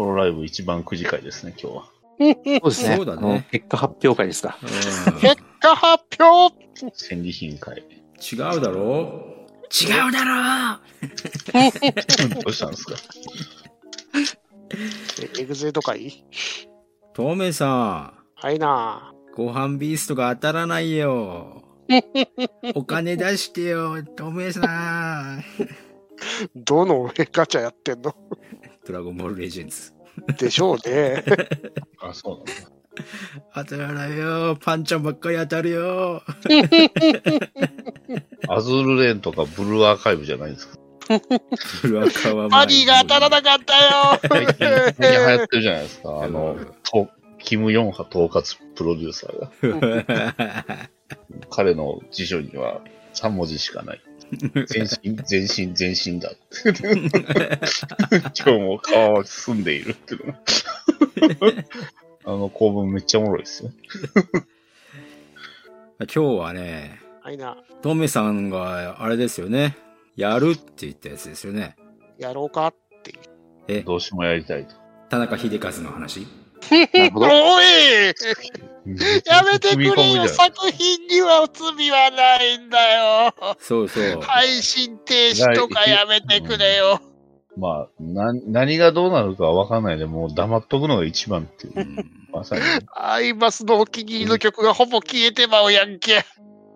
[0.00, 1.84] ホロライブ一番くじ会ですね、今日は。
[2.18, 2.96] そうですね。
[2.96, 4.58] そうだね結果発表会ですか。
[4.62, 6.54] うん結果発表
[6.94, 7.82] 戦利品会。
[8.32, 10.80] 違うだろ違うだろ
[12.44, 12.94] どうしたんですか？
[15.38, 16.24] エグゼとかいい
[17.14, 19.12] トメさはいな。
[19.32, 21.62] ん、ご飯ビーストが当たらないよ。
[22.74, 25.44] お金出してよ、トメさん。
[26.54, 28.14] どのガチャやってんの？
[28.86, 29.92] ドラゴンボールレジェンズ。
[30.38, 31.24] でしょうね。
[32.00, 32.52] あ、そうなんだ。
[33.54, 34.56] 当たらないよ。
[34.60, 36.22] パンちゃんばっかり当たるよ。
[38.48, 40.76] アズールレーンとかブルーアーカイブじゃないんですか？
[41.82, 43.90] ブルアカはマニーが当たらなかったよ
[44.28, 44.88] 最近流行
[45.44, 46.08] ってるじゃないですか。
[46.22, 49.50] あのうん、とキム・ヨンハ統括プロデューサーが。
[51.50, 52.80] 彼の辞書には
[53.14, 54.00] 3文字しかない。
[54.66, 56.32] 全身、全身、全身だ。
[56.64, 56.72] 今
[58.32, 60.38] 日も川は住んでいるっていうのが。
[62.24, 63.70] あの構文めっちゃおもろいですよ。
[66.00, 67.56] 今日はね、はいな。
[67.82, 69.76] トメさんがあれですよね。
[70.16, 71.76] やるって言ったやつですよね。
[72.18, 73.18] やろうかっていう。
[73.68, 74.74] え、どうしてもやりたいと。
[75.08, 76.26] 田中秀和の話
[76.70, 77.26] なるほど。
[77.30, 77.64] おい
[78.86, 84.20] やめてくれよ作品には罪はないんだよそうそう。
[84.22, 87.00] 配信停止とかやめてくれよ
[87.56, 91.82] まあ、な、何がどうなるかはわかんないで、もう黙っとくのが一番っていうう。
[91.82, 92.62] んまさに。
[92.94, 96.24] アイマスのお気に入りの曲がほぼ消えてまうやんけ。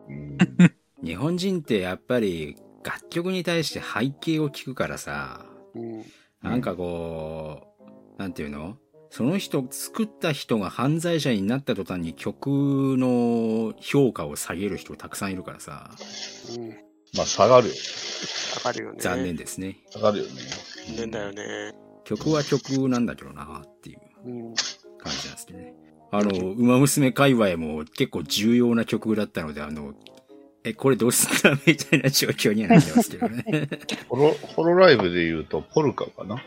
[0.08, 0.38] うん
[1.02, 6.04] 日本人ってやっぱり楽曲に対して背景を聞くからさ、うん。
[6.42, 7.62] なんかこ
[8.16, 8.76] う、なんていうの？
[9.16, 12.48] その人、作った人が犯罪者になった途端に曲
[12.98, 15.88] の評価を下げる人たくさんいるからさ、
[16.56, 16.70] うん。
[17.16, 17.74] まあ、下がるよ。
[18.56, 18.98] わかるよね。
[18.98, 19.76] 残念ですね。
[19.90, 20.30] 下がるよね。
[20.88, 21.72] 残念だよね。
[22.02, 24.54] 曲は曲なんだけどなっていううん。
[24.98, 25.74] 感じなんですけどね。
[26.10, 29.94] あの、馬娘界隈も結構重要な曲だったので、あの、
[30.64, 33.44] え、これどうすんだみたいな状況にはなってますけどね。
[34.08, 36.44] ホロ、ホロライブで言うと、ポルカかな？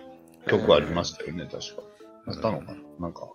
[0.50, 1.87] 曲ありましたよね、確か。
[2.28, 2.78] あったのかな？
[3.00, 3.30] なんか、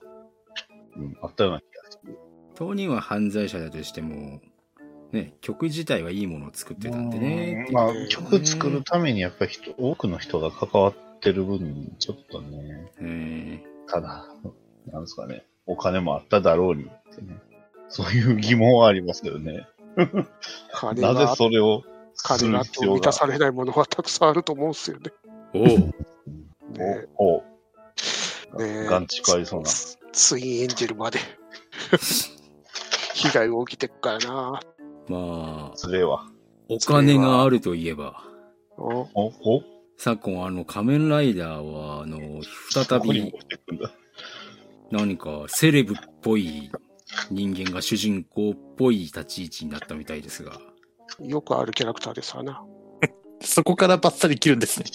[0.96, 2.18] うん、あったような気がする。
[2.54, 4.40] 当人は犯罪者だとしても、
[5.12, 7.68] ね、曲自体はいいものを作ってたんでね。
[7.72, 14.26] まあ、曲作るためにやっぱり人、多くの人が関わってる分、ちょっとね、えただ、
[14.86, 17.38] なんですかね、お金もあっただろうにってね。
[17.88, 19.66] そういう疑問はありますけどね。
[20.72, 21.82] 金なぜが、それを
[22.14, 25.12] する金があっ満たされないものはたくさんあると思うんですよね。
[25.52, 25.66] ー、おう
[26.78, 27.44] ねお、お、
[28.58, 29.66] ねガンチクありそうな。
[29.68, 31.18] ツツインエンジェルまで
[33.14, 34.60] 被害を受けてっからな。
[35.08, 36.26] まあ、それは。
[36.68, 38.24] お金があるといえば、
[38.78, 39.08] お？
[39.14, 39.62] お、お？
[39.98, 43.32] 昨今あの仮面ライダーは、あの、再び。
[44.90, 46.70] 何かセレブっぽい
[47.30, 50.60] 人間が主人公っぽい立ち位置になったみたいですが。
[51.20, 52.62] よくあるキャラクターですわな。
[53.42, 54.86] そこからバッサリ切るんですね。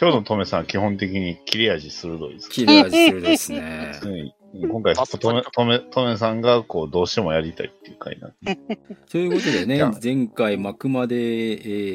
[0.00, 2.50] 今日のトメさんは基本的に切れ味鋭いです。
[2.50, 3.60] 切れ味鋭いですね。
[4.04, 8.58] ね今回、トメ、トメ、トメさんが、こう、どうしてもやりたいっていう回になって。
[9.10, 11.18] ということでね前回幕まで、え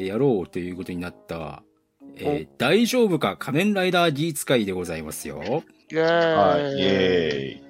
[0.02, 1.62] ーやろうということになった、
[2.16, 5.42] えー大丈夫か仮面ライダーギーツ会でございますよ。
[5.90, 6.00] イェーイ。
[6.00, 7.62] はい、イェーイ。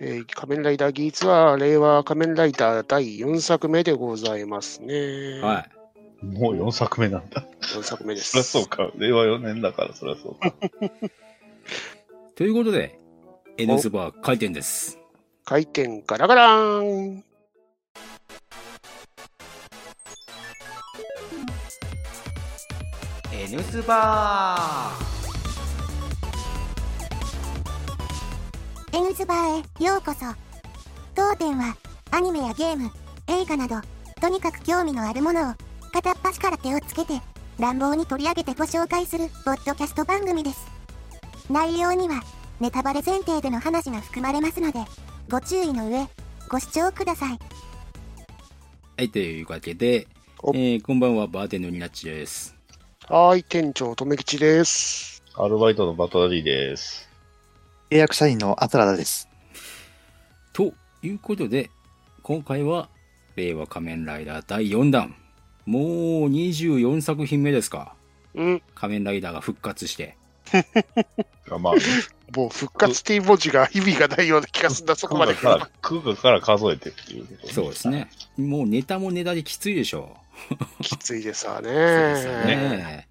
[0.00, 5.40] えー仮面ライダーギーツは、令和仮面ライダー第4作目でございますね。
[5.40, 5.81] はい。
[6.22, 7.44] もう4作目なんだ。
[7.60, 8.30] 4作目です。
[8.30, 8.90] そりゃそうか。
[8.96, 10.54] 令和4年だから、そりゃそうか。
[12.36, 12.98] ということで、
[13.58, 14.98] N ズバー開店です。
[15.44, 17.24] 回転ガラガラーン。
[23.32, 25.02] N ズバー
[28.96, 30.20] エンズバーへようこそ
[31.14, 31.76] 当店は
[32.10, 32.90] アニメやゲーム
[33.26, 33.76] 映画など
[34.20, 35.54] とにかく興味のあるものを
[35.92, 37.20] 片っ端から手をつけて
[37.58, 40.66] 乱暴に取り上げてご紹介するポッドキャスト番組です
[41.50, 42.22] 内容には
[42.60, 44.80] ネタバレ前提での話が含まれますので
[45.28, 46.06] ご注意の上
[46.48, 47.38] ご視聴ください
[48.94, 50.06] はい、というわけで、
[50.42, 52.54] おえーこんばんは、バーテンのニナッチです。
[53.08, 55.24] はーい、店長、とめきちです。
[55.34, 57.08] アルバイトのバトラリーです。
[57.90, 59.28] 契約社員のアトラダです。
[60.52, 60.72] と
[61.02, 61.70] いうことで、
[62.22, 62.90] 今回は、
[63.34, 65.16] 令和仮面ライダー第4弾。
[65.66, 65.82] もう
[66.30, 67.94] 24作品目ですか。
[68.34, 68.62] うん。
[68.74, 70.16] 仮面ライダーが復活して。
[71.50, 71.74] あまあ、
[72.36, 77.88] もう復活っていう文字が意味がないような気がするんだ、そこまで空から、空から数えてっていうこと、そうです。
[77.88, 78.10] ね。
[78.36, 80.16] もうネタもネタできついでしょ
[80.82, 81.68] きついですわね。
[81.68, 81.72] う。
[81.72, 83.08] そうですよね。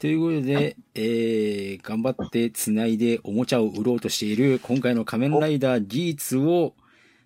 [0.00, 6.74] ということで、えー、頑張って繋いでおもちゃを売ろうとしている今回の仮面ライダーギーツを、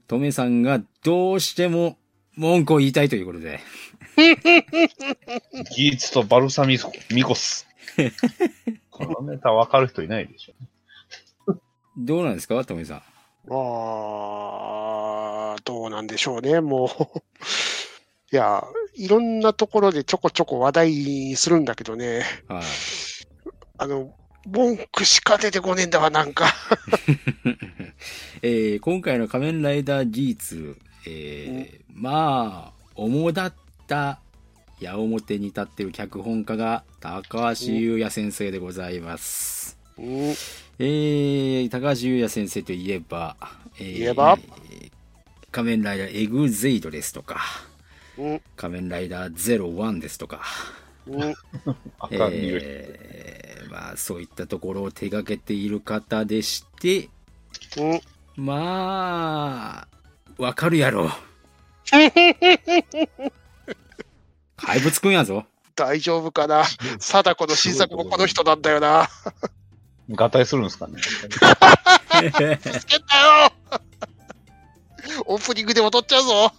[0.09, 1.97] トメさんがどうしても
[2.37, 3.61] 文句を言いたいということで。
[4.17, 6.79] ギーツとバルサミ
[7.11, 7.67] ミコス。
[8.91, 10.55] このネタ分かる人いないでしょ。
[11.99, 13.03] どうなんですかトメさん。
[13.49, 13.57] ま
[15.55, 16.89] あ、どうなんでしょうね、もう。
[18.33, 18.65] いや、
[18.97, 22.63] いろんなところでちょこちょこ話題にするんだけどね、はい。
[23.79, 24.15] あの、
[24.47, 26.47] 文句しか出てこねえんだわ、なんか。
[28.43, 33.55] えー今回の仮面ライダーギーツ、えーまあ、主だっ
[33.87, 34.21] た
[34.81, 39.79] 矢面に立っている脚本家が高橋優也先生でございます。
[39.99, 43.37] うん、えー、高橋優也先生といえば、
[43.79, 44.38] えー言えば？
[45.50, 47.41] 仮面ライダーエグゼイドですとか、
[48.19, 50.43] うん、仮面ライダーゼロワンですとか。
[51.09, 57.09] えーまあ、そういったところを手掛けている方でして、
[57.79, 58.00] うん。
[58.44, 61.11] まあ、わかるやろ。
[64.56, 65.44] 怪物くんやぞ。
[65.75, 66.64] 大丈夫かな？
[66.99, 69.08] 貞子の新作もこの人なんだよな。
[70.14, 70.94] 合体するんですかね。
[71.00, 73.53] つけたよ
[75.26, 76.53] オープニングで踊っちゃうぞ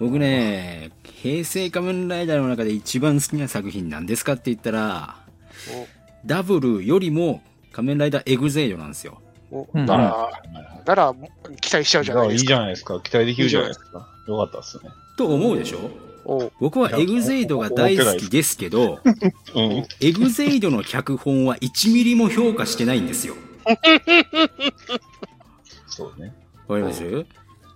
[0.00, 5.16] 僕ね、平成仮面ライダーの中で一番好きな作品なんですかって言ったら、
[6.24, 7.42] ダブルよりも
[7.72, 9.20] 仮面ライダーエグゼイドなんですよ。
[9.72, 10.30] なら、
[10.84, 11.14] なら、
[11.60, 12.56] 期待しちゃうじゃないですいいじか。
[12.56, 13.00] ゃないですか。
[13.00, 14.08] 期待できるじゃないですか。
[14.26, 14.90] よかったっすね。
[15.16, 15.78] と思うでしょ？
[15.78, 15.90] お
[16.60, 19.00] 僕はエグゼイドが大好きですけど、
[19.54, 19.86] うん。
[20.00, 23.34] エグゼイドの脚本は1ミリも評価してないんですよ。
[25.86, 26.34] そうね。
[26.66, 27.26] わかります？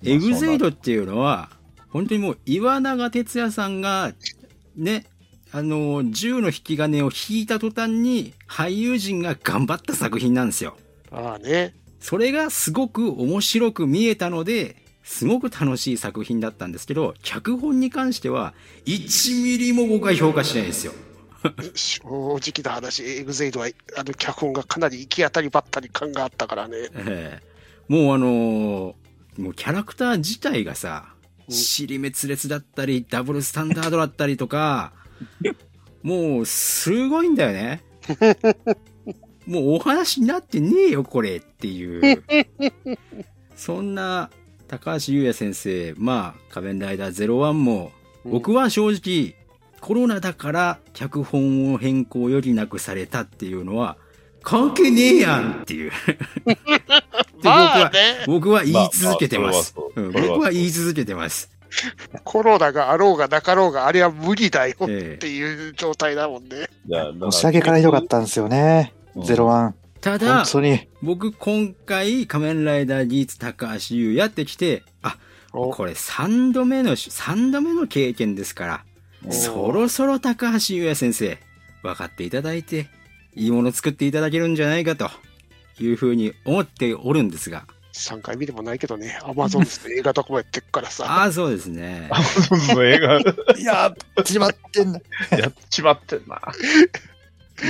[0.04, 1.50] エグゼイドっていうのは、
[1.90, 4.12] 本当にもう岩永哲也さんが、
[4.76, 5.06] ね、
[5.52, 10.76] あの、銃の引き金を引いた途端に俳優陣が頑張った作品なんですよ。
[11.10, 11.74] ああね。
[12.00, 14.76] それがすごく面白く見えたので、
[15.08, 18.52] すごく楽しい作品だったんですけど、脚本に関しては
[18.84, 20.92] 1ミリも僕は評価しないんですよ。
[21.74, 26.76] 正直な話、エグゼイドは、あの、脚本がかなり行き当たりばったり感があったからね。
[26.94, 27.48] ええ
[27.88, 28.94] もうあのー
[29.38, 31.14] もうキャラクター自体がさ、
[31.48, 34.92] うん尻滅裂だったり、ダブルスタンダードだったりとか、
[36.02, 37.82] もうすごいんだよね。
[39.46, 42.24] もうお話になってねえよ、これっていう。
[43.56, 44.28] そんな
[44.68, 47.90] 高橋優也先生、まあ、仮面ライダー01も、
[48.24, 49.34] 僕は正直、
[49.80, 53.96] コロナだから脚本を変更よりなくされたっていうのは、
[54.42, 55.92] 関係ねえやんっていう。
[57.42, 59.74] まあね、僕は言い続けてます。
[59.76, 61.50] まあまあ僕は言い続けてます。
[62.24, 66.68] コロナがあろうがなかろうが、あれは無理だよええっていう状態だもんね。
[66.88, 68.92] いや、だから押し上げからひどかったんですよね。
[69.16, 69.74] うんゼロワン。
[70.00, 70.88] ただ本、当に。
[71.02, 75.16] 僕今回仮面ライダーギーツ高橋優やってきて、あ、
[75.52, 78.84] おこれ3度目の、3度目の経験ですから、
[79.26, 81.38] おそろそろ高橋優也先生、
[81.82, 82.88] 分かっていただいて、
[83.34, 85.10] いいもの作っていただけるんじゃないかと
[85.80, 91.04] いうふうに思っておるんですが、3回見てもないけどね、アマゾンズで映画とかもやってっからさ。
[91.06, 92.08] ああ、そうですね。
[92.48, 93.24] そうそう、映画、い
[93.64, 95.00] やー、始まってんだ。
[95.36, 96.40] やっちまってんな。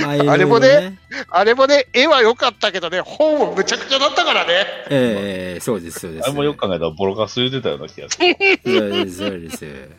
[0.01, 0.99] まああれもね
[1.29, 4.65] あれもね、絵は良かったけどね、本もむちゃくちゃだったからね。
[4.89, 6.25] ええそうです、そうです。
[6.25, 8.37] あれもよく考えたらボロカス言ってたような気がする。
[8.63, 9.89] そうです、そうです。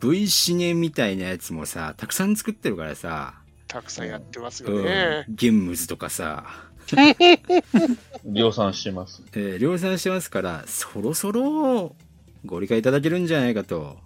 [0.00, 3.34] V シネみたいなやつもさ、たくさん作ってるからさ、
[3.68, 6.44] たくさんやってますようんね。、ゲンムズとかさ、
[8.24, 9.22] 量産してます。
[9.34, 11.96] えー量産してますから、そろそろ
[12.44, 13.98] ご理解いただけるんじゃないかと。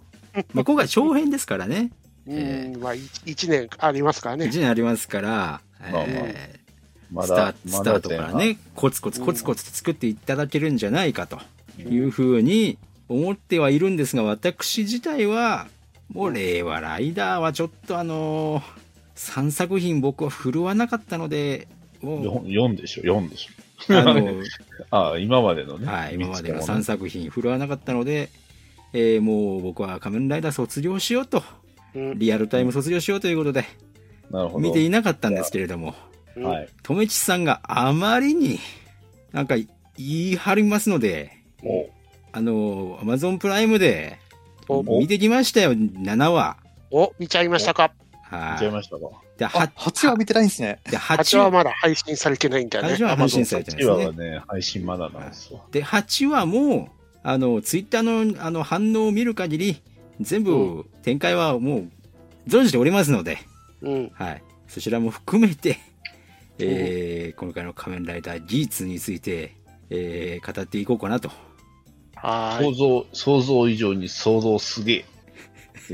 [0.53, 1.91] まあ、今回長編ですからね。
[2.29, 4.45] えうん、まあ、1年ありますからね。
[4.45, 6.59] 1年ありますから、まあまあえ
[7.11, 11.39] まースタだ、スタートからね、コツコツコツコツ作っていただけるんじゃないかと
[11.79, 15.67] いうふうに思ってはいるんですが、私自体は、
[16.13, 18.63] もう令和ライダーはちょっとあのー、
[19.15, 21.67] 3作品僕は振るわなかったので、
[22.01, 23.49] もう、4でしょ、4でし
[23.89, 24.43] あの、ょ。
[24.91, 25.87] あ あ、今までのね。
[25.87, 28.29] はい、今までの3三つもね作品振るわなかったので、
[28.93, 31.43] えーもう僕は仮面ライダー卒業しようと、うん
[31.93, 33.65] リアルタイム卒業しようということで、
[34.31, 34.59] なるほど。
[34.59, 35.95] 見ていなかったんですけれども、
[36.35, 36.69] うんはい。
[36.83, 38.59] とめちさんがあまりに
[39.31, 39.67] なんか言
[39.97, 41.31] い張りますので、
[41.63, 41.89] お
[42.31, 44.19] あの、アマゾンプライムで
[44.67, 46.57] お見てきましたよ、7話。
[46.91, 47.91] お、見ちゃいましたか？
[48.23, 48.53] はい。
[48.53, 49.05] 見ちゃいましたか？
[49.37, 50.79] で、あ、8 8話見てないんですね。
[50.89, 52.93] で、?8 8話、はまだ配信されてないんだよね。
[52.93, 54.31] 8話は配信されてないです1話はね。
[54.31, 55.63] ね、配信まだなんですよ。
[55.71, 56.89] で、8話も、
[57.23, 59.81] あの、ツイッターのあの反応を見る限り、
[60.19, 63.37] 全部展開はもう存じておりますので、
[63.81, 64.11] うん。
[64.13, 64.43] はい。
[64.67, 65.77] そちらも含めて、
[66.59, 69.55] えー今回の仮面ライダーギーツについて、
[69.89, 71.31] えー語っていこうかなと。
[72.15, 75.05] は想像、想像以上に想像すげえ。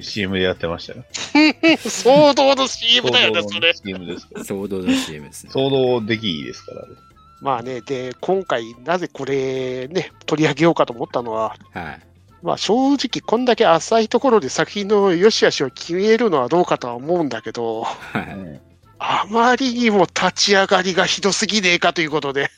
[0.02, 1.06] CM でやってましたよ。
[1.36, 1.76] い。
[1.76, 3.74] 騒動の CM だよね、想像のそれ。
[3.74, 4.44] CM ですから。
[4.44, 5.52] 騒動の CM ですね。
[5.52, 6.96] 想像できいいですからね。
[7.42, 12.02] まあね、で、今回、なぜこれね、取り上げようかと思ったのは、はい。
[12.46, 18.62] まあ正直、こんだけ浅いところで作品の良し悪しを決めるのはどうかとは思うんだけど、はい。
[19.00, 22.52] あまりにも立ち上がりがひどすぎねえかということで、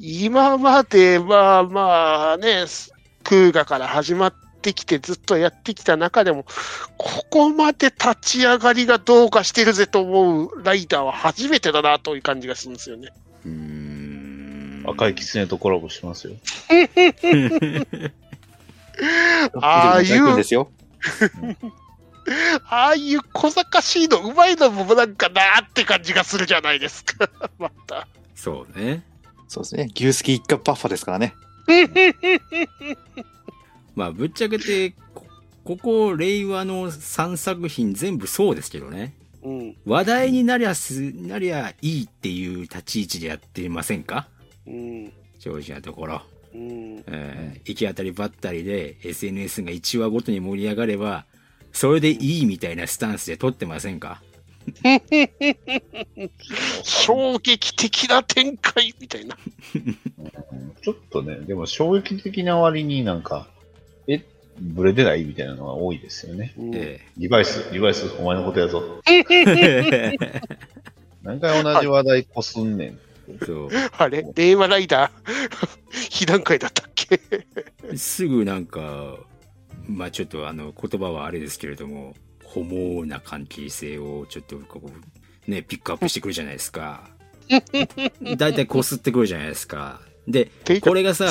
[0.00, 2.64] 今までまあまあね、
[3.22, 6.44] 空ガから始まってきてずっとやってきた中でも、
[6.98, 13.10] ここまで立ち上がりがどうかしてるぜと思うライダーは初めてだなという感じがするんですよね。
[14.86, 16.34] 赤い狐とコラボしますよ。
[19.60, 20.70] ああいうですよ。
[22.68, 27.28] ああいう小賢しいの、うまいのもなんかなーって感じがするじゃないですか。
[27.58, 28.08] また。
[28.34, 29.02] そうね。
[29.48, 29.90] そうですね。
[29.94, 31.34] 牛すき一家バッファですからね。
[33.94, 35.26] まあ、ぶっちゃけて、こ
[35.64, 39.14] ここ、令和の3作品全部そうですけどね。
[39.42, 39.76] うん。
[39.84, 44.28] 話題になりゃす、なりゃいいっていう立ち位置でやってませんか？
[44.66, 45.12] うん。
[45.38, 46.22] 正直なところ。
[46.54, 47.04] うん。
[47.06, 51.24] えー行き当たりばったりで SNS が1話ごとに盛り上がれば、
[51.72, 54.22] それでいいみたいなスタンスで撮ってませんか？
[56.82, 59.36] 衝撃的な展開みたいな。
[59.74, 59.78] う
[60.56, 63.48] んちょっとね、でも衝撃的な割になんか、
[64.06, 64.22] え、
[64.60, 66.52] ブレてないみたいなのが多いですよね。
[66.58, 69.00] うんえリバイス、リバイス、お前のことやぞ。
[69.06, 69.22] え
[71.24, 72.98] 何回同じ話題こすんねん。
[73.44, 74.24] そ あれ？
[74.34, 75.68] 令和ライダー？
[76.10, 77.20] 非段階だったっけ？
[77.90, 77.96] う。
[77.96, 79.16] すぐなんか、
[79.86, 84.82] まあちょっとあの言葉はあれですけれども、ホモな関係性をちょっとこ
[85.46, 87.10] う、ね、ピックアップしてくるじゃないですか。
[88.36, 90.00] だいたいこすってくるじゃないですか。
[90.26, 90.50] で、
[90.80, 91.28] これがさ、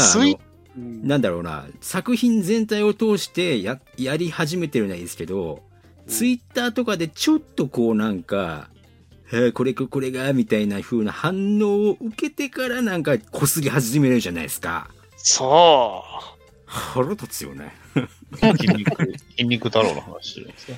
[0.76, 5.64] なんだろうな、作品全体を通してや、やり始めてるのはいいですけど、
[6.08, 8.70] ツイッターとかでちょっとこうなんか、
[9.36, 14.92] えーこれかこれが、みたいな風な反応を受けてからなんか擦り始めるじゃないですか。
[15.18, 16.04] そ
[16.68, 17.74] 腹立つよね。
[18.58, 20.70] 筋肉、筋肉太郎の話してるんです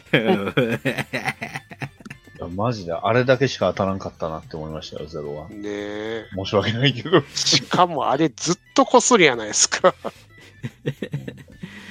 [0.90, 1.08] ね。
[2.40, 5.54] いやマジであれだけしか当たらんかったなって思いましたよ、ゼロはう。。
[5.54, 6.26] ねえ。
[6.34, 7.24] 申し訳ないけど。
[7.34, 9.94] しかもあれずっとこすりやないですか。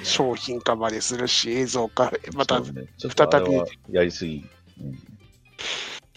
[0.03, 4.47] 商品化までするし、映像化、またそうね、ちょっとあれはやりすぎ。
[4.81, 4.99] うん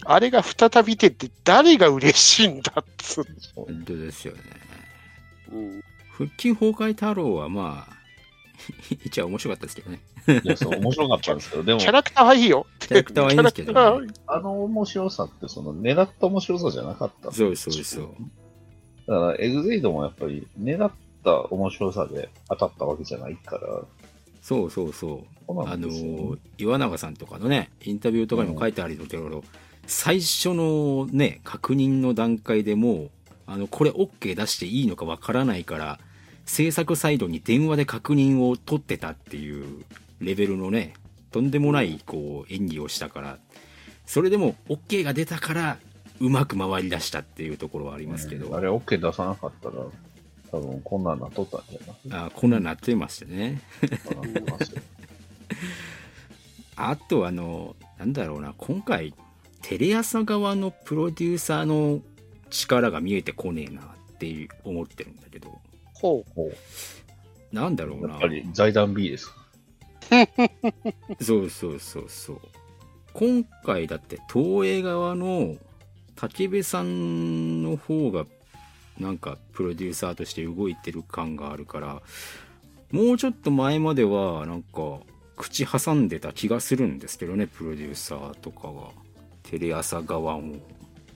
[0.04, 3.24] あれが再び出て誰が嬉しいんだっつう。
[3.40, 4.40] そう本当ですよね。
[5.52, 5.82] うん
[6.18, 7.96] 復帰崩壊太郎はまあ、
[9.04, 10.00] 一応面白かったですけどね。
[10.44, 12.66] いや、そう、面白かったんですけど、でもキャ、ラクターはいいよ。
[12.80, 18.08] キャラクターはいいんですけどねあの面白さって、その、狙った面白さじゃなかったんですよそうそうそう。
[19.06, 20.90] だから、エグゼイドもやっぱり、狙っ
[21.24, 23.84] た面白さで当たったわけじゃないから、
[24.42, 25.44] そうそうそう。
[25.46, 29.44] そうなあの岩永さんとかのね、インタビューとかにも書いてあるけど、
[29.88, 33.10] 最初のね、確認の段階でもう、
[33.46, 35.98] あの、これ OK 出していいのかわからないから、
[36.44, 39.84] 制作サイドに電話で確認を取ってたっていう
[40.20, 40.92] レベルのね、
[41.30, 43.38] とんでもない、こう、演技をしたから、
[44.06, 45.78] それでも OK が出たから、
[46.20, 49.74] うまく回り出したっていうところはありますけど、あれ、OK 出さなかったら、
[50.50, 52.26] 多分こんなんなっとったんじゃない？
[52.26, 53.60] あこんなになってましてね。
[56.76, 59.14] あ とあの、なんだろうな、今回、
[59.62, 62.00] テレ朝側のプロデューサーの
[62.50, 65.58] 力が見えてこねえなって思ってるんだけど、
[65.94, 66.32] ほう。
[66.34, 66.50] ほ
[67.52, 68.20] なんだろうなうやっ。
[68.20, 69.36] ぱり財団 B ですか。
[71.20, 72.40] そうそうそうそう。
[73.12, 75.56] 今回だって東映側の
[76.16, 78.26] 武部さんの方が
[78.98, 82.02] なんかプロデューサーとして動いてる感があるから、
[82.90, 85.00] もうちょっと前まではなんか
[85.36, 88.90] 口挟んでた気がするんですけどね、プロデューサーとかが。
[89.48, 90.56] テレ朝側も。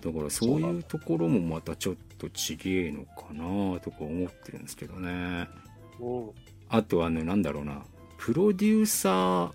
[0.03, 5.49] だからそういうところもまたちょっとちげえのかなとか思ってるんですけどね。
[6.01, 6.31] うん
[6.75, 7.83] あとあの、なんだろうな、
[8.17, 9.53] プロデューサー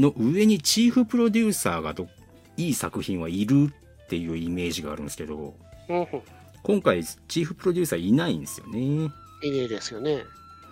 [0.00, 2.06] の上にチーフプロデューサーがど
[2.56, 3.72] いい作品はいる
[4.04, 5.56] っていうイメージがあるんですけど、
[5.88, 6.06] うん。
[6.62, 9.10] 今回チーフプロデューサーいないんですよね。
[9.42, 10.22] いいですよね。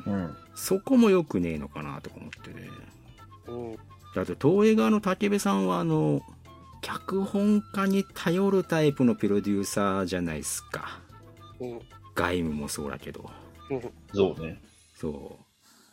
[0.06, 0.36] うん。
[0.54, 2.68] そこも良くねえのかなとか思ってね。
[3.48, 3.72] うん。
[3.72, 6.22] であと、東映側の武部さんはあの、
[6.80, 11.00] 脚本家に頼るタイプのプロデューサーじゃないですか。
[11.60, 11.80] うん。
[12.14, 13.30] 外務もそうだけど。
[13.70, 13.82] うん。
[14.14, 14.60] そうね。
[14.94, 15.38] そ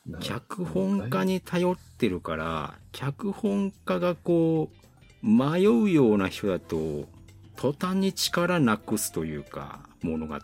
[0.08, 0.20] う。
[0.20, 4.86] 脚本家に頼ってるから、脚本家がこう、
[5.26, 7.08] 迷うような人だと
[7.56, 10.40] 途端に力なくすというか物語の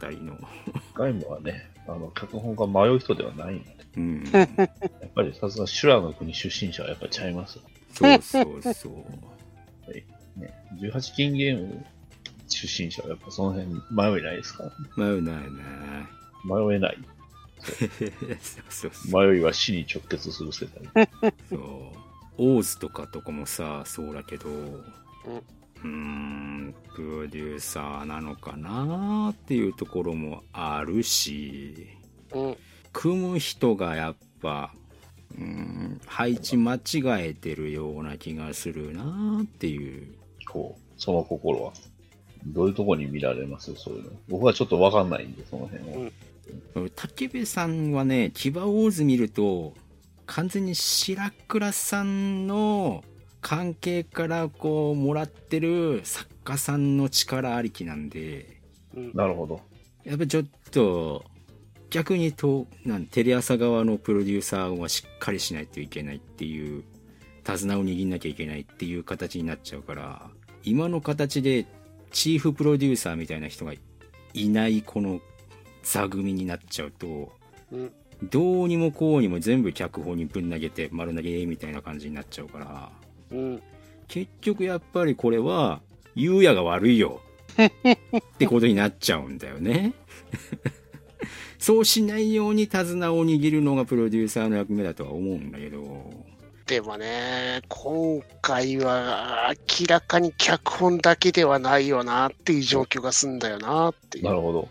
[0.95, 7.59] ガイムはね、あの、脚本が迷う人ではないんで、うんやっぱりさすが修羅の国出身者はやっぱりちゃいます。
[7.93, 8.93] そうそうそう
[10.41, 11.85] ね、18金ゲーム
[12.47, 14.63] 出身者はやっぱその辺迷えないですか？
[14.97, 15.41] ら、迷うないね
[16.43, 16.97] 迷えない。
[17.61, 21.07] そうそうそう迷いは死に直結する世界。
[21.49, 21.59] そう
[22.37, 31.87] オーズとかとかもさそうだけどうーんプロデューサーなのかなっていうところもあるし
[32.33, 32.55] うん。
[32.93, 34.73] 組む人がやっぱ
[35.31, 36.79] うーん配置間違
[37.29, 40.15] えてるような気がするなっていう
[40.51, 41.73] こう、その心は。
[42.45, 43.73] どういうところに見られます？
[43.75, 44.09] そういうの。
[44.27, 46.11] 僕はちょっとわかんないんで、その辺は。
[46.95, 49.73] 竹部さんはね騎馬オーズ見ると
[50.25, 53.03] 完全に白倉さんの
[53.41, 58.57] 関係からこうもらってる作家さんの力ありきなんで
[58.95, 59.11] うん。
[59.13, 59.61] なるほど。
[60.03, 61.23] やっぱちょっと
[61.91, 66.83] 逆にとなんテレ朝側のプロデューサーはしっかりしないといけないっていう
[67.43, 70.29] 手綱を握んなきゃいけないっていう形になっちゃうから
[70.63, 71.65] 今の形で
[72.11, 73.73] チーフプロデューサーみたいな人が
[74.33, 75.21] いないこの
[75.83, 77.31] 座組になっちゃうと
[77.71, 77.91] うん。
[78.29, 82.91] どうにもこうにも全部脚本にぶん投げて丸投げみたいな感じになっちゃうから
[83.31, 83.61] うん。
[84.07, 85.81] 結局やっぱりこれは
[86.15, 87.21] 優也が悪いよ
[87.57, 89.93] ってことになっちゃうんだよね
[91.57, 96.25] そうしないように手綱を握るのがプロデューサーの役目だとは思うんだけど
[96.71, 104.23] でもね、今回は明らかに脚本だけではないよなっていう状況が済んだよなっていう。
[104.23, 104.69] なるほど。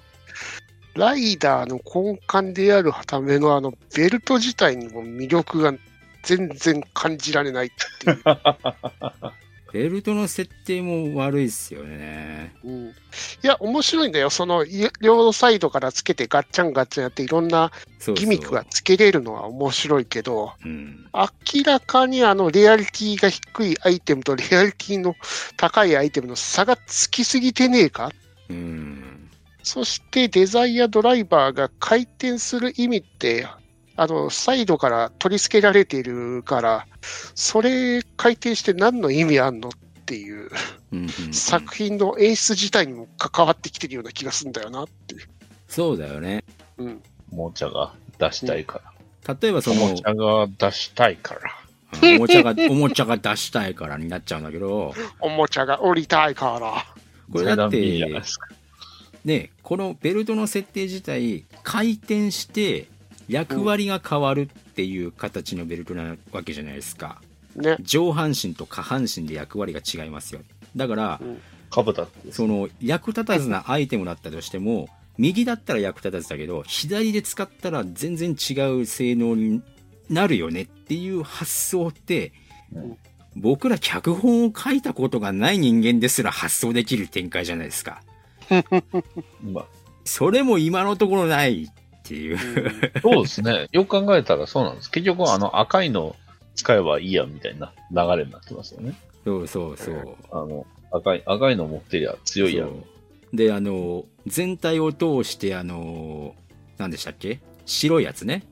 [0.94, 2.18] ライダーの根
[2.52, 5.74] 幹であるためのあのベルト自体にも魅力が
[6.22, 8.22] 全然感じられないっていう。
[9.72, 12.54] ベルトの設定も悪いっすよね。
[12.64, 12.92] うん、い
[13.42, 14.30] や、面白いんだよ。
[14.30, 18.24] そのい両サイドからつけてガッチャンガッチャンやっていろんなそうそう。
[18.24, 21.06] ギミックがつけれるのは面白いけど、うん。
[21.14, 25.14] 明らかにあのレアリティが低いアイテムとレアリティの
[25.56, 28.10] 高いアイテムの差がつきすぎてねえか？
[28.48, 29.30] うん。
[29.62, 33.46] そしてデザイアドライバーが回転する意味って、
[34.00, 36.86] あの、サイドから取り付けられているから、
[37.34, 39.72] それ回転して何の意味あんのっ
[40.06, 40.48] ていう、
[40.90, 45.20] うんうんうん作品の演出自体にも関わってきてるような気がするんだよなっていう。
[45.68, 46.44] そうだよね
[46.78, 47.02] うん。
[47.30, 48.80] おもちゃが出したいか
[49.26, 49.34] ら。
[49.38, 51.40] 例えばそのおもちゃが出したいから。
[52.16, 56.86] おもちゃが おもちゃが出したいからになっちゃうんだけどおもちゃが降りたいから。
[57.30, 58.48] これだってじゃないですか。
[59.26, 62.88] ね、このベルトの設定自体回転して
[63.30, 67.22] 役割が変わるっていう形のベルトなわけじゃないですか。
[67.54, 67.76] ね。
[67.80, 70.40] 上半身と下半身で役割が違いますよ。
[70.74, 71.20] だから
[71.70, 72.32] かぶたって。
[72.32, 79.62] その役立たずなアイテムだったとしても右だったら役立たずだけど左で使ったら全然違う性能に
[80.08, 82.32] なるよねっていう発想って
[82.74, 82.98] うん。
[83.36, 88.02] 僕ら脚本を書いたことがない人間ですら発想できる展開じゃないですか。
[89.40, 89.64] まあ、
[90.04, 91.70] それも今のところない
[92.10, 92.38] っていう
[93.00, 93.68] そうですね。
[93.70, 94.90] よく考えたらそうなんです。
[94.90, 96.16] 結局、あの、赤いの
[96.56, 98.94] 使えばいいや、みたいな流れになってますよね。
[99.24, 100.16] そうそうそう。
[100.32, 106.34] あの、赤い、赤いの持ってりゃ強いやそうで、あの、全体を通して、あの、
[106.78, 107.38] 何でしたっけ？
[107.64, 108.42] 白いやつね。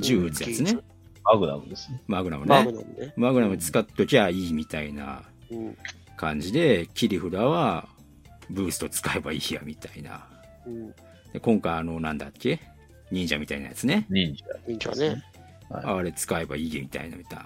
[0.00, 0.78] 銃撃つやつね。
[1.24, 2.00] マグナムですね。
[2.06, 2.78] マグナムマグね。
[2.78, 3.14] ナムね。
[3.16, 5.76] マグナム使っときゃいいみたいなうん。
[6.16, 7.88] 感じで、切り札は
[8.50, 10.28] ブースト使えばいいやみたいな。
[10.64, 10.94] うん。
[11.32, 12.60] で今回あの、なんだっけ？
[13.14, 14.06] 忍者みたいなやつね。
[14.10, 14.44] 忍者。
[14.68, 15.22] いいんじゃね。
[15.70, 17.38] あれ使えばいいみたいなみたい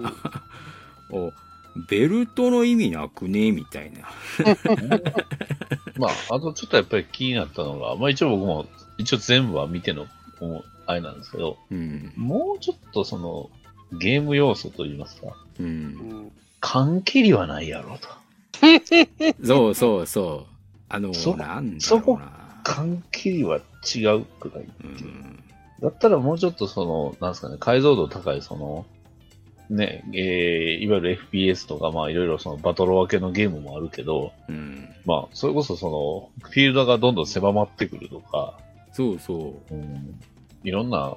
[0.00, 0.12] な。
[1.10, 1.32] お
[1.88, 4.08] ベルトの意味なくねみたいな。
[5.96, 8.66] まあ、あとちょっとやっぱり気になったのが、まあ一応僕も、
[8.98, 10.06] 一応全部は見ての、
[10.40, 12.12] もうあれなんですけど、うん。
[12.16, 13.50] もうちょっとその、
[13.92, 15.28] ゲーム要素といいますか、
[15.60, 15.62] う。
[15.62, 15.70] うん
[16.26, 16.32] ん。
[16.60, 18.08] 缶切りはないやろうと。
[19.44, 20.52] そうそうそう。
[20.88, 22.37] あの、そなんだろうな。
[22.68, 25.42] 缶切りは違うくないうん。
[25.80, 28.84] だったらもうちょっとその、なんですかね、解像度高いその、
[29.70, 34.86] ね、えー、いわゆる FPS とか、まあいろいろそのバトル分けのゲームもあるけど、うん。
[35.06, 38.58] まあそれこそその、フィールドがどんどん狭まってくるとか、
[38.92, 39.74] そうそう。
[39.74, 40.20] うん、
[40.62, 41.16] いろんな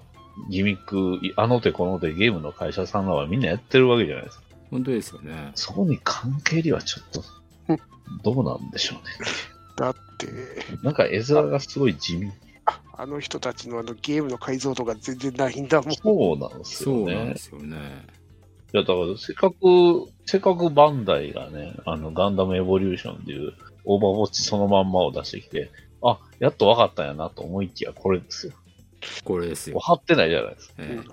[0.49, 4.43] ギミック、いあの手この手ゲームの会社さんらはみんなやってるわけじゃないですか。
[4.69, 5.51] 本当ですよね。
[5.55, 7.23] そこに関係りはちょっと、
[8.23, 9.27] どうなんでしょうね。
[9.81, 10.27] だって、
[10.83, 12.31] なんか絵面がすごい地味。
[12.67, 15.95] ああの人たちのあのゲームの解像度が全然ないんだもん。
[15.95, 17.37] そうなんですよねそうなんで。
[17.39, 17.77] すよね。
[18.73, 19.55] いや、だから、せっかく、
[20.27, 23.53] せっかくバンダイがね、あの、ガンダムエボリューションっていう、
[23.85, 25.71] オーバーウォッチそのまんまを出してきて、
[26.03, 28.53] あ、やっと分かったんやなと思いきや、これですよ。
[29.23, 29.79] これですよ。
[29.79, 30.73] 貼ってないじゃないですか。
[30.77, 31.05] ええうん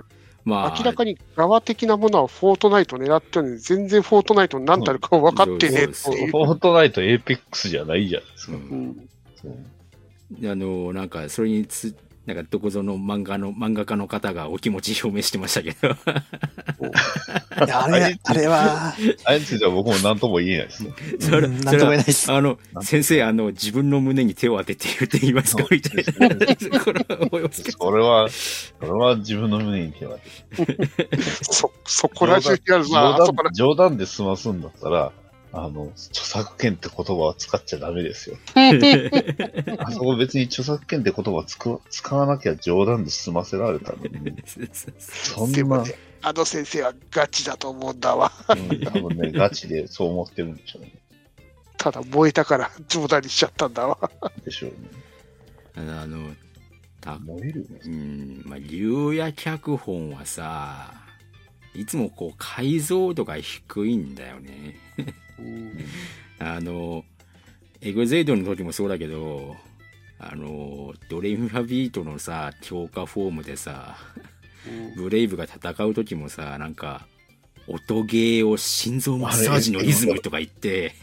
[0.49, 6.31] まあ、明らかに側的なものはフォートナイト狙ってるのに、全然フォートナイトに何たるか分かってねえっていう。
[6.31, 8.53] フォートナイトエーペックスじゃないじゃないですか。
[8.55, 8.61] うん
[9.45, 9.69] うん
[10.45, 11.95] あの、なんか、それにつ、
[12.29, 15.97] なんか、どこぞの漫画の、漫画家の方がお気持ち表明してましたけど。
[17.57, 20.93] あれ、あれは、あれについては僕も何とも言えないですね。
[21.21, 22.31] それ、うんなんとも言えないです。
[22.31, 26.81] あの、先生、あの、自分の胸に手を当てて言って言いますかみたいな。
[26.81, 27.79] これは思いますけど。
[27.79, 30.21] それは、それは自分の胸に手を
[30.59, 31.23] 当てて。
[31.51, 35.13] そ、そこら中にある冗な、あそこら談冗談で済ますんだったら、
[35.53, 38.37] あの、著作権って言葉は使っちゃダメですよ。
[39.79, 44.43] あそこ別に著作権って言葉使わ使わなきゃ冗談で済ませられたのに、
[44.99, 48.33] そんな、でもね、あの先生はガチだと思うんだわ。
[48.49, 50.93] うん多分ね、 ガチでそう思ってるんでしょうね。
[51.79, 53.99] ただ燃えたから冗談にしちゃったんだわ。
[54.45, 54.77] でしょうね。
[55.77, 56.35] あの、
[57.01, 57.81] た燃えるね。
[57.85, 60.93] うん、まあ、竜也脚本はさ、
[61.75, 64.77] いつもこう解像度が低いんだよね。
[66.39, 67.05] あの、
[67.81, 69.57] エグゼイドの時もそうだけど、
[70.19, 73.97] あの、ドレミファビートのさ、強化フォームでさ、
[74.97, 77.07] ブレイブが戦う時もさ、なんか、
[77.69, 80.95] 音ゲーを心臓マッサージのリズムとか言って、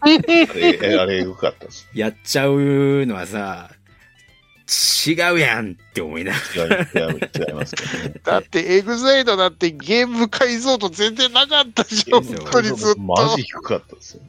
[0.00, 1.88] あれ、えあれ、よかったです。
[1.94, 3.70] やっちゃうのはさ、
[5.06, 8.14] 違うやんって思いながら違いますけどね。
[8.24, 13.00] だってエグザイドだってゲーム解像度全然なかったじゃん、そう本当にずっと。
[13.00, 14.22] マジ低かったですよ。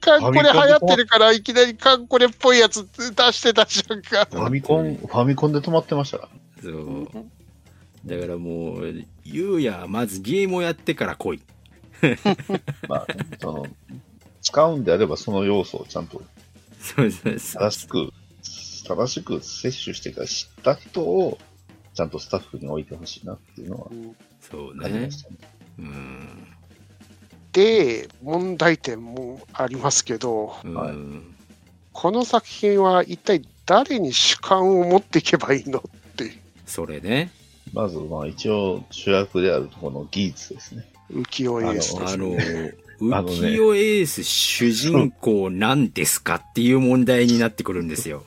[0.00, 4.26] カンコレ流行ってるからいきなりカンコレっぽいやつ出してたじゃんか。
[4.30, 6.62] ファミコン、ファミコンで止まってましたから。
[6.62, 7.08] そう。
[8.04, 11.40] だからもう、ゆうや、まずゲームをやってから来い。
[12.88, 13.06] まあ、
[13.40, 13.66] その、
[14.42, 16.22] 使うんであればその要素をちゃんと
[16.78, 17.62] そうそうそう。
[17.62, 18.12] 正しく、
[18.86, 21.38] 正しく摂取してから知った人を、
[21.94, 23.90] ちゃんとスタッフに置いてほしいなっていうのは
[24.40, 25.10] そうね感じま。
[25.10, 25.36] したね。
[25.78, 26.46] うん。
[27.52, 30.54] で、問題点もありますけど、
[31.92, 37.30] この作品は一体誰に主観を持っていけばいいのっていうそれね。
[37.72, 40.84] まず、まあ一応主役であるところの技術ですね。
[41.10, 48.24] 浮世絵ですあの、あのね浮世エース主人公なんですかっていう問題になってくるんですよ。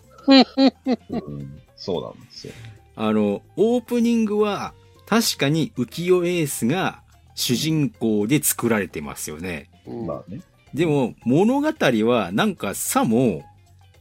[1.10, 2.54] うん、そうなんですよ。
[2.96, 4.74] あの、オープニングは
[5.06, 7.02] 確かに浮世エースが
[7.36, 9.70] 主人公で作られてますよね。
[9.86, 10.42] うんまあね。
[10.74, 13.44] でも物語はなんかさも、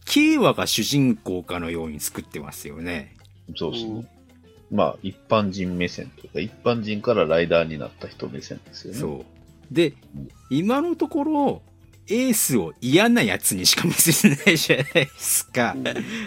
[0.05, 3.14] 慶和が主人公かのように作ってますよね。
[3.57, 4.07] そうですね。
[4.71, 8.99] まあ、一般人目線というか、一般人からライダーになった人目線ですよね。
[8.99, 9.25] そ
[9.71, 9.75] う。
[9.75, 9.95] で、
[10.51, 11.62] 今のところ、
[12.11, 15.77] エースを嫌なやつにしか見せてないじゃないですか。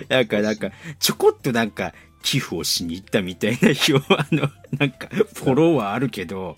[0.10, 6.56] なんか、なんか、ちょこっとなんか、寄付をしに行ったみたいな表、あの、なんか、フォローはあるけど、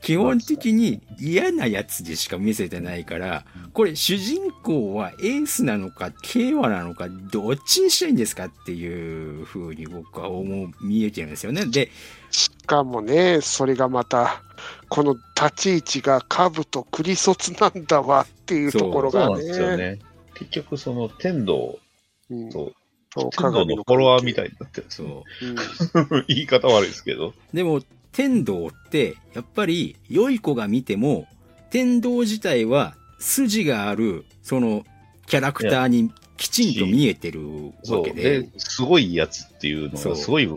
[0.00, 11.66] 基本的に嫌なやつでしか見せてないから、これ主人公はエースなのか、慶和なのか、どっちにしたいんですかっていう風に僕は思う、見えてるんですよね。
[11.66, 11.90] で、
[12.30, 14.42] しかもね、それがまた、
[14.94, 19.76] この立ち位置がカブとクリソツなんだわっていうところがそうなんですよね。
[19.76, 19.98] ね。
[20.34, 21.80] 結局、その天道
[22.30, 22.72] うんと、
[23.12, 25.24] そう天道のフォロワーみたいになってるそよ。
[25.42, 26.14] う。
[26.14, 27.34] うん 言い方悪いですけど。
[27.52, 31.26] でも、天道って、やっぱり、良い子が見ても、
[31.70, 34.84] 天道自体は、筋がある、その、
[35.26, 37.72] キャラクターにきちんと見えてる。
[37.88, 40.48] わけでで、、すごいやつっていうのがすごい、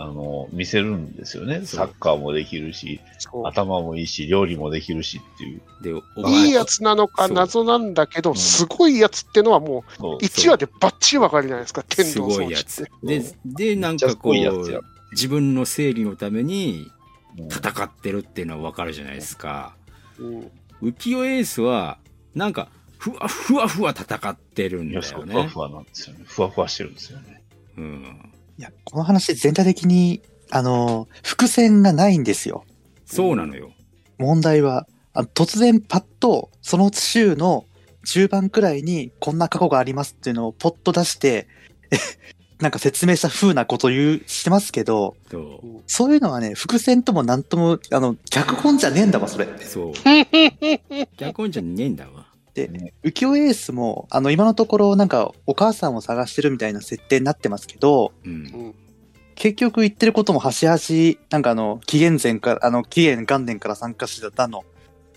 [0.00, 1.62] あの、見せるんですよね。
[1.64, 3.00] サッカーもできるし、
[3.44, 6.02] 頭もいいし、料理もできるしっていう。
[6.28, 12.90] いいやつなのか謎なんだけど、うんすごいやつってのはもそうう、1話でバッチリわかるじゃないですか、天す道装置っごいやつて。。
[13.02, 14.34] で、で、なんかこう、
[15.10, 16.86] 自分の正義のために
[17.36, 19.74] うん戦ってるっていうのはわかるじゃないですか。
[20.20, 21.98] うん浮世エースは、
[22.36, 25.32] なんか、ふわふわふわ戦ってるんだよね。
[25.32, 26.24] ふわふわなんですよね。
[26.24, 27.42] ふわふわしてるんですよね。
[27.78, 28.32] うん。
[28.58, 32.64] いや、この話全体的に、あの、伏線がないんですよ。
[33.06, 33.70] そうなのよ。
[34.18, 37.66] 問題は、あの突然パッと、その週の
[38.04, 41.46] 中盤くらいに、こんな過去がありますっていうのをポッと出して、
[42.58, 45.60] なんか説明した風なこと言う、してますけど、そう。
[45.86, 49.46] そういうのはね、伏線ともなんとも、あの、脚本じゃねえんだわ、それ。
[49.60, 49.92] そう。
[51.16, 52.17] 脚本じゃねえんだわ。
[52.66, 58.74] で、浮世エースも、あの、今のところ、なんか、お母さんを探してるみたいな設定になってますけど、うん。
[59.34, 64.64] 結局言ってることも端々、なんかあの、紀元前から、あの、紀元元年から参加してたの、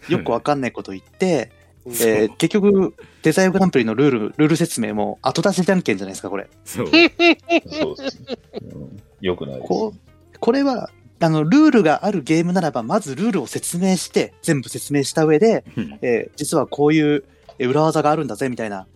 [0.09, 6.47] よくわかんないこと言って、うんえー結局、デザイングランプリのルール、ルール説明も後出しじゃんけんじゃないですか、これ。
[6.63, 6.85] そう。
[7.65, 8.37] そうですね。
[8.61, 9.67] うん、よくないです。
[9.67, 17.23] こう、これは、あの、ルールがあるゲームならば、まずルールを説明して、全部説明した上で、うんえー実はこういう
[17.59, 18.87] えー裏技があるんだぜ、みたいな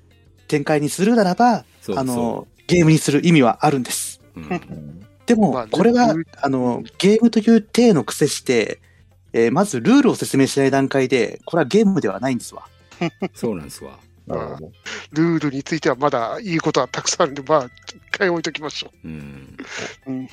[0.47, 4.21] 展開にするならば、そうあの、ゲームにする意味はあるんです。
[4.35, 8.79] うんうん でも、これはあの、ゲームという体の癖して、
[9.33, 12.67] えーまずルールを説明しない段階で、これはゲームではないんですわ。
[13.33, 13.99] そうなんですわ。
[14.27, 19.57] ルールについてはまだいいことはたくさんあるんで、まあ、一回置いときましょうん。
[20.07, 20.11] う。
[20.11, 20.27] うん。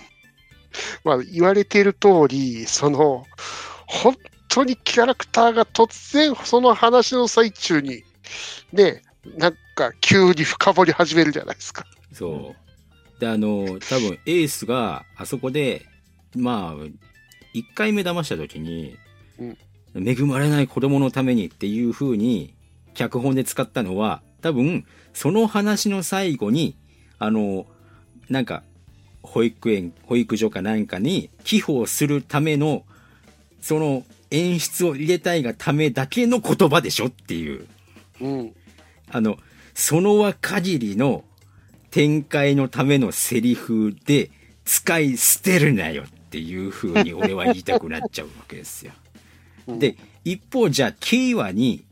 [1.04, 3.26] まあ、言われている通り、その、
[3.86, 4.16] 本
[4.48, 8.02] 当にキャラクターが突然、その話の最中に、
[8.72, 9.02] ね、
[9.36, 11.86] なんか急に深掘り始めるじゃないですか。
[12.12, 13.20] そう。
[13.20, 15.86] で、あの、多分エースがあそこで、
[16.34, 16.86] まあ、
[17.52, 18.96] 一回目騙した時に、
[19.38, 19.58] うん
[19.94, 22.54] 恵まれない子供のためにっていう風に
[22.94, 26.76] 脚本で使ったのは、多分、その話の最後に、
[27.18, 27.66] あの、
[28.28, 28.62] なんか、
[29.22, 32.84] 保育園、保育所かなんかに寄付をするための、
[33.60, 37.66] その演出を入れたいがためだけの言葉でしょっていう。
[38.20, 38.54] うん。
[39.10, 39.36] あの、
[39.74, 41.24] その輪限りの
[41.90, 44.30] 展開のためのセリフで
[44.64, 48.92] 使い捨てるなよっていう風に俺は言いたくなっちゃうわけですよ。
[49.66, 51.84] うんで、一方じゃあ、慶和に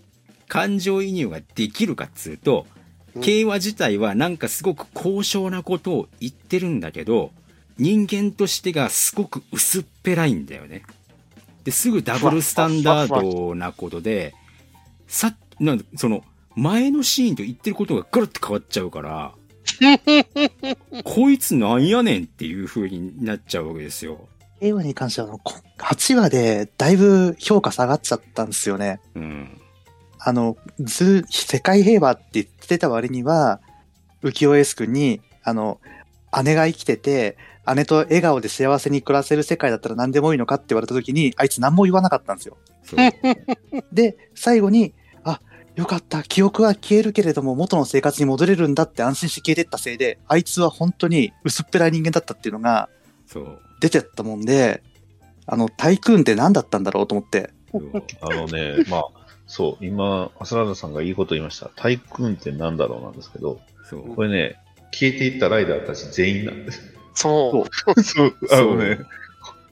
[0.48, 2.66] 感情移入ができるかっつうと、
[3.14, 7.32] うん慶和自体はなんかすごく高尚なことを言ってるんだけど、
[7.78, 10.82] 人間としてがすごく薄っぺらいんだよね。
[11.64, 14.34] で、すぐダブルスタンダードなことで、
[15.08, 16.24] さなんその、
[16.56, 19.34] 前のシーンと言ってることがガラッと変わっちゃうから、
[21.04, 24.28] こいつなんやねんっていう風になっちゃうわけですよ。
[24.60, 29.00] 映画に関してはあの、こ8話でだいぶ評価下がっちゃったんですよね。
[29.14, 29.59] うん。
[30.22, 33.60] あの、ず、世界平和って言ってた割には、
[34.22, 35.80] 浮世エース君に、あの、
[36.44, 37.36] 姉が生きてて、
[37.74, 42.58] 姉と笑顔で幸せに暮らせる世界だったら何でもいいのかって言われた時に、あいつ何も言わなかったんですよ。
[43.92, 45.40] で、最後に、あ、
[45.76, 52.88] よかった、記憶は消えるけれども元の生活に戻れるんだって安心して消えてったせいで、あいつは本当に薄っぺらい人間だったっていうのが
[53.26, 53.58] そう。
[53.80, 54.82] 出てったもんで、
[55.46, 57.50] あの、タイクーンって何だったんだろうと思って、
[58.20, 59.04] あのね、まあ、
[59.50, 61.72] そう、今、浅田さんがいいこと言いました。
[61.74, 63.60] タイクーンってなんだろうなんですけど。
[64.14, 64.56] これね、
[64.92, 66.94] 消えていったライダーたち全員なんです。
[67.14, 68.02] そう。
[68.02, 69.00] そう、あのね、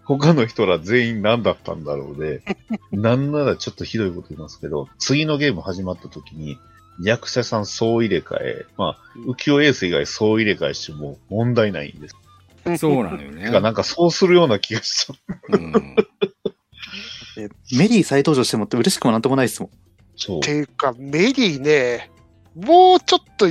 [0.03, 2.43] 他の人ら全員何だったんだろうで、
[2.91, 6.59] なんならちょっとひどいこと言いますけど、次のゲーム始まった時に、
[7.01, 12.17] 役者さん総入れ替え、まあ、浮世エース以外総入れ替えしても問題ないんです。
[12.81, 13.45] そうなのよね。
[13.45, 15.15] てか、なんかそうするような気がしちゃ
[15.51, 15.57] う。
[15.57, 15.97] うん。
[17.39, 19.71] でメリー再登場してもって嬉しくもなんともないですもん。
[20.17, 20.41] そうっ。
[20.43, 22.11] ていうか、メリーね、
[22.57, 23.47] もうちょっと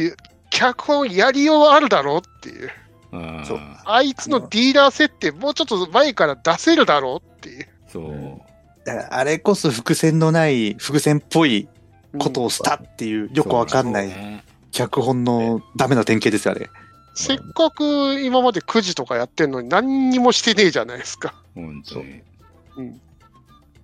[0.49, 2.69] 脚本やりようあるだろうっていう。
[3.13, 7.67] あそうああいつのディーラー設定、もうちょっと前から出せるだろうっていう。
[7.87, 8.41] そう。
[8.85, 11.69] だからあれこそ伏線のない、伏線っぽい
[12.17, 16.69] ことをしたっていう、よくわかんないそうね脚本のダメな典型ですよ、あれ。
[17.15, 21.33] せっかく今まで9時とかやってんのに何にもしてねえじゃないですか。
[21.55, 22.21] 本当に。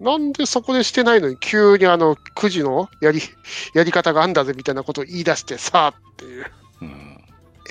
[0.04, 3.22] なんでそこでしてないのに急にあの9時のやり
[3.74, 6.46] やり方があんだぜみたいなことを言い出してさあっていう。
[6.82, 7.24] うん。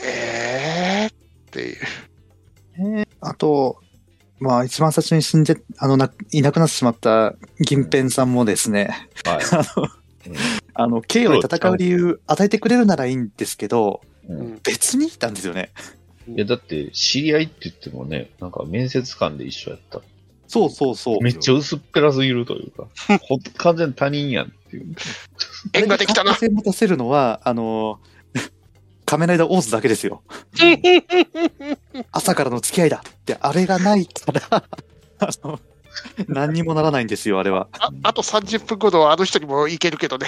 [0.02, 1.16] えーっ
[1.50, 3.06] ていう。
[3.20, 3.78] あと、
[4.40, 9.38] まあ、一番最初に死んで、あの、ないなくなってしまった銀ペンさんもですね、はい。
[9.52, 9.88] あの、
[10.74, 15.70] あの、慶応に戦う理由与えてくれるならいいんですけど、うん別にいたんですよね。
[16.28, 20.00] いや、だって、知り合いって言ってもね、なんか面接官で一緒やった。
[20.52, 21.22] そうそうそう。
[21.22, 22.86] めっちゃ薄っぺらすぎるというか、
[23.24, 24.94] ほん完全に他人やんっていう。
[25.72, 28.00] 縁ができたな持たせるのは、あの、
[29.06, 30.22] 仮面ライダーオーズだけですよ。
[32.12, 34.64] 朝からの付き合いだって、あれがないから、
[35.20, 35.58] あの、
[36.28, 37.68] 何にもならないんですよ、あれは。
[37.78, 40.26] ああと30分後のあの人にもいけるけどね。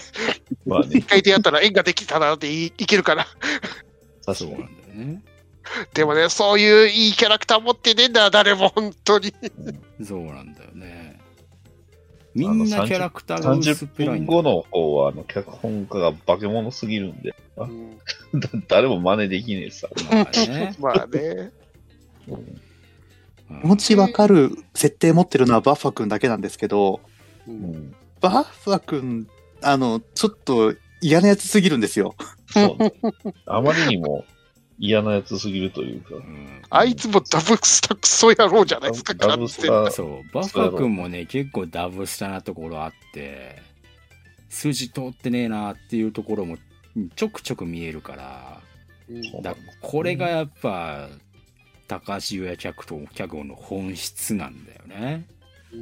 [0.64, 3.26] まあね一、回出会ったら縁ができたなっていいけるから。
[4.32, 5.04] そうな確かに。
[5.04, 5.33] んだよね。
[5.94, 9.32] でもね、そういういいキャラクター持ってねえんだ、誰も本当に。
[10.02, 11.20] そうなんだよね。
[12.34, 17.98] みんなキャラクターが薄っ30ぺらいんだよ分後の方は、あの、脚本家が化け物すぎるんで、うん
[18.40, 19.88] だ 誰も真似できねえさ。
[20.10, 20.74] まあね。
[20.78, 21.52] まあね。
[22.28, 22.60] うん
[23.46, 27.00] 気持ちわかる設定持ってるのはバッファ君だけなんですけど、
[27.46, 27.94] ううんん。
[28.20, 29.28] バッファ君、
[29.60, 32.14] あの、ちょっと嫌なやつすぎるんですよ。
[32.46, 32.78] そう。
[33.46, 34.24] あまりにも、
[34.78, 36.18] 嫌なやつすぎるというかう。
[36.18, 39.90] んあいつもダブスタクソ野郎じゃないですか、ダブ完スタ。
[39.90, 43.62] そう、バッファ君もね、結構ダブスタなところあって、
[44.48, 46.58] 筋通ってねえなっていうところも
[47.16, 48.60] ちょくちょく見えるから、
[49.08, 51.08] うんだこれがやっぱ、
[51.86, 55.26] 高橋優也脚本脚本の本質なんだよね。
[55.72, 55.80] うん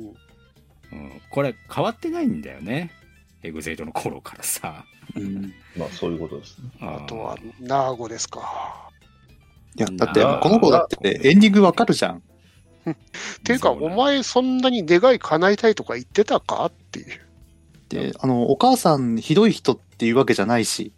[0.93, 2.91] うん、これ変わってないんだよね。
[3.43, 4.85] エグゼイトの頃からさ。
[5.17, 5.55] うん。
[5.77, 6.71] まあそういうことですね。
[6.81, 8.91] ああとは、ナーゴですか。
[9.77, 12.23] いや、だってこの子だってエンディングわかるじゃん。
[13.45, 16.67] ていうか、お前そんなに願い叶えたいとか言ってたか？
[16.67, 17.07] っていう。
[17.89, 20.93] で、あの、お母さんひどい人っていうわけじゃないし、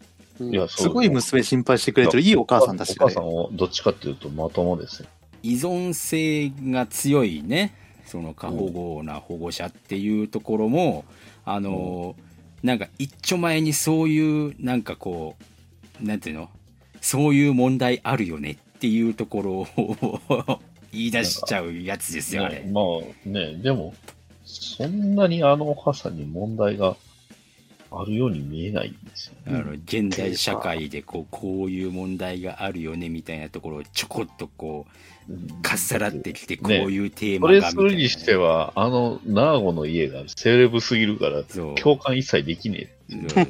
[0.68, 5.08] すごい娘心配してくれてるいいお母さんだし、お母さんをどっちかっていうとまともですね。
[5.42, 7.74] 依存性が強いね。
[8.06, 11.04] その過保護な保護者っていうところも、
[11.44, 12.16] あの
[12.64, 15.36] なんか一丁前にそういうなんかこ
[16.02, 16.48] うなんていうの？
[17.00, 23.92] そういう問題あるよねっていうところを言い出しちゃうやつですよね、まあね、でも、
[24.44, 26.96] そんなにあのお母さんに問題が
[27.90, 29.58] あるように見えないんですよね。
[29.60, 34.92] あの現代社会でこうこういう問題があるよねみたいなところをちょこっとこう
[35.62, 43.44] かっさらってきてこういうテーそれマがみたいなね、するにしては、あの、ナーゴの家がセレブすぎるから、共感一切できねえ。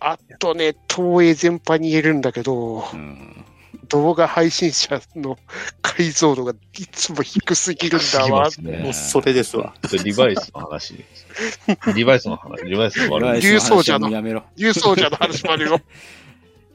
[0.00, 3.44] あとね、東映全般に言えるんだけど、うん
[3.90, 5.36] 動画配信者の
[5.82, 9.74] 解像度がいつも低すぎるんだわねもうそれですわ。
[9.84, 11.92] それリバイスの話です。
[11.94, 13.42] リバイスの話、リバイスの悪い。
[13.42, 15.80] 竜奏者のもうやめろ郵送者の話もあるよ。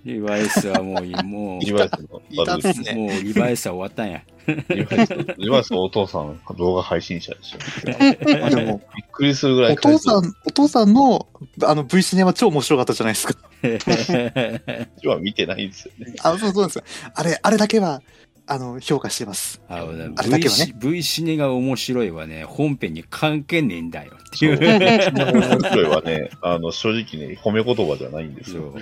[0.06, 2.22] リバイスはもういい、もリバイスの
[2.62, 4.22] すう、もうリバイスは終わったんや。
[4.70, 8.40] リバイス、リバイスお父さん動画配信者でしょ。
[8.40, 11.28] まあでも、びっくりするぐらいお父さん、お父さんの、
[11.64, 13.34] あの、V シネは超面白かったじゃないですか。
[13.66, 16.14] んは見てないんですよね。
[16.22, 16.84] あ、そうそうですよ。
[17.16, 18.04] あれ、あれだけは、
[18.48, 19.62] あの、評価してます。
[19.68, 24.60] あのねあれだ V けはねシ V シネが面白いはね、本編に関係ねえんだよっていう。
[24.60, 28.74] 面白いはね、あの、正直ね、褒め言葉じゃないんですそよ。
[28.74, 28.76] う。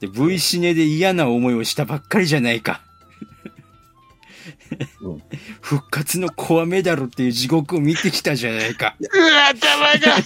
[0.00, 2.82] で、V シネで嫌な思いをしたばっかりじゃないか。
[5.02, 5.22] うん
[5.60, 8.96] 復活のコアメダルっていう地獄を見てきたじゃないか。
[8.98, 10.22] うわ、頭が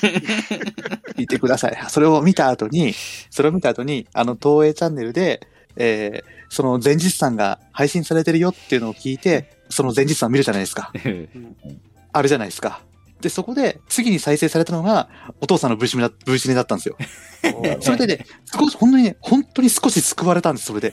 [1.15, 1.79] 聞いてください。
[1.89, 2.95] それを見た後に、
[3.31, 10.93] それを見た後に、あの、東映チャンネルで、えー、その前日さんが配信されてるよっていうのを聞いて、その前日さん見るじゃないですか。
[12.13, 12.83] あるじゃないですか。
[13.21, 15.09] で、そこで、次に再生されたのが、
[15.41, 16.99] お父さんの V シネだ V シネだったんですよ。
[17.81, 20.91] それでね、少し、本当にね、本当に少し救われたんです、それで。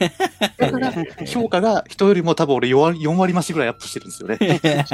[0.58, 0.94] だから、
[1.26, 4.38] 評価が人よりも多分俺4割 ,4 割増しぐらいアップしてるんですよね。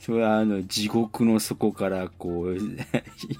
[0.00, 2.54] それはあの地獄の底からこう、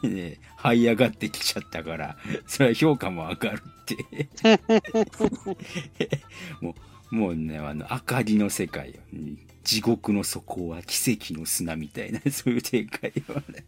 [0.06, 2.16] ね、這い上がってきちゃったから、
[2.46, 4.28] それは評価も上がるって。
[6.60, 6.74] も
[7.10, 9.00] う、もうね、あの、明かりの世界よ。
[9.64, 13.64] 地獄の底は奇跡の砂みたいな、 そういう展開よね。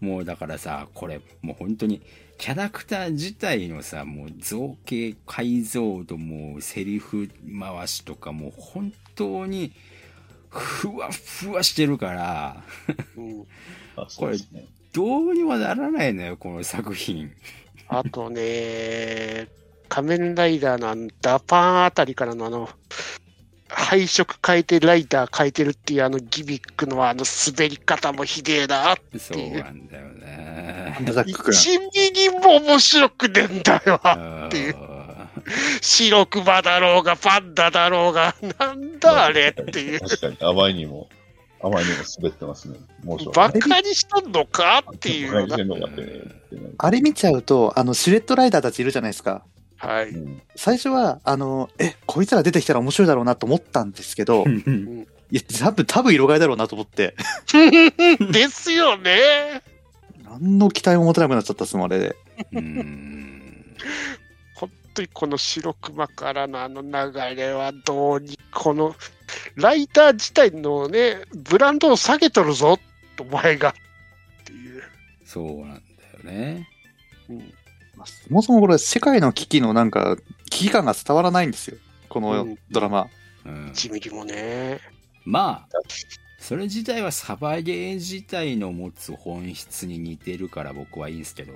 [0.00, 2.02] もうだからさ、これ、もう本当に、
[2.38, 9.72] キャラクター自体のさ、もう造形、解像度も、セリフ回しとかも、本当に、
[10.50, 12.64] ふわふわしてるから、
[13.16, 13.46] うん
[13.96, 14.66] あそうですね。
[14.92, 17.32] どうにもならないのよ、この作品。
[17.88, 19.48] あとね、
[19.88, 22.68] 仮面ライダーのあのダパンあたりからのあの、
[23.68, 28.96] 配色変えてライダー変えてるっていうあのギミックのあの滑り方もひでえな。
[29.18, 30.98] そうなんだよね。
[31.12, 31.54] ザック君。
[31.54, 34.00] 1ミリも面白くねえんだよ。
[34.02, 34.76] あていう
[35.80, 40.00] 白熊だろうがパンダだろうが、なんだあれっていう。
[40.00, 41.08] 確かに、あまりにも、
[41.62, 42.76] あまりにも滑ってますね。
[43.04, 43.76] 申し訳バ。
[43.76, 44.82] カにしとんのか？
[44.94, 46.26] っていう
[46.78, 49.42] あれ見ちゃうと、あの、シルエットライダーたちいるじゃないですか。
[49.78, 50.10] はい。
[50.10, 54.44] うん最初は、あの、え、こいつら出てきたら面白いだろうなと思ったんですけど、
[55.30, 57.14] いや、多分、多分色替えだろうなと思って、
[58.32, 59.62] ですよね。
[60.24, 62.16] 何の期待も持てなくなっちゃったっすもん、あれで。
[62.52, 63.76] うん
[64.54, 68.94] 本当にこの白熊からのあの流れはどうにこの
[69.54, 72.78] ライター自体のねブランドを下げとるぞ
[73.20, 73.72] お前がっ
[74.44, 74.82] ていう、
[75.24, 76.68] そうなんだよね。
[77.28, 77.54] うん
[77.96, 80.16] まあそもそもこれ、世界の危機のなんか、
[80.50, 81.78] 危機感が伝わらないんですよ。
[82.08, 83.08] こうのんドラマ。
[83.44, 84.80] うん、1ミリもね
[85.24, 85.78] まあ、
[86.38, 91.54] それ自体はサバゲー自体の持つ本質に似てるから僕はいいんですけど、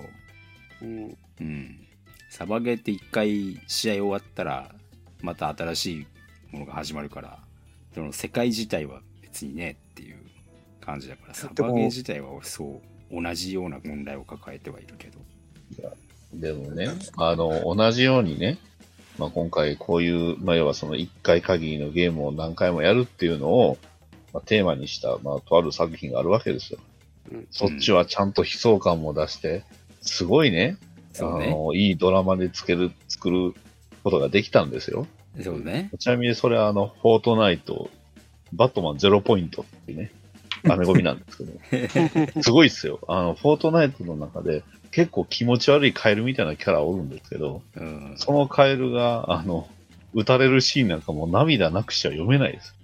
[0.83, 1.87] うんうん。
[2.31, 4.75] サバゲーって一回試合終わったら、
[5.21, 6.07] また新しい
[6.53, 7.39] ものが始まるから、
[7.95, 10.17] その世界自体は別にねっていう
[10.81, 12.81] 感じだから、サバゲー自体はそ
[13.11, 15.19] う、同じような問題を抱えてはいるけど。
[16.33, 18.59] でもね、あの、同じようにね、
[19.19, 23.79] まあ、今回こういう、まあ、要はその一回限りのゲームを何回もやるっていうのを、
[24.33, 26.79] まあ、テーマにした、まあ、とある作品があるわけですよ。
[26.85, 26.91] うん
[27.51, 29.63] そっちはちゃんと悲壮感も出して、
[30.01, 30.79] すごいね、
[31.13, 31.19] ね。
[31.21, 33.55] あの、いいドラマでつける、作る
[34.03, 35.07] ことができたんですよ。
[35.43, 35.91] そうね。
[35.99, 37.91] ちなみにそれはあの、フォートナイト、
[38.53, 40.13] バットマンゼロポイントっていうね、
[40.69, 41.45] アメゴミなんですけ
[42.33, 43.01] ど、 すごいっすよ。
[43.09, 48.15] あの、フォートナイトの中で結構気持ち悪いカエルみたいなキャラおるんですけど、うん。
[48.17, 49.69] そのカエルが、あの、
[50.13, 52.75] 撃たれるシーンなんかもう涙なくしちゃ読めないです。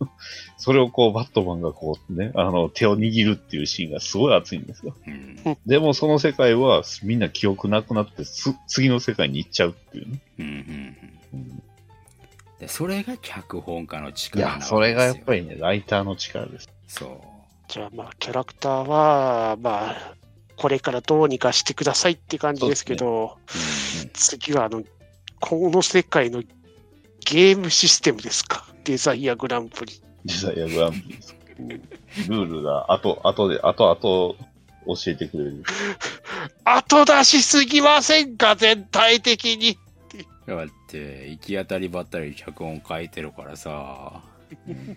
[0.58, 4.94] それをこう、バットマンがこうね、あの、手を握るっていうシーンがすごい熱いんですよ。
[5.06, 5.56] うん。
[5.66, 10.18] でもその世界はみんな記憶なくなってす、次の世界に行っちゃうっていうね。
[10.38, 10.96] うんうん
[11.32, 11.62] うん
[12.60, 15.40] でそれが脚本家のい力なわけや、それがやっぱり。
[15.42, 16.68] りね、ライターの力です。
[16.88, 17.20] そ
[17.68, 20.14] じゃあまあ、キャラクターは、まあ、
[20.56, 23.36] これからどうにかしてくださいって感じですけど、
[23.96, 24.02] う。
[24.02, 24.82] うん次はあの、
[25.40, 26.42] この世界の
[27.24, 28.66] ゲームシステムですか？
[28.84, 30.02] デザイアグランプリ。
[30.24, 31.36] デザイアグランプリです。
[32.28, 35.62] ルールが後、後で、後々教えてくれる。
[36.64, 38.56] 後出しすぎませんか？
[38.56, 39.78] 全体的に。
[40.56, 44.22] だって、行き当たりばったり脚本書いてるからさ、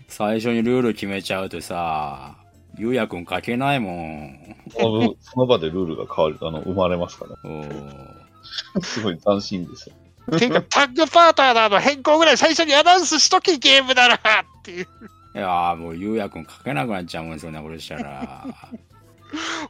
[0.08, 2.36] 最初にルール決めちゃうとさ、
[2.78, 4.56] ゆうやくん書けないもん。
[4.70, 8.82] そのその場でルールが変わる、あの、生まれますから。
[8.82, 9.94] すごい斬新ですよ。
[10.38, 14.18] ていうか、タッグパートナーの変更ぐらい最初にアナウンスしときゲームならっ
[14.62, 14.86] ていう。
[15.34, 18.46] いやーもうゆうやくん書けなくなっちゃうもん、そんなことしたら。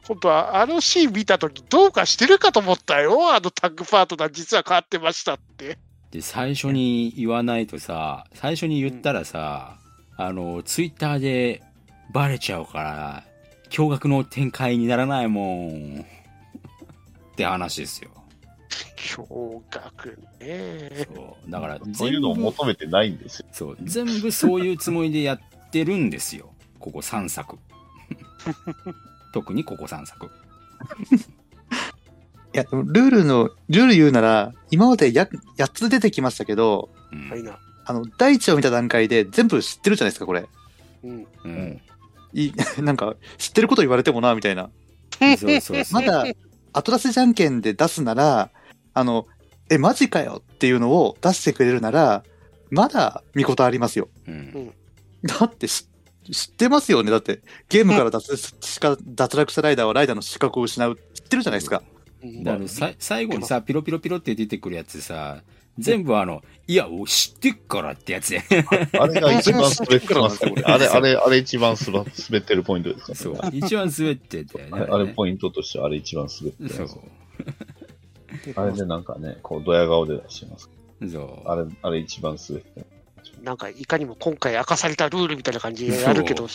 [0.07, 3.33] 本当は、あのシーン見たときどうかしてるかと思ったよ。
[3.33, 5.77] あのタッグパートナー実は変わってましたって。
[6.11, 9.77] で、最初に言わないとさ、最初に言ったらさ、
[10.17, 11.63] あの、ツイッターで
[12.11, 13.23] バレちゃうから、
[13.69, 16.05] 驚愕の展開にならないもん。
[17.33, 18.11] って話ですよ。
[19.15, 21.07] 驚愕ね。
[21.15, 21.51] そう。
[21.51, 23.47] だから、そういうのを求めてないんですよ。
[23.51, 25.39] そう、全部そういうつもりでやっ
[25.71, 26.53] てるんですよ。
[26.79, 27.57] ここ3作。
[29.33, 30.27] 特にここ3作。
[30.27, 30.29] い
[32.57, 35.27] や、ルールの、ルール言うなら、今までや
[35.57, 37.57] 8つ出てきましたけど、うん。
[37.85, 40.45] あの、第一を見た段階で全部知ってるじゃないですか、これ。
[41.03, 41.27] うん。
[41.43, 41.81] うん。
[42.33, 44.69] いい なんか、知ってること言われてもな、みたいな。
[45.37, 45.83] そうそう。
[45.91, 46.25] まだ、
[46.73, 48.51] 後出しじゃんけんで出すなら、
[48.93, 49.27] あの、
[49.69, 52.23] え、マジかよっていうのを出してくれるなら、
[52.69, 54.09] まだ見事ありますよ。
[54.27, 54.73] うん。
[55.23, 55.87] だってし
[56.31, 57.11] 知ってますよね？
[57.11, 60.97] だって、ゲームから脱しか脱落したライダーはライダーの資格を失う。
[61.13, 61.81] 知ってるじゃないですか。
[61.87, 61.93] うん
[62.43, 65.41] だからさ最後にさ、ピロピロピロって出てくるやつさ、
[65.77, 68.41] 全部あの、いや、お知ってっからってやつや。
[68.99, 70.39] あれが一番滑ってます。
[70.63, 73.37] あれ、あれ、あれ一番すば滑ってるポイントですかそう。
[73.51, 74.71] 一番滑ってたよね。
[74.89, 76.63] あれポイントとしてあれ一番滑って。
[78.55, 80.69] あれでなんかね、こう、ドヤ顔で出してます。
[81.11, 81.41] そう。
[81.49, 82.85] あれ、あれ一番滑ってる。
[83.43, 86.47] なんか、いかにも今回明かされたルールみたいな感じでやるけど、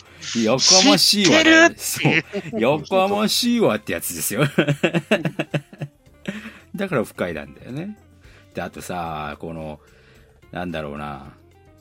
[0.43, 0.59] やか
[0.89, 2.11] ましいわ、知っ
[2.51, 2.59] て。
[2.59, 4.45] やかましいわってやつですよ。
[6.75, 7.99] だから不快なんだよね。
[8.55, 9.81] で、あとさ、この、
[10.51, 11.35] なんだろうな、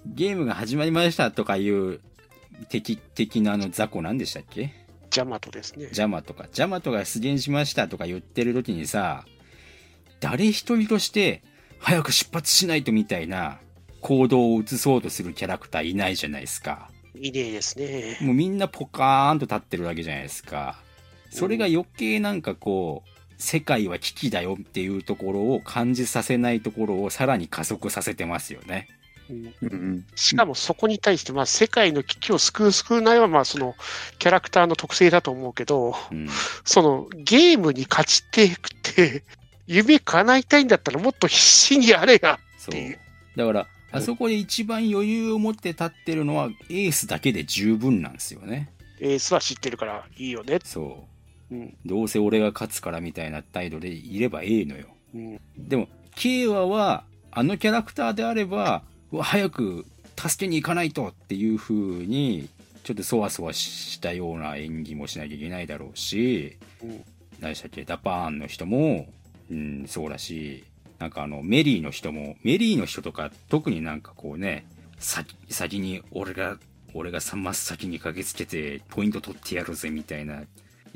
[0.05, 2.01] ゲームが始まりましたとかいう
[2.67, 4.73] 敵、敵のあの雑魚なんでしたっけ？
[5.09, 5.87] ジャマトですね。
[5.93, 9.23] ジャマとか、ジャマとか出現しましたとか言ってる時にさ、
[10.19, 11.43] 誰一人として、
[11.79, 13.59] 早く出発しないとみたいな
[14.07, 16.89] 行動を移そうとするキャラクターいないじゃないですか。
[17.13, 18.17] いねえですね。
[18.21, 20.79] もうみんなポカーンと立ってるわけじゃないですか。
[21.29, 28.87] それが余計なんかこう、世界は危機だよっていうところを感じさせないところをさらに加速させてますよね。
[29.29, 30.05] うんうん。
[30.15, 33.75] しかもそこに対して、まあ、世界の危機を救う救うないは、まあ、その、
[34.19, 36.29] キャラクターの特性だと思うけど、うん。
[36.63, 39.23] その、ゲームに勝ちていくって、
[39.67, 42.39] 夢叶いたいんだったらもっと必死にやれや。
[42.39, 42.99] っていう。
[43.35, 43.67] だから、
[43.97, 48.71] あそこで一番余裕を持って立ってるのはエースだけで十分なんですよね。
[48.99, 50.59] エースは知ってるからいいよね。
[50.63, 51.05] そ
[51.51, 51.55] う。
[51.55, 51.77] うん。
[51.85, 54.87] どうせ俺が勝つからみたいな態度でいればええのよ。
[55.13, 55.39] うん。
[55.57, 58.83] でも、ケイワは、あのキャラクターであれば、
[59.21, 59.85] 早く
[60.17, 62.49] 助けに行かないとっていう風に、
[62.83, 67.03] ちょっとそわそわしたような演技もしなきゃいけないだろうし、うん
[67.39, 69.07] 何でしたっけ、ダパーンの人も、
[69.51, 70.63] うん、そうだし、
[70.99, 74.65] なんかあの、メリーの人も、メリーの人とか、特になんかこうね、
[74.99, 76.57] 先、先に俺が、
[76.93, 80.41] 俺が真っ先に駆けつけて、ポイント取ってやるぜみたいな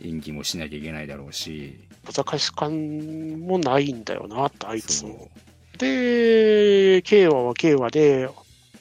[0.04, 5.30] 演技もしなきゃいけないだろうし、小賢し感もないんだよな、あいつも。
[5.78, 8.30] で、ケイワはケイワで、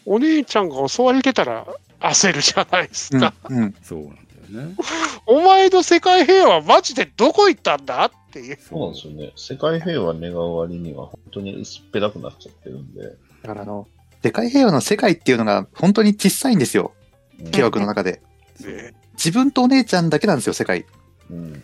[0.07, 1.67] お姉ちゃんが襲われてたら
[2.01, 3.35] 焦るじゃないですうんか。。
[3.49, 3.75] うん。
[3.83, 4.09] そうなん
[4.53, 4.75] だよね。
[5.27, 8.07] お前の世界平和はマジでどこ行ったんだ？
[8.07, 8.59] っっていう。
[8.61, 9.33] そうなんですよね。
[9.37, 13.03] 世界平和願う割には本当に薄っぺらくなっちゃってるんで。
[13.43, 13.89] だからあの、
[14.23, 16.93] 世界平和の世界っていうのが本当に小さいんですよ。
[16.95, 18.21] うん計枠の中で。
[18.61, 20.85] ね自分とお姉ちゃんだけなんですよ、世界。
[21.31, 21.63] うん。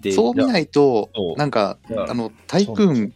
[0.00, 3.12] で、そう見ないとなんか、あの、タイクーン、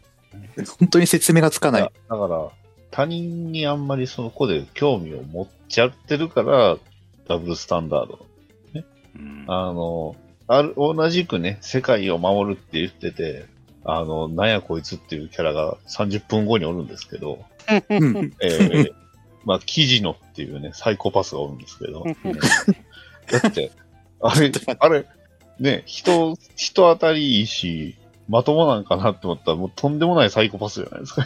[0.79, 1.93] 本当に説明がつかないいや。
[2.09, 2.49] だから、
[2.91, 6.79] 他人にあんまりその子で興味を持っちゃってるから、
[7.29, 8.27] ダブルスタンダード。
[9.17, 10.17] うんあの、
[10.53, 13.47] ある、同じくね、世界を守るって言ってて、
[13.85, 17.45] あの、なんやこいつっていうキャラが30分後におるんですけど、
[17.89, 18.35] うん。
[18.43, 18.93] えー、
[19.47, 22.05] まあ、キジノっていうね、サイコパスがおるんですけど、
[23.31, 23.71] だって、
[24.21, 25.07] あれあれ、
[25.61, 27.95] ね、人、人当たりいいし、
[28.29, 31.23] まともなんかなって思ったら、もうとんでもないサイコパスじゃないですか。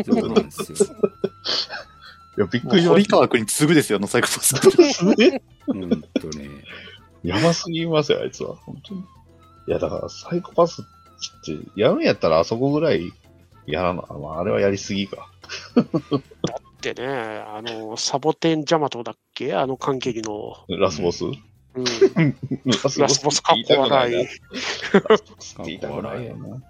[0.00, 0.78] いそうなんですよ。
[2.40, 4.98] や、びっくりしまし堀川君に次ぐですよ、あのサイコパス。
[4.98, 5.04] た。
[5.16, 6.48] ねほんとね。
[7.22, 8.54] やばすぎますよ、あいつは。
[8.56, 9.00] 本当に。
[9.00, 9.04] い
[9.66, 10.84] や、だから、サイコパスっ
[11.44, 13.12] て、やるんやったらあそこぐらい
[13.66, 14.02] やらな。
[14.02, 15.30] まあ、あれはやりすぎか。
[16.80, 19.54] でね、あの、サボテンジャマトだっけ？
[19.54, 20.56] あの関係の。
[20.68, 21.34] ラスボス、うん。
[22.64, 24.14] ラスラスボスかっこ笑い。
[24.14, 26.62] ラスボスって言いたくないよな。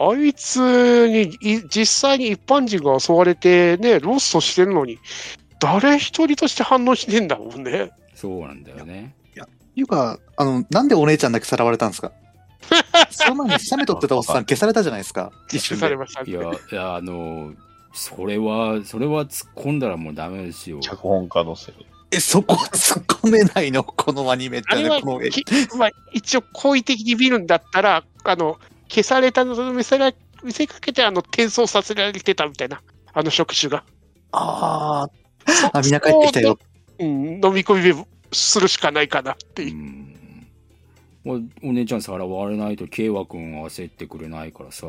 [0.00, 4.98] あいつにい実際に一般人が襲われてね、ロストしてるのに、
[5.58, 7.90] 誰一人として反応してんだもんね。
[8.14, 9.16] そうなんだよね。
[9.80, 12.12] いうか、あの、なんでお姉ちゃんだけさらわれたんですか？
[13.10, 15.32] その前に写メ撮ってたおっさん消されたじゃないですか。
[15.52, 15.80] 一瞬で。
[15.80, 16.30] されましたね。
[16.30, 17.52] いや、いや、あの、
[17.92, 20.80] それは、それは突っ込んだらもうダメですよ。
[20.80, 21.74] 脚本家のせい。
[22.10, 23.84] え、そこ突っ込めないの？
[23.84, 24.68] このアニメって。
[24.70, 25.44] あれはこの絵き、
[25.76, 28.58] まあ、一応好意的に見るんだったら、あの、
[28.88, 30.12] 消されたのを見せら
[30.42, 32.80] 見せかけて、あの、転送させられてたみたいな、
[33.12, 33.84] あの職種が。
[34.32, 36.58] あーあ、みんな帰ってきたよ。
[36.98, 39.76] うん、飲み込みするしかないかなっていうう。
[39.76, 40.14] ん。
[41.24, 41.32] お
[41.68, 44.86] お姉ちゃんさらわれないと、慶和くんは焦ってくれないからさ。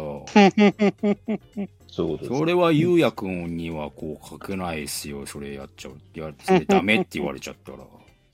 [1.88, 2.28] そうです。
[2.28, 5.26] それはゆうやくんにはこう書けないですよ。
[5.26, 5.98] それやっちゃう。
[6.16, 7.80] いや、それダメって言われちゃったら。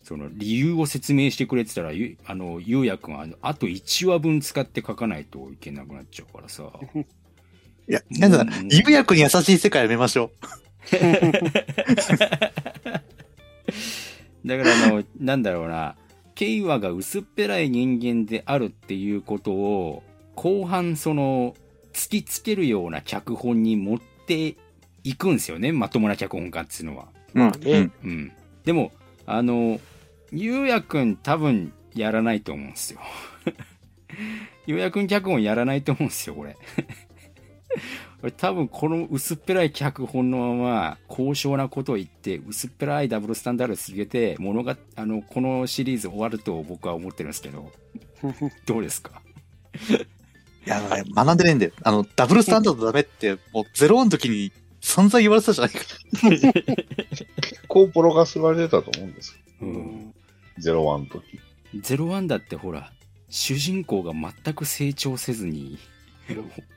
[0.04, 6.72] その理由を説明してくれてたら、ゆあの、ゆうやくんはあと1話分使って書かないといけなくなっちゃうからさ。
[6.94, 7.06] い
[7.92, 10.30] や、なんだうん、ゆうやくんに優しい世界やめましょ
[14.46, 15.96] だからあの、なんだろうな、
[16.36, 20.04] ケイワが薄っぺらい人間であるっていうことを、
[20.36, 21.56] 後半その、
[21.94, 24.56] 突きつけるような脚本に持って
[25.04, 27.08] いくんですよね、まともな脚本家っていうのは。
[27.34, 27.40] う。
[27.40, 27.48] うん。
[27.48, 28.32] まあねうんうん。
[28.64, 28.92] でも、
[29.26, 29.80] あの、
[30.32, 33.00] ゆうやくん多分やらないと思うんですよ。
[34.68, 36.58] ゆうやくん脚本やらないと思うんですよ、これ。
[38.26, 47.72] これ多分この薄っぺらい脚本のまま高尚なことを言って薄っぺらいダブルスタンダード続けて物があのこのシリーズ終わると僕は思ってるんですけど
[48.66, 49.22] どうですか？
[50.66, 50.82] いや、
[51.16, 51.72] 学んでねえんだよ。
[51.84, 54.52] あの、ダブルスタンダードダメって、もうゼロワンの時に
[54.82, 55.82] 散々言われてたじゃないか。
[57.38, 59.38] 結構ボロが吸われてたと思うんです
[60.58, 61.40] ゼロワンの時。
[61.80, 62.92] ゼロワンだってほら
[63.30, 65.78] 主人公が全く成長せずに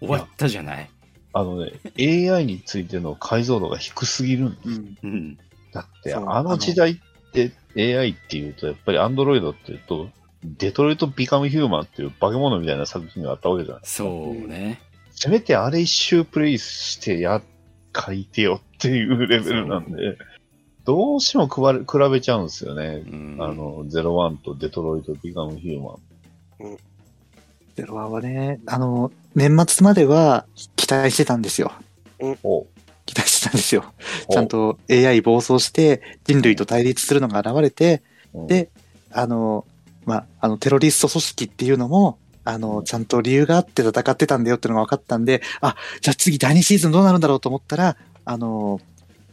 [0.01, 0.90] 終わったじゃない？
[1.39, 4.68] あのね、AI についての解像度が低すぎるんです。
[4.68, 4.99] うん。
[5.03, 5.39] うん
[5.72, 6.97] だって、あの時代っ
[7.32, 10.09] て AI っていうと、やっぱり Android っていうと、
[10.43, 14.80] デトロイト・ビカム・ヒューマンっていう化け物みたいな作品があったわけじゃないそうね
[15.11, 17.43] せめてあれ一周プレイしてや、
[17.95, 20.16] 書いてよっていうレベルなんで、
[20.84, 23.05] どうしても比べ比べちゃうんですよね。
[23.07, 26.78] うんあの、ゼロワンとデトロイト・ビカム・ヒューマン。
[27.74, 31.72] ゼロワンはね、あの、年末までは期待してたんですよ。
[32.43, 32.66] お。
[33.07, 33.84] 期待してたんですよ。
[34.26, 34.32] お。
[34.32, 38.03] ちゃんと AI 暴走して人類と対立するのが現れて、
[38.34, 38.47] うん。
[38.49, 38.68] で、
[39.12, 39.64] あの、
[40.05, 48.80] まあ、あの、テロリスト組織っていうのも、あの、ちゃんと理由があって戦ってたんだよっていうのが分かったんで、あ、じゃあ次第2シーズンどうなるんだろうと思ったら、あの、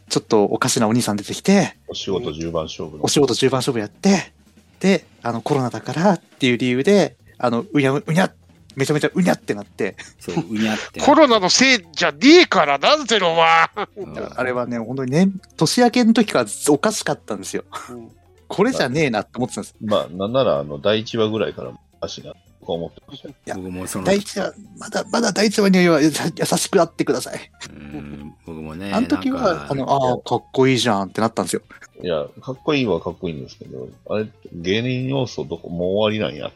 [0.08, 3.04] ちょっとおかしなお兄さん出てきて、お仕事10番勝負の。
[3.04, 4.32] お仕事10番勝負やって、
[4.78, 8.32] で、あの、コロナだからっていう理由で、あの、うにゃうにゃ、
[8.76, 13.70] めちゃめちゃうにゃってなって、そううにゃってコロナのせいじゃねえからな、ゼロは。
[13.96, 17.64] うんあれはね、本当にね、年明けの時からおかしかったんですよ。
[17.90, 18.10] うん
[18.48, 19.74] これじゃねえなって思ってたんです。
[19.84, 23.34] まあ、なんなら、あの、第1話ぐらいから、足が、こう思ってましたよ。
[23.44, 27.50] や僕もその第一話、まだ、まだ第一話には優 優しくあってください。
[27.68, 31.62] うん僕もねあの時は、なんかあの、ああ、かっこいいじゃんってなったんですよ。
[32.02, 36.52] いや、かっこいいはかっこいいんですけど、あれ、芸人要素どこ、もう終わりなんや。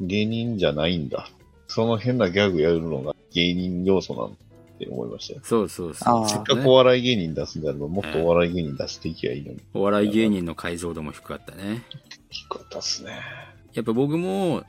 [0.00, 1.28] 芸人じゃないんだ。
[1.68, 4.30] その変なギャグやるのが芸人要素なんっ
[4.78, 5.40] て思いましたよ。
[5.42, 9.60] そうそうそうせっかくお笑い芸人出すんだれば、もっとお笑い芸人出していきゃいいのに。
[9.74, 11.82] お笑い芸人の解像度も低かったね
[12.30, 13.20] 低かったっすね。
[13.72, 14.62] やっぱ僕も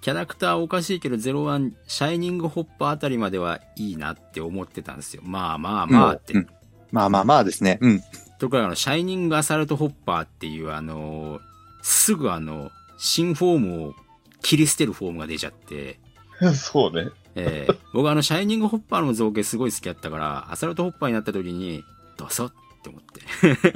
[0.00, 5.22] キャラクターおかしいけど、01、シャイニングホッパーあたりまではいいなって思ってたんですよ。
[5.24, 6.34] まあまあまあって。
[6.34, 6.46] うん
[6.92, 7.78] まあまあまあですね。
[7.80, 8.00] うん。
[8.38, 11.40] ところがあの、シャイニングアサルトホッパーっていう、あのー
[11.82, 13.94] すぐあの、新フォームを
[14.42, 15.98] 切り捨てるフォームが出ちゃって、
[16.54, 17.10] そうね。
[17.34, 21.82] えー僕あの、シャイニングホッパーの造形すごい好きだったから、アサルトホッパーになった時に、
[22.18, 23.20] ダサって思って。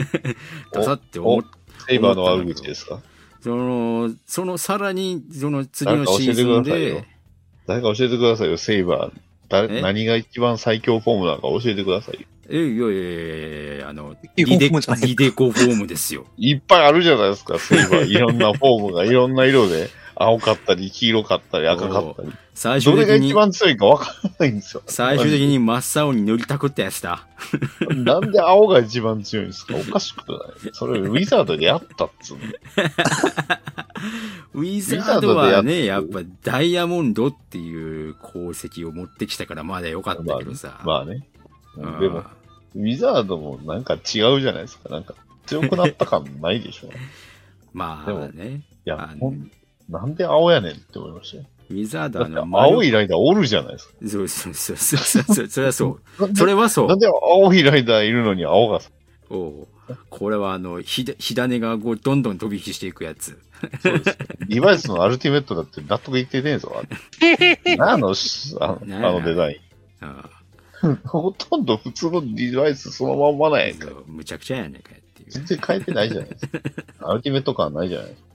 [0.73, 1.43] ダサって思っ
[1.89, 3.01] セイバーの悪口ですか？
[3.41, 7.05] その、そのさらに、その次のシーズンで、
[7.67, 9.21] 誰か教えてくださいよ、セイバー。
[9.49, 9.81] 誰え？
[9.83, 12.27] 何が一番最強フォームなのか教えてくださいよ。
[12.49, 14.81] え、いやいやいやいやあの、リデコ
[15.51, 16.27] フォームですよ。
[16.37, 18.07] いっぱいあるじゃないですか、セイバー。
[18.07, 19.89] いろんなフォームが、いろんな色で、
[20.19, 22.33] 青かったり、黄色かったり、赤かったり。
[22.55, 24.83] 最終的にどれが一、番強いか分からないんですよ。
[24.87, 27.27] 最終的に真っ青に塗りたくったやつだ。
[27.95, 29.77] なんで青が一番強いんですか？
[29.77, 30.39] おかしくない
[30.73, 32.45] それ、ウィザードでやったっつうの。
[34.55, 40.81] ウィザードはね、やっぱダイヤモンドっていう功績を持ってきたからまだ良かったけどさ。
[40.85, 41.29] まあね。
[41.77, 42.25] うんでも、
[42.75, 44.01] ウィザードもなんか違う
[44.41, 44.89] じゃないですか。
[44.89, 45.14] なんか、
[45.45, 46.87] 強くなった感ないでしょ。
[46.87, 46.91] い
[47.75, 48.62] まあね。
[48.87, 49.51] やあ、のほん
[49.89, 51.45] なんで青やねんって思いましたよ。
[51.68, 53.95] ウィザードだってはあの、青いライダーおるじゃないですか。
[54.09, 56.01] そうそうそうそうそうそれはそう。
[56.37, 56.99] それはそうなん。
[56.99, 58.80] で青いライダーいるのに青が
[59.30, 59.68] おう
[60.11, 63.39] これはあの、ひだ、火種がこうどんどん飛び火していくやつ。
[63.80, 64.14] そうですよ。
[64.49, 66.82] リバイスのアルティメットだって納得いってねえぞ、あ
[67.20, 67.76] れ。
[67.76, 69.61] 何あのし、あのあのデザイ
[70.01, 70.28] あ
[70.87, 70.97] ン。
[71.05, 73.89] ほとんど普通のデバイスそのまんまなんやんか。
[74.07, 75.30] むちゃくちゃやねんかっていう。
[75.30, 76.59] 全然変えてないじゃないですか。
[77.11, 78.26] アルティメット感ないじゃないですか。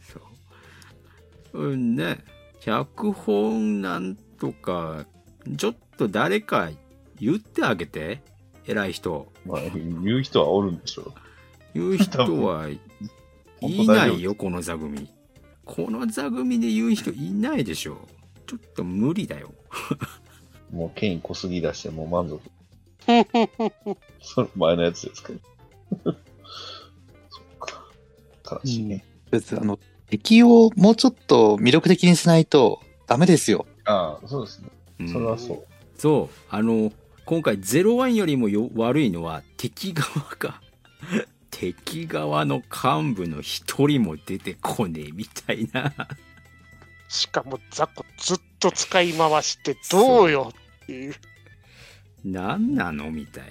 [1.51, 1.61] そう。
[1.71, 2.19] うんね。
[2.59, 5.05] 脚本なんとか、
[5.57, 6.69] ちょっと誰か
[7.19, 8.21] 言ってあげて。
[8.65, 9.31] 偉い人。
[9.45, 11.13] まあ、言う人はおるんでしょう。
[11.73, 12.79] 言う人はい
[13.61, 15.09] いないよ、この座組。
[15.65, 18.07] この座組で言う人いないでしょ。
[18.45, 19.53] ちょっと無理だよ。
[20.71, 22.41] もう権威濃すぎ出してもう満足。
[24.21, 25.39] それ前のやつですけど。
[27.29, 27.85] そっか。
[28.43, 29.05] 悲しいね。
[29.29, 29.79] 別にあの、
[30.11, 33.65] 敵をもうちょっと魅力的にしないとダメですよ。
[33.85, 34.67] ああ、そうですね。
[34.99, 35.65] うんそれはそう。
[35.97, 36.35] そう。
[36.49, 36.91] あの、
[37.25, 40.61] 今回01よりもよ悪いのは敵側が、
[41.49, 45.93] 敵側の幹部の一人も出てこねえみたいな。
[47.07, 50.51] しかも雑魚ずっと使い回してどうよ
[50.83, 51.15] っていう。
[52.25, 53.43] 何なのみたい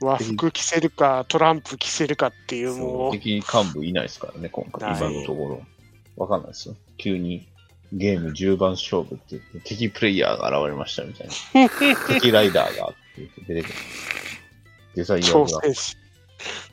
[0.00, 0.08] な。
[0.08, 4.96] 和服着せるか、トランプ着せるかっていう、もう、敵幹部いないですからね、今回。
[4.96, 5.77] 今のところ。
[6.18, 6.76] わかんないですよ。
[6.98, 7.48] 急に
[7.92, 11.70] ゲーム10番勝負って言って、敵プレイヤーが現れましたみたいな。
[12.08, 13.74] 敵ライダーがって言って出てくる。
[14.96, 15.60] デザイン挑が。
[15.62, 15.96] 戦し、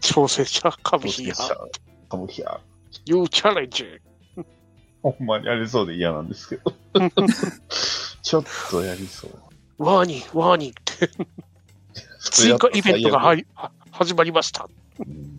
[0.01, 1.35] 挑戦者、カビヒア、
[2.09, 2.59] カムヒア。
[3.05, 4.01] You challenge.
[5.03, 6.73] ほんまにありそうで嫌なんですけど。
[8.23, 9.31] ちょっとやりそう。
[9.77, 11.09] ワーニー、ワーニーって、
[12.31, 14.67] 追加イベントがはは始まりました。
[14.99, 15.35] うん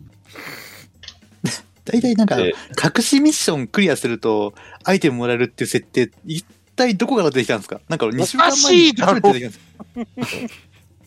[1.87, 7.81] 大体なんか、で隠しミッションクリアすると、アイテムもらえるっていう設定、一体どこから出てきたんですか？
[7.87, 9.53] なんか2週間前に初めて出てき
[9.95, 10.55] たんです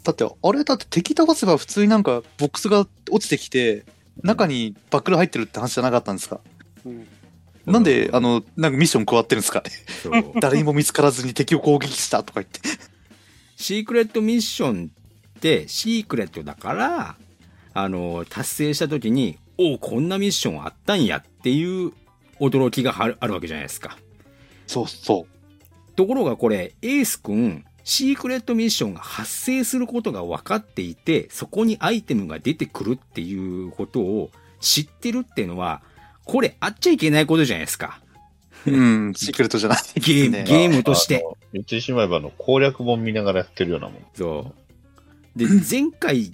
[0.03, 0.65] だって、あれ？
[0.65, 3.85] だって敵倒せば普通になんかボックスが落ちてきて、
[4.23, 6.41] 中にバックル入ってるって話じゃなかったんですか？
[6.85, 7.07] うん。
[7.67, 9.63] なんで、あの、なんかミッション加わってるんですか？
[10.41, 12.61] 誰にも見つからずに敵を攻撃したとか言って。
[13.57, 14.91] シークレットミッション
[15.37, 17.17] ってシークレットだから、
[17.75, 21.93] あの、達成した時に、おうこんなミッションあったんやっていう
[22.41, 23.99] 驚きがあるわけじゃないですか。
[24.67, 25.97] そうそう。
[25.97, 34.31] ところがこれ、エース君、シークレットミッションが発生することが分かっていて、そこにアイテムが出てくるっていうことを
[34.61, 35.83] 知ってるっていうのは、
[36.25, 38.01] これあっちゃいけないことじゃないですか。
[38.67, 44.03] うん、シークレットじゃないですゲーム、ねゲームとして言ってしまえばあの攻略本見ながらやってるようなもん。
[44.15, 44.53] そ
[45.37, 45.39] う。
[45.39, 46.33] で、前回、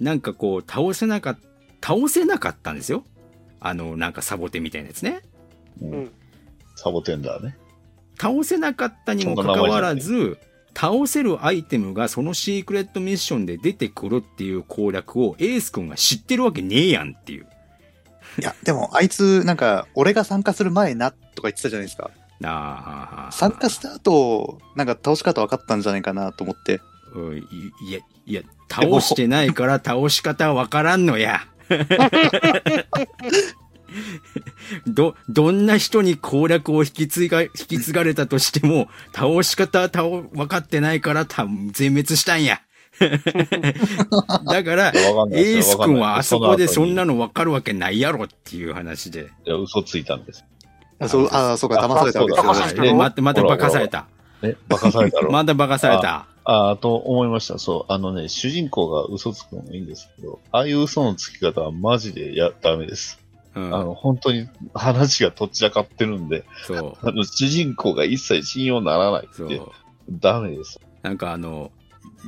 [0.00, 1.38] なんかこう、倒せなかっ、
[1.82, 3.04] 倒せなかったんですよ。
[3.60, 5.22] あの、なんかサボテンみたいなやつね。
[5.82, 6.10] うんうん
[6.76, 7.56] サボテンダーね。
[8.20, 10.38] 倒せなかったにもかかわらず、
[10.76, 17.46] 倒せるアイテムがそのシークレットミッションで出てくるっていう攻略をエース君が知ってるわけねえやんっていう。
[18.40, 22.12] いや、でも、あいつ、なんか、俺が参加する前な、とか言ってたじゃないですか。
[22.44, 26.80] ああ、参加した後、なんか倒し方分かったんじゃないかなと思って。
[27.16, 27.42] うんい
[27.88, 31.48] いや、いや、倒してないから倒し方わからんのや。
[34.86, 42.60] ど、どんな人に攻略を引き継が、引き継がれたとしても、倒し方倒、分かってないからた全滅したんや。
[42.98, 49.30] だから、エース君はあそこでそんなのの分かるわけないやろっていう話で。
[49.46, 50.44] いや、嘘ついたんです。
[50.98, 54.06] あそう、あそうか、騙されたわけですよねまた、またバカされた。
[54.42, 55.30] え、バカされたろ。
[55.30, 56.26] またバカされた。
[56.50, 57.58] ああ、と思いました。
[57.58, 57.92] そう。
[57.92, 63.20] あのね、主人公が嘘つくのもいいんですけど、ああいう嘘のつき方はマジでや、ダメです。
[63.54, 63.74] うん。
[63.74, 67.06] あの、本当に話がとっちらかってるんで、そう。
[67.06, 69.60] あの、主人公が一切信用ならないって。
[70.10, 70.80] ダメです。
[71.02, 71.70] なんかあの、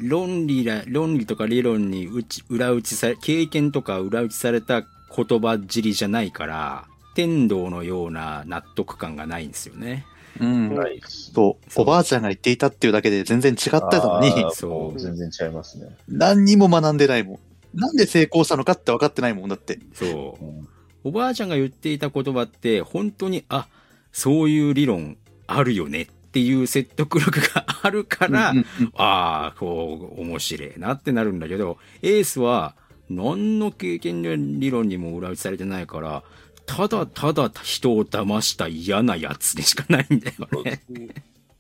[0.03, 10.05] 論理ら、論理とか理論に打ち、裏打ちされ、経験とか裏打ちされた言葉尻じゃないから、天道のような納得感がないんですよね。
[10.39, 10.75] うん。
[10.75, 11.33] ないです。
[11.33, 15.97] そう、おばあちゃんが言っていたっていうだけで全然違ってたのに、 そうも全然違いますね。
[16.09, 17.39] 何にも学んでないもん。
[17.79, 19.79] なんで成功したのかって分かってないもんだって。
[19.95, 20.49] そうう。
[20.49, 20.69] ん
[21.03, 23.69] おばあちゃんが言っていた言葉って、本当に、あ、
[24.13, 25.17] そういう理論
[25.47, 28.65] あるよねっていう説得力があるから、うんうん
[28.97, 32.75] ああ、こう、面白いなってなるんだけど、エースは、
[33.09, 36.23] 何の経験や理論にも裏打ちされてないから、
[36.71, 40.81] ただただ人を騙した嫌なやつでしかないんだよね。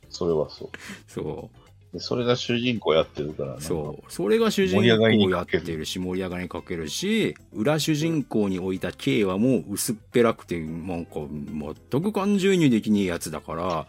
[0.08, 0.70] それはそう。
[1.08, 1.50] そ
[1.92, 4.12] でそれが主人公やってるから、そう。
[4.12, 11.14] それが主人公やってるし、盛り上がりにかけるし、裏主人公に置いた K はもう薄っぺらくて、なんか
[11.90, 13.86] 全く感情移入できねえやつだから、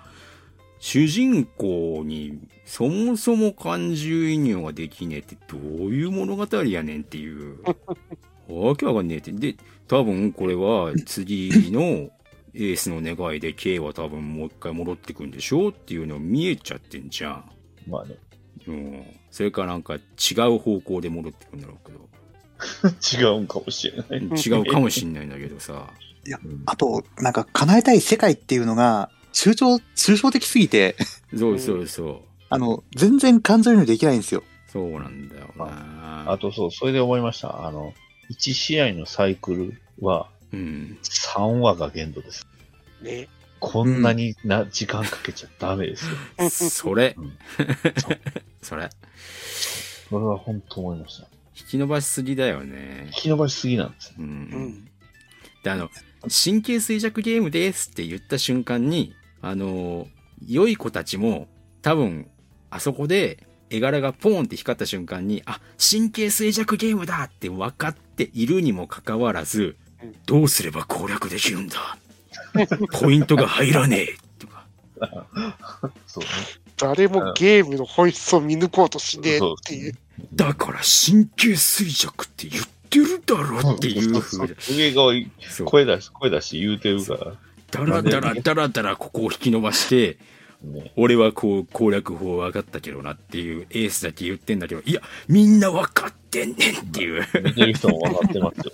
[0.80, 5.62] 主人公にそもそも感情移入ができねえってどう
[5.92, 7.60] いう物語やねんっていう。
[8.50, 9.32] わけわかんねえって。
[9.32, 9.56] で、
[9.88, 12.10] 多分これは次の
[12.54, 17.52] エースの願いで K は多分もう一回戻ってくんでしょっていうの見えちゃってんじゃん。
[17.88, 18.16] まあね、
[18.68, 19.04] うん。
[19.30, 20.00] それからなんか違
[20.54, 22.10] う方向で戻ってくんだろうけど。
[23.34, 24.40] 違うんかもしれない。
[24.40, 25.74] 違うかもしんないんだけどさ。
[25.74, 30.96] うんあと、なんか叶えたい世界っていうのが、抽象、抽象的すぎて、
[31.36, 32.22] そうそうそう。
[32.50, 34.44] あの、全然感情移入できないんですよ。
[34.68, 36.32] そうなんだよな。
[36.32, 37.66] あとそう、それで思いました。
[37.66, 37.94] あの、
[38.32, 40.98] 1試合のサイクルはうん。
[41.04, 42.46] 3話が限度です。
[43.02, 43.28] ね。
[43.60, 46.06] こんなにな、時間かけちゃダメです
[46.40, 46.50] よ。
[46.50, 47.38] それうん。
[48.62, 48.90] それ。
[50.10, 51.28] それは本当思いました。
[51.56, 53.12] 引き伸ばしすぎだよね引。
[53.14, 54.16] き伸ばしすぎなんですよ。
[54.20, 54.22] う。
[54.24, 54.86] うんん。
[55.64, 55.90] で、あの、
[56.24, 60.08] 神経衰弱ゲームですって言った瞬間に、あの、
[60.46, 61.48] 良い子たちも、
[61.82, 62.30] 多分、
[62.72, 67.96] あそこで、絵柄がポーンって光った瞬間に、あ、神経衰弱ゲームだって分かっ
[68.26, 71.98] ているにもかかわらずうん、どうすれば攻略できるんだ？
[73.00, 74.66] ポイントが入らねえとか。
[76.08, 76.30] そうね。
[76.76, 79.96] 誰もゲームの本質を見抜こうとしねえっていう。
[80.34, 84.56] だから神経衰弱って言ってるだろっていう風で。
[84.92, 85.28] 上。
[85.66, 87.34] 声出し、声出して言うてるから。
[87.72, 90.18] だらだらだらだらここを引き伸ばして、ね。
[90.96, 97.26] 俺はこう攻略法分かったけどなっていうエースだけ言ってんだけど、いや、みんな分かってんねんっていう。
[97.44, 98.72] 見てる人も分かってますよ。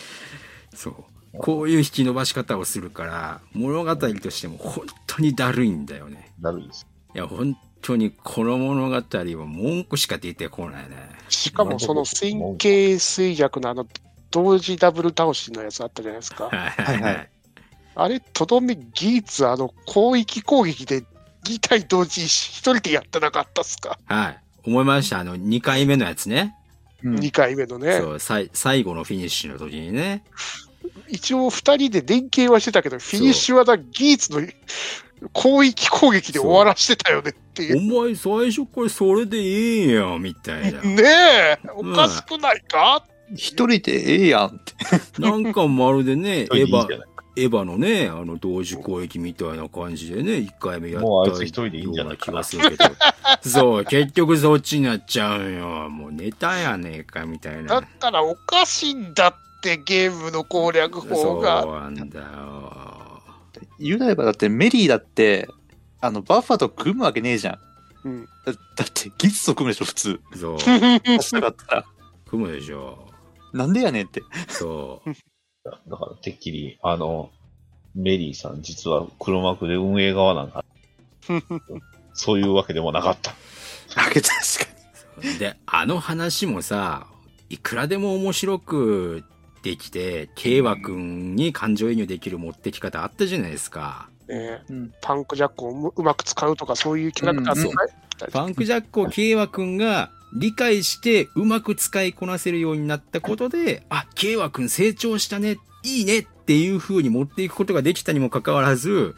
[0.74, 0.94] そう。
[1.36, 6.32] こういう引き伸ばし方をするから、物語としても本当にだるいんだよね。
[6.40, 6.86] だるいです。
[7.14, 10.96] いや、本当にこの物語は文句しか出てこないね。
[11.28, 13.86] しかもその神経衰弱のあの、
[14.30, 16.44] 同時ダブル倒しのやつあったじゃないですか。
[16.44, 16.50] は
[16.92, 17.30] いはい
[18.00, 21.02] あれ、とどめ技術、あの、広域攻撃で
[21.44, 24.38] 2体同時一人でやってなかったっすか、はい。
[24.64, 25.20] 思いました。
[25.20, 26.54] あの、2回目のやつね。
[27.02, 27.98] うん ?2 回目のね。
[28.00, 30.24] そう、さい最後のフィニッシュの時にね。
[31.08, 34.46] 一応2人で連携はしてたけど、フィニッシュはだ技術の
[35.34, 37.96] 広域攻撃で終わらしてたよねっていう。
[37.98, 40.80] お前最初これそれでいいやん、みたいな。
[40.84, 45.20] ねえ、おかしくないか、一人でええやんって。
[45.20, 47.08] なんかまるでね、エヴァ、じゃない？
[47.38, 52.84] エヴァのね、あの同時攻撃みたいな感じでね、1回目やったもうあいつ一人でいいんじゃない気がするけど。
[53.48, 55.88] そう、結局そっちになっちゃうんよ。
[55.88, 57.84] もうネタやねえか、みたいなだっ。
[58.00, 61.64] たらおかしいんだって、ゲームの攻略法そうが。
[61.64, 63.22] なんだよ。
[63.78, 65.48] 言うなればだってメリーだって、
[66.00, 67.52] あの、バッファと組むわけねえじゃ
[68.04, 68.08] ん。
[68.08, 70.20] うんだだって、技術と組むでしょ、普通。
[70.36, 70.60] そう、
[71.22, 71.84] したかったら。
[72.28, 73.08] 組むでしょ。
[73.52, 74.22] なんでやねんって。
[74.48, 75.10] そう。
[75.88, 77.30] だから、てっきり、あの、
[77.94, 80.64] メリーさん、実は黒幕で運営側なんか、
[82.14, 83.32] そういうわけでもなかった。
[83.96, 84.32] あけ確
[84.64, 87.06] かで、あの話もさ、
[87.48, 89.24] いくらでも面白く
[89.62, 94.08] できて、慶和くんに感情移入できる持ってき方あったじゃないですか。
[94.28, 94.92] うん。
[95.00, 97.92] パンクジャックをううまく使うとか、そういうキャラクターとかね
[98.32, 109.14] パンクジャックを慶和くんが理解してうまく使いこなせるようになったことで、あ、慶和くん成長したね、いいねっていう風に持っていくことができたにもかかわらず、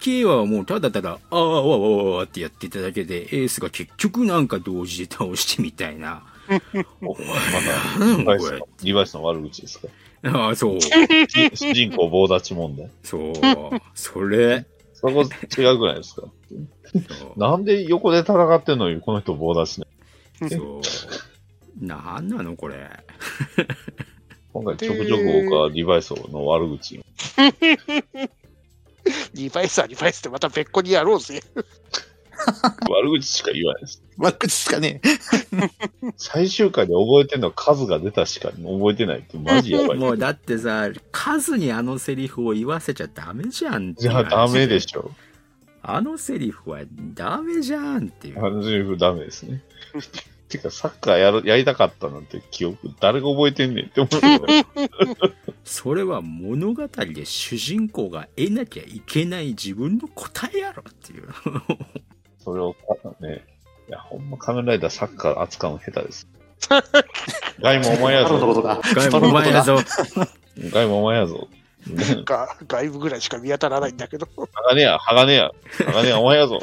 [0.00, 6.22] 慶和はもうただただ、ああ、わわわわってやっていただけで、エースが結局なんか同時で倒してみたいな。
[7.02, 7.14] お
[7.98, 8.36] まなんた
[8.82, 9.88] リバイスの、悪口ですか？
[10.24, 10.80] ああ、そう。
[10.80, 12.90] 主人公棒立ち問題。
[13.02, 13.32] そう。
[13.94, 14.66] それ。
[14.94, 16.24] そこ違うくないですか？
[17.36, 19.86] なんで横で戦ってんのにこの人棒立ちね
[20.48, 21.84] そう。
[21.84, 22.88] なんなのこれ。
[24.52, 27.00] 今回ちょくちょく僕はリバイスの悪口。
[29.34, 31.42] リバイスはリバイスってまた別個にやろうぜ。
[32.88, 34.02] 悪口しか言わないです。
[34.18, 35.00] 悪口しかね
[36.16, 39.98] 最終回で覚えてんのは数が出たしか覚えてないってマジやばい。
[39.98, 45.10] もうだってさ、数にあのセリフを言わせちゃダメじゃんじゃあダメでししょ。
[45.82, 46.80] あのセリフは
[47.14, 48.44] ダメじゃんっていう。
[48.44, 49.62] あのセリフダメですね。
[50.48, 54.90] てか、サッカーやるやりたかったなんて記憶、誰が覚えてんねんって思う。
[55.64, 61.28] それは物語で主人公が得なきゃいけない自分の答えやろっていう。
[62.42, 62.74] それを
[63.20, 63.44] ね、
[63.88, 66.28] いや、ほんま仮面ライダーサッカー扱うの下手です。
[67.60, 68.38] ガイもお前やぞ。
[68.62, 68.80] が。
[68.94, 69.78] ガイもお前やぞ。
[70.72, 71.48] ガイもお前やぞ。
[71.86, 74.28] ねが外部ぐらいしか見当たらないんだけど。
[74.70, 75.50] 鋼や、鋼や、
[75.86, 76.60] 鋼や、お前やぞ。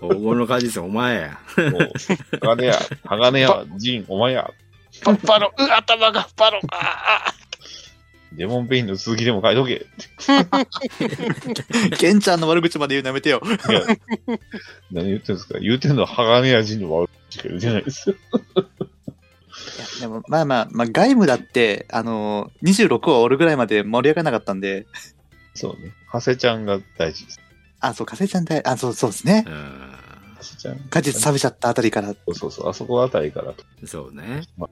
[0.00, 1.38] 黄金の果実お前や。
[2.40, 4.50] 鋼や、鋼や、ジン、お前や。
[5.02, 6.60] パパロ、う頭がパロ。
[6.72, 6.76] あ
[7.26, 7.34] あ
[8.32, 9.86] デモンペインの続きでも書いとけ。
[11.98, 13.42] ケンちゃんの悪口まで言うのやめてよ。
[14.92, 18.14] 何言ってんですか言うてんのは鋼やジンの悪口しか言うてないですよ。
[20.00, 24.86] でも、まあまあ、まあ、外務だって、あのー、26を折るぐらいまで盛り上がらなかったんで、
[25.54, 25.92] そうね。
[26.06, 27.40] ハセちゃんが大事です。
[27.80, 29.50] あ、そう、かせちゃんで、あ、そう、そうですねう。
[29.50, 30.78] ハセちゃん。
[30.88, 32.08] 果実食べちゃったあたりから。
[32.08, 33.54] そうそうそう、あそこあたりから。
[33.86, 34.42] そうね。
[34.56, 34.68] ま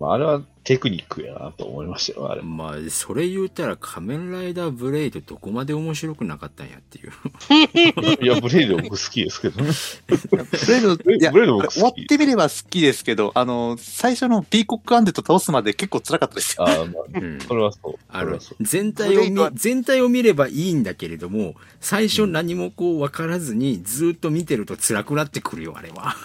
[0.00, 2.42] あ、あれはテクニックやなと思いましたよ、あれ。
[2.42, 7.12] まあ、それ言うたら仮面ライダーブレイドどこまで面白くなかったんやっていう。
[8.24, 9.70] いや、ブレイド僕好きですけどね。
[10.08, 16.64] ブレード、いや、ブレード僕好き終わってみれば好きですけど、あのー、最初のピーコックアンデッド倒すまで結構辛かったですよ。
[16.68, 17.94] ああ、まあ、うんそれはそう。
[18.08, 18.64] あのそれはそう。
[18.64, 26.16] 全体を見全体を見ればいいんだけれども、最初何もこう分からずにずっと見てると辛くなってくるよ、あれは。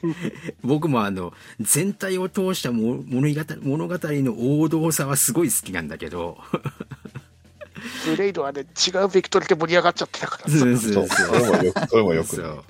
[0.62, 6.38] 僕もあの、全体を通したも物語物語の王道さはすごい好きなんだけど。
[8.04, 10.58] ブレイドはね、違うベクトルで盛り上がっちゃってたからさ。
[10.58, 12.64] そうそう、それもよく、それもよく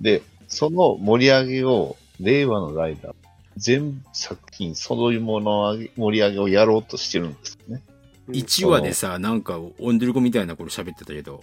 [0.00, 3.14] で、その盛り上げを、令和のライダー、
[3.56, 7.82] 全作品、そのもの盛り上げをやろうとしてるんですよね。
[8.28, 11.42] 1話でさ、なんか、オンデルコみたいなこと喋ってたけど、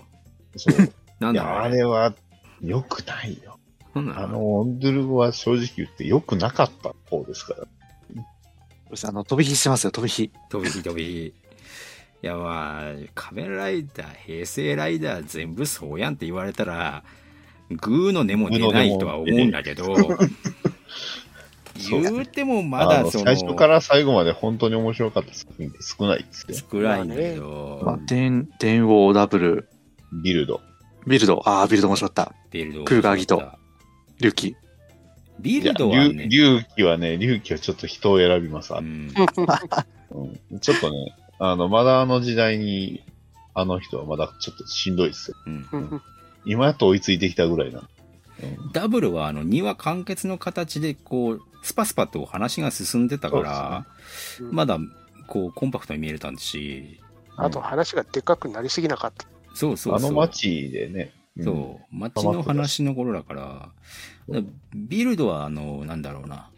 [0.56, 0.94] そう。
[1.20, 1.78] なんだろうね。
[1.78, 2.14] れは、
[2.62, 3.60] 良くないよ。
[3.96, 7.68] あの、オンドゥルゴは正直言って良くなかった方ですから。
[9.06, 10.32] あの、飛び火してますよ、飛び火。
[10.50, 11.34] 飛び火飛び火。
[12.24, 17.04] いやまあ、仮面ライダー、平成ライダー全部そうやんって言われたら、
[17.70, 19.94] グーの根も出ないとは思うんだけど、
[21.90, 26.68] 言うてもまだその、最初から最後まで本当に面白かった作品って少ないですよ。
[26.72, 29.70] 少ないんだけど、まあ、電、電王ダブル、
[30.24, 30.62] ビルド。
[31.06, 32.34] ビルド、ああ、ビルド面白かった。
[32.52, 33.44] ビルドクーガーギト
[34.20, 34.56] 龍騎。
[35.40, 38.74] ビルドはね、龍騎はね、龍騎はちょっと人を選びます。
[38.74, 39.12] あうん。
[40.52, 40.60] うん。
[40.60, 43.04] ちょっとね、あの、まだあの時代に、
[43.54, 45.38] あの人はまだちょっとしんどいですよ。
[45.46, 45.68] うん。
[45.72, 46.02] うん。
[46.46, 47.88] 今やっと追いついてきたぐらいな。
[48.74, 53.86] ダブルはあの2話完結の形でこうスパスパと話が進んでたから、
[54.40, 54.52] うん。
[54.56, 54.80] まだ
[55.28, 57.00] こうコンパクトに見えれたんし。
[57.36, 59.26] あと話がでかくなりすぎなかった。
[59.54, 60.10] そうそうそう。
[60.10, 61.14] あの街でね。
[61.38, 61.44] うん。
[61.46, 61.96] そう。
[61.96, 63.70] 街の話の頃だから
[64.74, 66.50] ビルドはあのなんだろうな。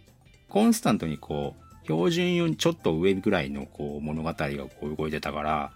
[0.49, 5.71] コンスタントにこう標準よりちょっと上ぐらいのこう物語がこう動いてたから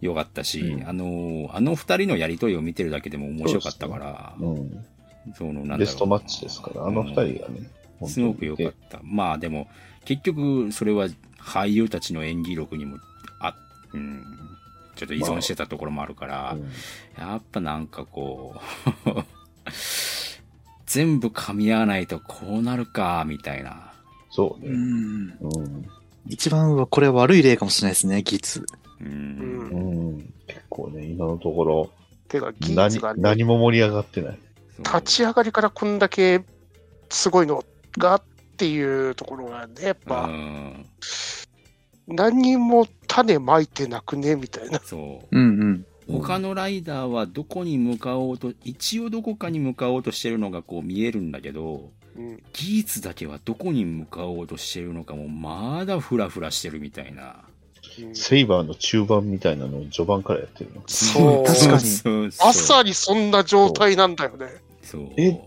[0.00, 0.88] よかったし、うん。
[0.88, 4.84] あのあの二人のやりとりを見てるだけでも面白かったからうん。
[5.34, 7.70] そのなんだろうベストマッチですから、あの二人がね。
[8.06, 9.00] すごく良かった。
[9.02, 9.68] まあでも、
[10.04, 12.98] 結局、それは俳優たちの演技力にも、
[13.40, 13.56] あ、
[13.92, 14.22] うん、
[14.94, 16.68] ちょっと依存してたところもあるから、うん。
[17.18, 18.60] やっぱなんかこ
[19.06, 19.10] う、
[20.86, 23.92] 全部噛み合わないとこうなるか、みたいな。
[24.30, 24.70] そうね。
[24.70, 24.74] ん。
[25.40, 25.86] うん。
[26.28, 28.60] 一番は、これは悪い例かもしれないですね、ギーツ。
[29.00, 29.04] う。
[29.04, 29.68] うん。
[29.68, 30.34] うん。
[30.46, 31.90] 結構ね、今のところ、
[32.28, 34.38] てか、技何術がね、何も盛り上がってない。
[34.78, 36.44] 立ち上がりからこんだけ
[37.08, 37.64] すごいの
[37.96, 38.22] がっ
[38.56, 40.86] ていうところがね、やっうぱ、ん。
[42.06, 44.78] 何にも種まいてなくねみたいな。
[44.80, 45.36] そう。
[45.36, 45.86] うんうん。
[46.08, 57.22] 他のライダーはどこに向かおうと、一応どこかに向かおうとしてるのがこう見えるんだけど、うん、ギーツだけはどこに向かおうとしてるのかもまだフラフラしてるみたいな。
[57.22, 60.82] うんセイバーの中盤みたいなのを序盤からやってるの？
[60.86, 64.48] そう確かにまさにそんな状態なんだよね。
[64.82, 65.08] そう。
[65.16, 65.40] え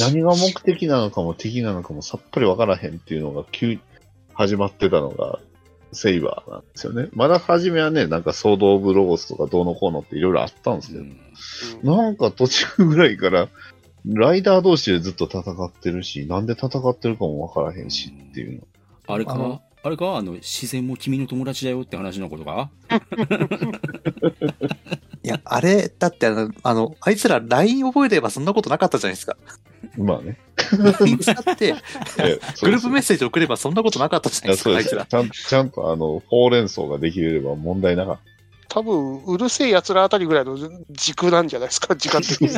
[0.00, 3.80] 何が目的なのかも敵なのかもさっぱりわからへんっていうのが急に
[4.34, 5.38] 始まってたのが、
[5.96, 7.08] セイバーなんですよね。
[7.12, 11.16] まだ初めはね、なんかソード・オブ・ロゴスとかどうのこうのっていろいろあったんですけど、うん
[11.82, 13.48] なんか途中ぐらいから、
[14.06, 18.66] ライダー同士でずっと戦ってるし、なんで戦ってるかもわからへんしっていうの。
[19.08, 20.16] あれかあのあれか？
[20.16, 22.70] あの、自然も君の友達だよって話のことか？
[25.22, 29.36] いや、あれ、だってあの、あの、あいつら LINE 覚えればそんなことなかったじゃないですか。
[29.96, 30.38] まあね。
[31.52, 31.74] っ て、
[32.18, 35.06] えグループメッセージ送ればそんなことなかったじゃないですか、あいつら。
[35.10, 38.18] そうですちゃんちゃんとあの、ほうれん草ができれば問題なかっ
[38.68, 40.58] 多分、うるせえ奴らあたりぐらいの
[40.90, 42.48] 時空なんじゃないですか、時間的に。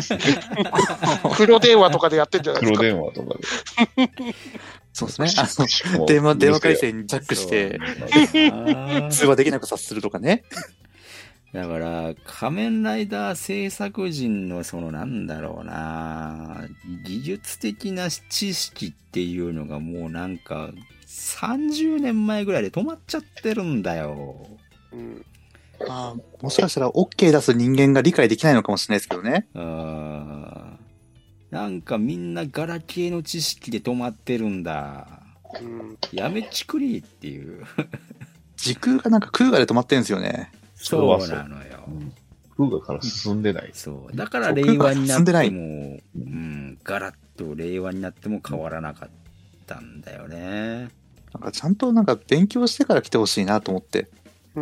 [1.36, 2.60] 黒電話とかでやってんじゃた。
[2.60, 2.80] ないですか。
[2.80, 3.34] 黒電話とか
[3.96, 4.24] で。
[4.92, 5.30] そうですね。
[5.36, 5.46] あ
[5.94, 7.78] の、の電話、電話回線にジャックして、
[8.50, 10.44] あ通話できなくさせるとかね。
[11.52, 16.66] だから、仮面ライダー制作人のそのなんだろうな、
[17.04, 20.70] 技術的な知識っていうのがもうなんか
[21.06, 24.46] 30年前ぐらいで止まっちゃってるんだよ。
[24.92, 25.24] うん
[25.86, 29.46] まあ、もしかしたら OK 出す人間が理解できないのかもしれないですけどね。
[29.54, 30.78] うーん
[31.50, 35.22] なんかみんなガラケーの知識で止まってるんだ。
[35.60, 37.64] うんやめちくりっていう。
[38.56, 40.50] 時空がなんか空がで止まってるんですよね。
[40.78, 41.84] そうなのよ。
[41.88, 42.12] うん
[42.58, 43.70] 風雅から進んでない。
[43.72, 44.16] そう。
[44.16, 49.10] だから令和になっても、うん、ガラッと令和になっても変わらなかっ
[49.64, 50.88] たんだよね。
[51.32, 54.08] なんかちゃんとなんか勉強してから来てほしいなと思って。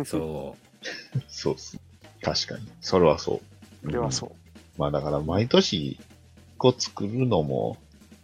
[0.05, 0.55] そ
[1.27, 1.79] そうっす。
[2.21, 2.67] 確かに。
[2.81, 3.41] それはそ
[3.83, 3.85] う。
[3.85, 4.31] それはそう。
[4.77, 7.77] まあだから毎年1個作るのも、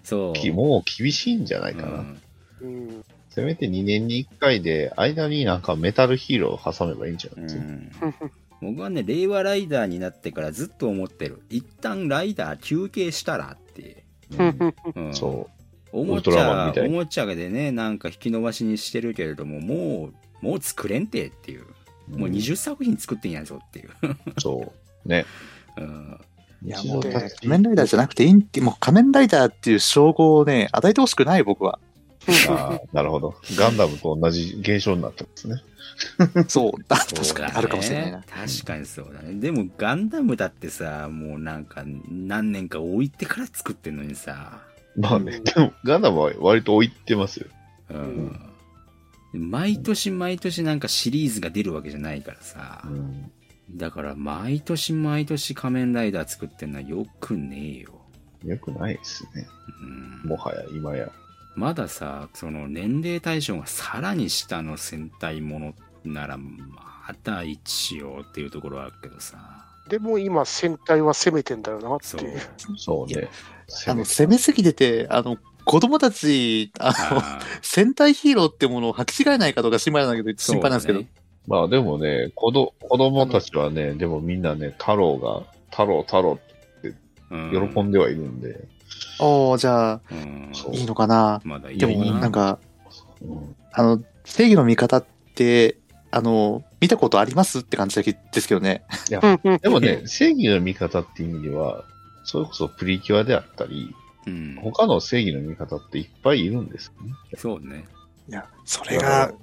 [0.04, 0.08] う。
[0.08, 0.34] そう。
[0.34, 1.88] きもう厳しいんじゃないかな。
[1.88, 2.18] うん
[2.62, 7.43] うんせめて2年に1回で、間になんかメタルヒーローを挟めばいいんじゃない？
[7.43, 7.63] ですか。
[7.65, 8.31] うん
[8.61, 11.41] 僕はね、令和ライダーになってからずっと思ってる。
[11.49, 14.05] 一旦ライダー休憩したらって。
[14.38, 15.49] うんうんそ
[15.91, 20.11] おもちウルトラマンゃみたい、おもちゃでね、なんか引き伸ばしにしてるけれども、も
[20.41, 21.65] う、もう作れんてっていう。
[22.11, 22.17] う。
[22.17, 23.89] もう20作品作ってんやぞっていう。
[24.39, 24.73] そ
[25.05, 25.09] う。
[25.09, 25.25] ね。
[25.77, 26.19] うん
[26.65, 31.79] いや一もう仮面ライダーじゃなくていいんもう仮面ライダーっていう称号をね、与えてほしくない僕は。
[32.49, 33.36] ああ、なるほど。
[33.57, 35.61] ガンダムと同じ現象になってますね。
[36.47, 36.84] そう。
[36.86, 38.24] 確かにあるかもしれないな。
[38.24, 39.39] 確かにそうだね。
[39.39, 44.61] でもガンダムだってさ、もうなんか何年か置いてから作ってんのにさ。
[44.95, 45.39] まあね。
[45.39, 47.47] でも、ガンダムは割と置いてますよ。
[47.89, 48.39] うん。
[49.34, 52.89] 毎年毎年なんかシリーズが出るわけじゃないからさう。
[52.89, 53.32] ん。
[53.71, 58.01] だから毎年毎年仮面ライダー作ってんのはよくねえよ。
[58.45, 59.47] よくないですね。
[60.24, 61.09] うん、もはや、今や。
[61.56, 65.74] まださ、その年齢対象がさらに下の戦隊もの
[66.04, 69.68] なら、まだ一応っていうところはあるけどさ。
[69.88, 72.39] でも今、戦隊は攻めてんだよなってそういう。。
[72.78, 73.30] そうね。
[73.88, 77.22] あの、攻めすぎてて、あの、子供たち、あの、
[77.62, 81.04] 戦隊ヒーローってものを履き違えないかとか心配なんだけど、心配なんですけど。
[81.47, 86.39] まあでもね、子ど子供たちはね、でもみんなね、太郎が、太郎太郎
[86.80, 86.95] って
[87.32, 88.66] うん喜んではいるんで、
[89.20, 90.01] おー、じゃあ、
[90.72, 91.41] いいのかな？
[91.43, 92.59] まだいいでも、よなんか、
[93.22, 95.05] うんあの、正義の味方っ
[95.36, 95.78] て、
[96.11, 98.84] あの、見たことありますって感じだけですけどね。
[99.09, 101.86] でもね、正義の味方っていう意味では、
[102.24, 103.95] それこそプリキュアであったり、
[104.28, 107.14] うん、他の正義の味方っていっぱいいるんですよね。
[107.36, 107.86] そうね。
[108.30, 109.34] いや、それが、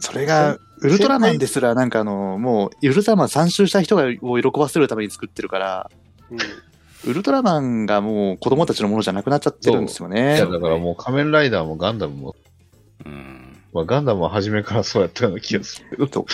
[0.00, 5.90] それが、ウルトラマンですら、なんかあの、もう、ウルトラマン参集した人を喜ばせるために作ってるから、
[6.30, 6.38] うん
[7.06, 10.46] ウルトラマンがもう子供たちのものじゃなくなっちゃってるんですよいねや、。
[10.46, 12.36] だからもう仮面ライダーもガンダムも、
[13.04, 13.62] うん。
[13.72, 16.26] まあガンダムは初めからそうやったような気がするけど、 と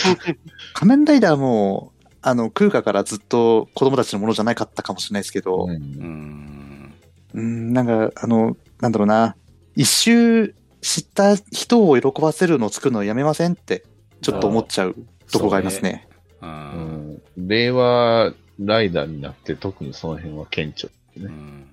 [0.74, 1.92] 仮面ライダーも、
[2.22, 6.94] あの、空海からずっと子供たちのものじゃなかったかもしれないですけど、うんうん。
[7.34, 9.36] うん、なんか、あの、なんだろうな、
[9.74, 13.84] 一周知った人を喜ばせるのを作るのをやめませんって、
[14.20, 14.96] ちょっと思っちゃう
[15.30, 16.08] とこがありますね。
[16.40, 16.46] う。
[16.46, 20.90] うんん令和ライダーになって特にその辺は顕著。
[21.18, 21.66] うん。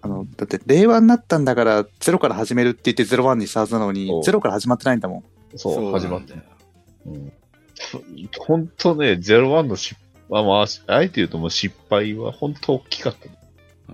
[0.00, 5.58] あの、だって、令和になったんだから、ゼロから始めるって言ってゼロワンにしたはずなのにそう、ゼロから始まってないんだもん。
[5.58, 6.56] そう、始まってなんだよ。
[7.06, 7.32] うん
[8.40, 9.94] 本当ね、ゼロワンの失
[10.28, 13.28] 敗、まあ、あえて言うともう失敗は本当大きかった。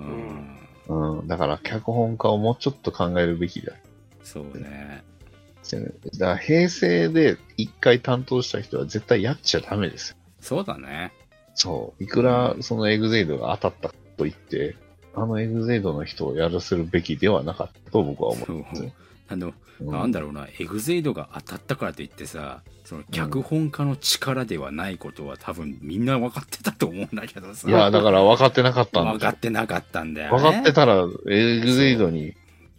[0.00, 1.18] うん。
[1.18, 1.28] うん。
[1.28, 3.74] だから脚本家をもうちょっと考えるべきだ。
[4.22, 5.04] そうね。
[6.18, 10.16] だから平成で一回担当した人は絶対やっちゃダメですよ。
[10.40, 11.12] そうだね。
[11.54, 12.04] そう。
[12.04, 14.76] いくらそのエグゼイドが当たったと言って、
[15.14, 18.92] あのエグゼイドの人をやらせるべきではなかったと僕は思そう。
[19.28, 27.68] あの、うんなんだろうな、エグゼイドが当たったからといってさ、その脚本家の力ではないことは多分みんな分かってたと思うんだけどさ。
[27.68, 30.42] いや、だから分かってなかったん分かだってなかったんだよね。
[30.42, 32.34] 分かってたら、エグゼイドに、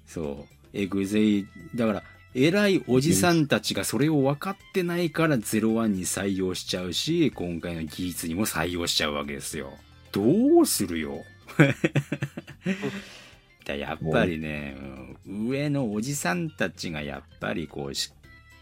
[0.07, 0.77] そう。
[0.77, 1.45] エグゼイ、
[1.75, 2.03] だから、
[2.37, 9.71] 偉いおじさんたちがそれを分かってないから01に採用しちゃうし、今回の技術にも採用しちゃうわけですよ。
[10.11, 11.23] どうするよ？
[13.65, 14.75] だやっぱりね、
[15.25, 18.11] うん上のおじさんたちがやっぱりこうし、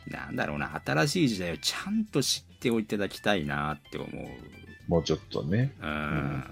[0.08, 4.12] なんだろうな、新しい時代をちゃんと知っておいていただきたいなって思う。
[4.88, 5.74] もうちょっとね。
[5.82, 6.44] うん。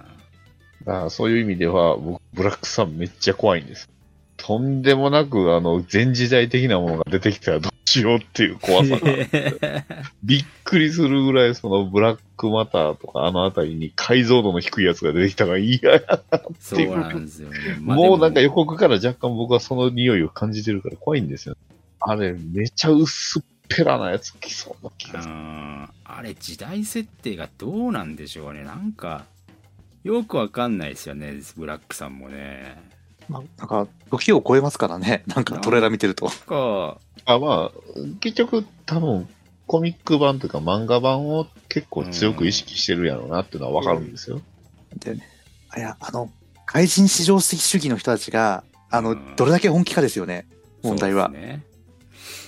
[0.86, 3.89] だからそういう意味では、僕、ブラックさんめっちゃ怖いんです。
[4.44, 9.02] とんでもなく、あの、前時代的なものが出てきたらどうしようっていう怖さが。
[10.24, 16.42] びっくりするぐらい、そのブラックマターとかあのあたりに解像度の低いやつが出てきたから嫌やな。
[16.60, 17.58] そうなんですよね。
[17.80, 21.56] まあもうなんかで予告から若干僕はその匂いを感じてるから怖いんですよ。
[22.00, 25.34] あれ、めちゃ薄っぺらなやつ来そうな気がする。
[25.34, 29.24] うんあれ時代設定がどうなんでしょうねなんか
[30.04, 32.91] よくわかんないですよねブラックさんもね
[33.32, 35.24] まあ、なんか、時を超えますからね。
[35.34, 36.28] なんかトレーラー見てると。
[36.28, 37.80] かあ、まあ、
[38.20, 39.30] 結局多分、
[39.68, 44.42] コミック版というか漫画版を結構強く意識してるやろうなっていうのはわかるんですよ。
[44.98, 45.26] でね。
[45.70, 46.30] あいや、あの、
[46.66, 50.46] 外人至上主義の人たちが、あの、うんどれだけ本気かですよね。
[50.84, 51.32] 問題は。
[51.32, 51.64] そうね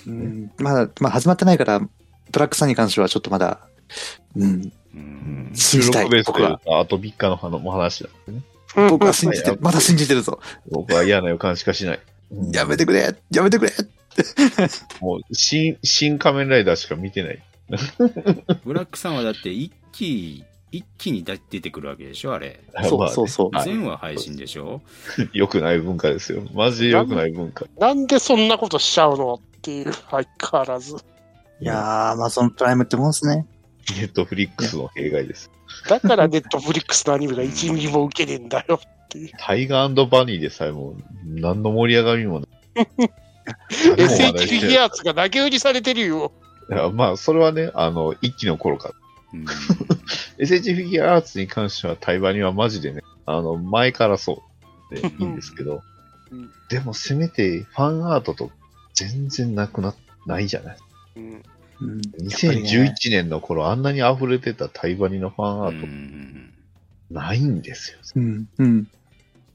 [0.06, 1.88] うん、まだ、まあ始まってないから、ブ
[2.38, 3.60] ラックさんに関してはちょっとまだ、
[4.36, 8.42] うん、うん収録ベースという僕か、あと3日の話の話だね。
[8.74, 9.58] 僕は信じてる。
[9.60, 10.40] まだ信じてるぞ。
[10.70, 12.00] 僕は嫌な予感しかしない。
[12.32, 13.72] うんやめてくれやめてくれ
[15.00, 17.42] もう、新、新仮面ライダーしか見てない。
[18.64, 23.50] ブラックさんはだって一気一気に出てくるわけでしょあれそうそうそう。
[23.56, 24.82] はい全話配信でしょ？
[25.32, 26.42] 良くない文化ですよ。
[26.52, 27.66] マジで良くない文化。
[27.78, 30.96] なんでそんなことしちゃうのっていう、相変わらず。
[31.60, 33.46] いやー、アマゾンプライムってもんですね。
[33.96, 35.50] ネットフリックスの弊害です。
[35.88, 39.30] だからネットフリックスのアニメが1ミリも受けねえんだよっていう。
[39.38, 42.48] タイガーバニーでさえも、何の盛り上がりもない。
[43.70, 46.32] SH フィギュアーツが投げ売りされてるよ。
[46.70, 48.94] いやまあ、それはね、あの、一期の頃から。
[49.34, 49.44] うん
[50.38, 54.42] SH フィギュアアーツに関しては、対バニはマジでね、あの、前からそ
[54.90, 55.82] うで いいんですけど
[56.30, 58.50] うん、でもせめてファンアートと
[58.94, 59.94] 全然なくな、
[60.26, 60.76] ないじゃない。
[61.16, 61.42] うん
[61.80, 61.90] うん。
[61.90, 66.52] やっぱりね2011年の頃、あんなに溢れてた対バニのファンアうートん
[67.10, 67.98] ないんですよ。
[68.16, 68.48] うん。
[68.58, 68.88] うん。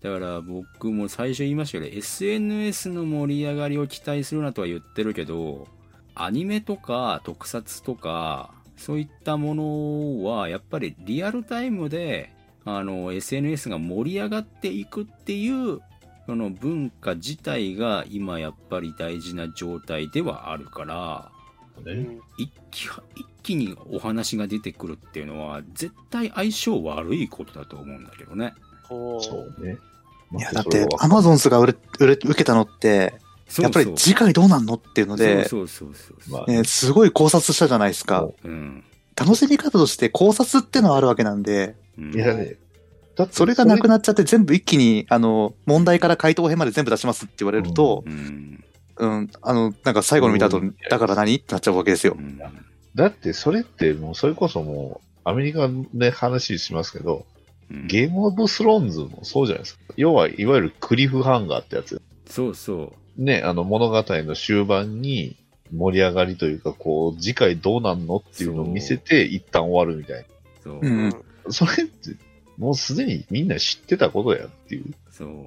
[0.01, 5.67] だから僕も最初言いましたけど SNS の盛り上がりを期待するなとは言ってるけど
[6.15, 12.31] アニメとか特撮とかそういったものはやっぱりリアルタイムで
[12.63, 15.81] あの SNS が盛り上がっていくっていう
[16.27, 21.31] その文化自体が今やっぱり大事な状態ではあるから
[21.81, 21.91] ね。
[21.93, 28.53] うん一気一気にお話が出てくるっていうのは絶対相性悪いことだと思うんだけどね。
[28.87, 29.19] そ
[29.59, 29.77] うね。
[30.37, 33.13] いや、まあだってアマゾンスが売れ、売れ、受けたのって、
[33.47, 38.27] そうそうやっぱり次回どうなんのっていうので、そうそうそうそうまあね、すごい考察したじゃないですか。
[38.43, 38.83] うん。
[39.15, 42.55] 楽しみ方として考察ってのはあるわけなんで、うんいやね、
[43.15, 48.63] だってそれがなくなっちゃって全部一気に、あの、問題から回答編まで全部出しますって言われると、うん。
[48.99, 52.21] うん、あの、なんか最後の見た後うん、だから何ってなっちゃうわけですよう。
[52.21, 52.37] ん
[52.95, 57.25] だってそれってもうそれこそもうアメリカで話しますけど、
[57.71, 59.81] うんゲームオブスローンズもそうじゃないですか。
[59.95, 62.01] 要はいわゆるクリフハンガーってやつ。
[62.27, 65.35] そうそね、あの物語の終盤に
[65.71, 70.25] 盛り上がりというか、こう、次回どうなんのっていうのを見せて一旦終わるみたい
[70.63, 70.79] そう。
[70.81, 71.15] うんな。
[71.49, 72.15] それって
[72.57, 74.93] もうすでにみんな知ってたことやっていう。
[75.11, 75.45] そう。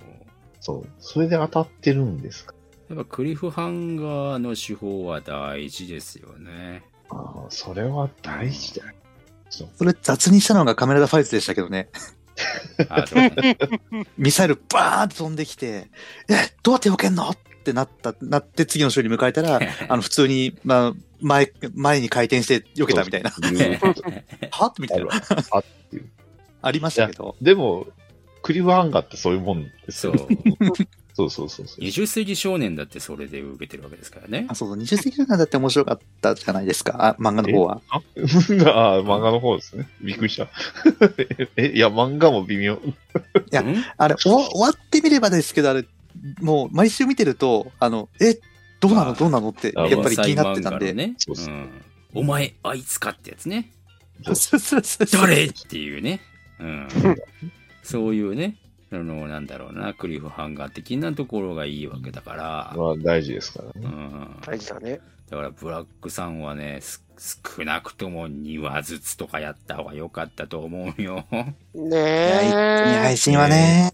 [0.60, 0.86] そう。
[1.00, 2.54] それで当たってるんですか。
[2.94, 6.82] やっぱクリフハンガーの手法は大事ですよね。
[7.08, 8.94] ああ、それは大事だよ。
[9.48, 11.88] それ雑にしたのがカメラダファイズでしたけどね。
[12.90, 13.56] あと、ね、
[14.18, 15.90] ミサイルバーンと飛んできて、
[16.28, 17.30] え、どうやって避けんの？
[17.30, 19.58] ってなった、なって次の週に迎えたら、
[19.88, 23.30] あの、普通に、まあ、前、前に回転して避けたみたいな。
[24.50, 25.10] はみたいな。
[25.50, 26.10] あっていう。
[26.60, 27.36] ありましたけど。
[27.40, 27.86] でも、
[28.42, 30.28] クリフハンガーってそういうもんですそよ。
[31.12, 31.16] う。
[31.16, 31.80] そうそうそうそう。
[31.84, 34.54] 20世紀少年だってそれで受けてるわけですからねあ、。
[34.54, 36.96] そうそう、20世紀なんだって面白かったじゃないですか。
[36.98, 37.80] あ、漫画の方は。
[37.90, 38.02] ああ？
[38.16, 38.24] ー、
[39.04, 39.88] 漫画の方ですね。
[40.00, 40.48] びっくりした。
[41.56, 42.78] え、いや、漫画も微妙。
[43.50, 43.84] やうん？
[43.96, 45.84] あれ、終わ終わってみればですけど、あれ、
[46.40, 48.38] もう毎週見てると、あの、え、
[48.80, 49.14] どうなの？
[49.14, 49.50] どうなの？
[49.50, 50.92] って、あやっぱり気になってたんで。
[50.92, 51.14] ね。
[51.18, 51.70] そうそううん
[52.14, 53.70] お前、あいつかってやつね。
[54.24, 55.44] そうそうそうそう誰？
[55.46, 56.20] っていうね。
[56.60, 56.88] うん。
[57.82, 58.56] そういうね。
[58.92, 63.86] あの、なんだろうな、クリフハンガー的なところがいいわけだから、まあ大事ですからうね。
[63.86, 64.40] ん。
[64.46, 65.00] 大事だね。
[65.30, 67.02] だから、ブラックさんはね、す
[67.56, 71.24] 少なくとも2話ずつとかやった方が良かったと思うよ。
[71.72, 73.00] ねえ。
[73.02, 73.92] 配信はね、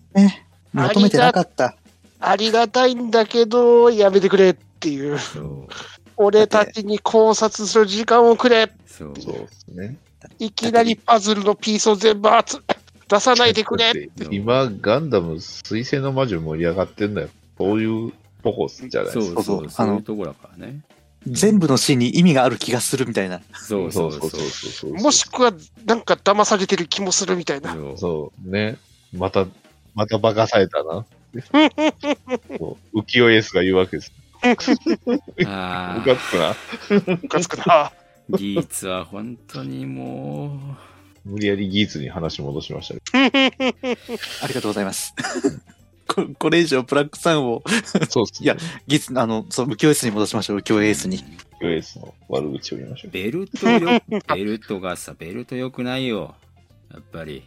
[0.72, 1.76] 求めてなかった。
[2.20, 5.18] ありがたいんだけど、やめてくれっていう。
[5.18, 5.68] そう。
[6.16, 8.72] 俺たちに考察する時間をくれ。
[8.86, 9.14] そう。
[9.20, 9.98] そうですね。
[10.38, 12.58] いきなりパズルのピースを全部集
[13.08, 13.86] 出さないでくれ。
[13.86, 17.28] だって今、ガンダム、水星の魔女盛り上がってんだよ。
[17.56, 18.12] そういう
[18.42, 19.42] とこじゃないですか。
[19.42, 20.80] そうそう、そうそういうところだからね。
[21.26, 23.40] 全部のシーンに意味がある気がするみたいな。
[23.54, 24.30] そうそうそう。
[24.30, 25.52] そうそうもしくは、
[25.84, 27.74] なんか騙されてる気もするみたいな。
[27.74, 28.76] そうそう、ね。
[29.12, 29.46] また、
[29.94, 31.04] また化かされたな。
[31.34, 32.76] 浮
[33.06, 34.12] 世エースが言うわけです。
[35.46, 36.56] あムカつくな。
[37.22, 37.64] ムカつくな。
[37.66, 37.92] あ、
[38.36, 40.76] ギーツは本当にも
[41.28, 43.52] 無理やりギーツに話戻しましたね。
[44.42, 45.14] ありがとうございます。
[46.08, 47.62] ここれ以上ブラックさんを、
[48.08, 48.44] そうっすね。
[48.44, 48.56] いや
[48.86, 51.18] ギツ、あの、そう、浮世エースに戻しましょう、浮世エースに。
[51.60, 53.12] 浮世エースの悪口を言いましょう、う。
[53.12, 54.00] ベルトよ、
[54.34, 56.34] ベルトがさ、ベルト良くないよ。
[56.90, 57.42] やっぱり。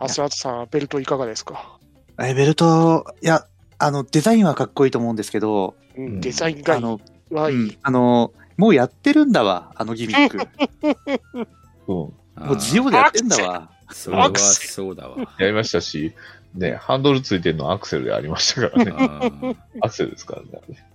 [0.00, 1.78] アスワトさん、ベルトいかがですか？
[2.18, 3.46] え、ベルト、いや、
[3.78, 7.56] あの、デザインはかっこいいと思うんですけど、うんうんデザインがいいあの、はいい。
[7.56, 10.38] うんあの、もうやってるんだわ、あのギミック。
[11.88, 12.12] うん。
[12.36, 13.70] もうジオでやってんだわ。
[13.90, 15.16] それはそうだわ。
[15.38, 16.12] やりましたし、
[16.54, 19.56] ね、ハンドルついてるのアクセルでありましたからね。
[19.80, 20.86] アクセルですからね。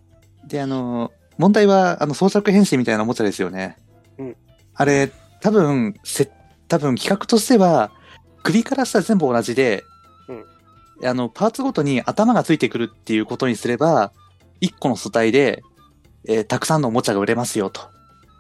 [0.47, 3.77] で、あの、問題は、あの、装着変身みたいなおもちゃですよね。
[4.18, 4.35] うん
[4.80, 5.11] あれ、
[5.41, 6.30] 多分、せ、
[6.68, 7.91] 多分企画としては、
[8.43, 9.84] 首から下全部同じで、
[11.03, 14.11] あの、パーツごとに頭がついてくるっていうことにすれば、
[14.61, 15.64] 一個の素体で、
[16.27, 17.81] えーたくさんのおもちゃが売れますよと。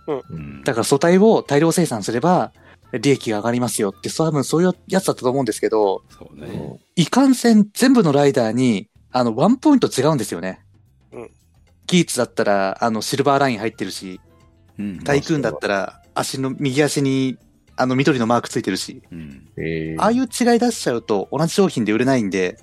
[0.07, 2.51] うんだから素体を大量生産すれば、
[2.93, 6.47] 利益が上がりますよって、多分そういうやつだったと思うんですけど、そうね。
[6.47, 10.65] うんいかんせん全部のライダーに、あの、ワンポイント違うんですよね。
[11.11, 11.31] うん
[11.85, 14.19] ギーツだったら、あの、シルバーライン入ってるし、
[14.79, 17.37] うんタイクーンだったら、足の、右足に、
[17.75, 22.57] あの、緑のマークついてるし、うんえー、ああいう違い出しちゃうと、同じ商品で売れないんで、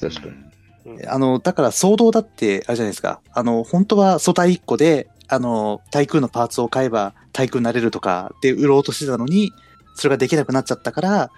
[0.00, 1.06] 確かに。
[1.06, 3.20] あの、だから、騒動だって、あれじゃないですか。
[3.32, 9.52] あの、本当は素体1個で、あの、対空のパーツを買えば、対空になれるとかで売ろうとしてたのに、
[9.94, 11.30] それができなくなっちゃったから、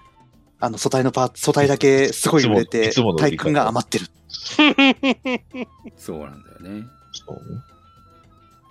[0.60, 4.06] あの、素体のパーツ、素体だけすごい売れいてつもの、売り方対空が余ってる。
[5.96, 6.86] そうなんだよね。
[7.12, 7.60] そうね。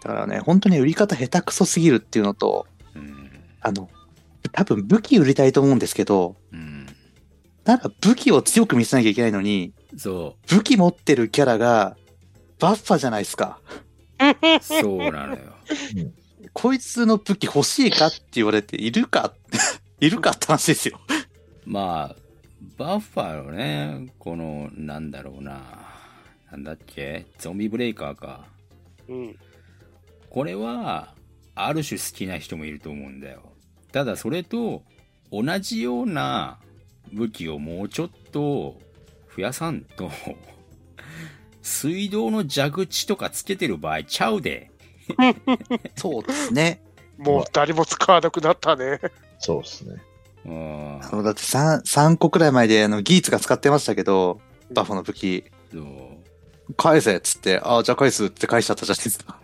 [0.04, 3.30] だからね、本当に売り方下手くそすぎるっていうのと、うん。
[3.62, 3.90] あの、
[4.52, 6.88] 多分武器売りたいと思うんですけど、うん。
[7.64, 11.96] なんか武器を強く見せなきゃいけないのに、そ武器持ってるキャラが、
[12.60, 13.60] バッファじゃないですか。
[14.20, 14.64] う。
[14.64, 15.42] そうなのよ。
[16.54, 19.34] こいつの武器欲しいかって言われて、いるか？
[20.00, 21.00] いるかって話ですよ。
[21.66, 22.16] まあ、
[22.78, 25.62] バッファのね、この、なんだろうな。
[26.52, 27.26] なんだっけ？
[27.40, 28.46] ゾンビブレイカーか。
[29.08, 29.36] うん。
[30.30, 31.14] これは、
[31.56, 33.54] ある種好きな人もいると思うんだよ。
[33.92, 34.84] ただそれと、
[35.32, 36.60] 同じような
[37.12, 38.80] 武器をもうちょっと
[39.36, 40.12] 増やさんと、
[41.62, 44.70] 水道の蛇口とかつけてる場合ちゃうで。
[45.96, 46.82] そうですね。
[47.18, 49.00] もう誰も使わなくなったね。
[49.40, 50.02] そうですね。
[50.46, 51.00] うん。
[51.04, 55.84] あの、だって3、3個くらい前で、あの、ギーツが使ってましたけど、バッファの武器、そう。
[56.78, 59.40] 返せっつって、ああ、じゃあ返すって返しちゃったじゃないですか。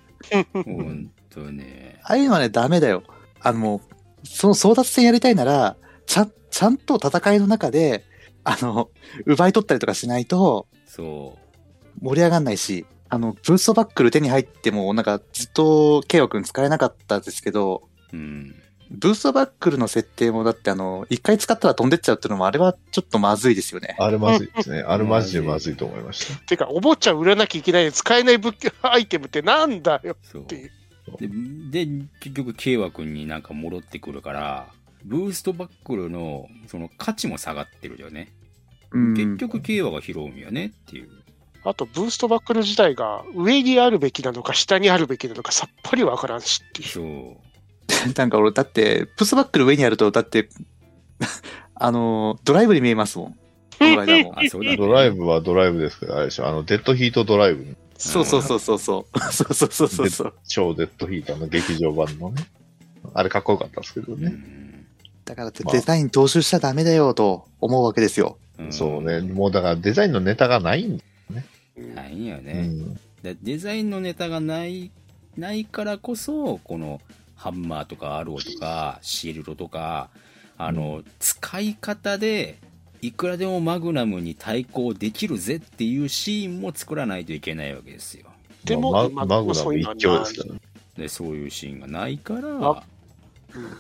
[0.54, 2.00] ほんとね。
[2.04, 3.04] ああいうのはね、ダメだよ。
[3.42, 3.82] あの、も
[4.24, 5.76] う、その争奪戦やりたいなら、
[6.06, 8.04] ちゃん、ちゃんと戦いの中で、
[8.44, 8.90] あの、
[9.26, 11.38] 奪い取ったりとかしないとそ
[12.02, 17.84] 盛り上がんないし、あの、ブーストバックル手に入っても、なんかずっと、ケイオくん使えなかったですけど、
[18.14, 18.18] う。
[18.18, 18.56] うん。
[18.92, 23.96] ブーストバックルの設定もだってあの、一回使ったら飛んでっちゃうっていうのもあれはちょっとまずいですよね。
[24.00, 24.80] あれまずいですね。
[24.82, 26.40] あれマジでまずいと思いました。
[26.46, 30.70] てか、おもちゃ売らなきゃいけない使えない武器アイテムってなんだよっていう。
[31.72, 34.68] で、で結局、ケイワ君になんか戻ってくるから、
[35.04, 38.34] ブーストバックルの、その価値も下がってるよね。
[38.92, 41.10] うん結局、ケイワが拾うんよねっていう。
[41.64, 46.88] あと、ブーストバックル自体が上にあるべきなのか下にあるべきなのかさっぱりわからんしっていう。
[46.88, 47.50] そう。
[48.16, 50.50] なんか俺、だって、プスバックル上にあると、だって、
[51.76, 53.32] あの、ドライブに見えますもん。
[53.34, 54.34] この間も。
[54.38, 54.78] あ、そうだね。
[54.78, 56.48] ドライブはドライブですけど、あれでしょ。
[56.48, 57.76] あの、デッドヒートドライブ。
[57.98, 59.20] そうそうそうそうそう。
[59.32, 60.34] そうそうそうそうそう。
[60.48, 62.44] 超デッドヒーターの劇場版のね。
[63.14, 64.30] あれかっこよかったですけどうね。
[64.30, 64.86] ん。
[65.26, 68.38] だからデザイン踏襲しちゃダメだよと思うわけですよ。
[68.62, 69.22] んそうね。。
[69.22, 71.04] もうだからデザインのネタがないんだ。
[71.80, 72.68] うんないんようね。
[72.68, 72.96] ん。
[73.24, 74.92] でデザインのネタがない、
[75.38, 77.02] ないからこそ、この、
[77.36, 80.10] ハンマーとかアローとか、シールドとか、
[80.58, 82.58] あの、使い方で、
[83.02, 88.26] いくらでもマグナムに対抗できるぜっていうシーンも作らないといけないわけですよ。
[88.66, 90.60] でも、まあ今マグナム一強ですからね。
[91.00, 92.84] でそういうシーンがないからあ
[93.56, 93.78] うん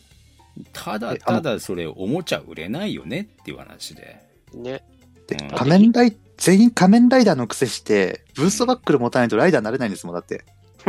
[0.73, 4.19] ただただそれおもちゃ売れないよねっていう話で。
[4.53, 4.84] ね。
[5.27, 10.45] でうん仮面ライ全員仮面ライダーの癖して、ブーストバックル持たないとライダーになれないんですもん、だって。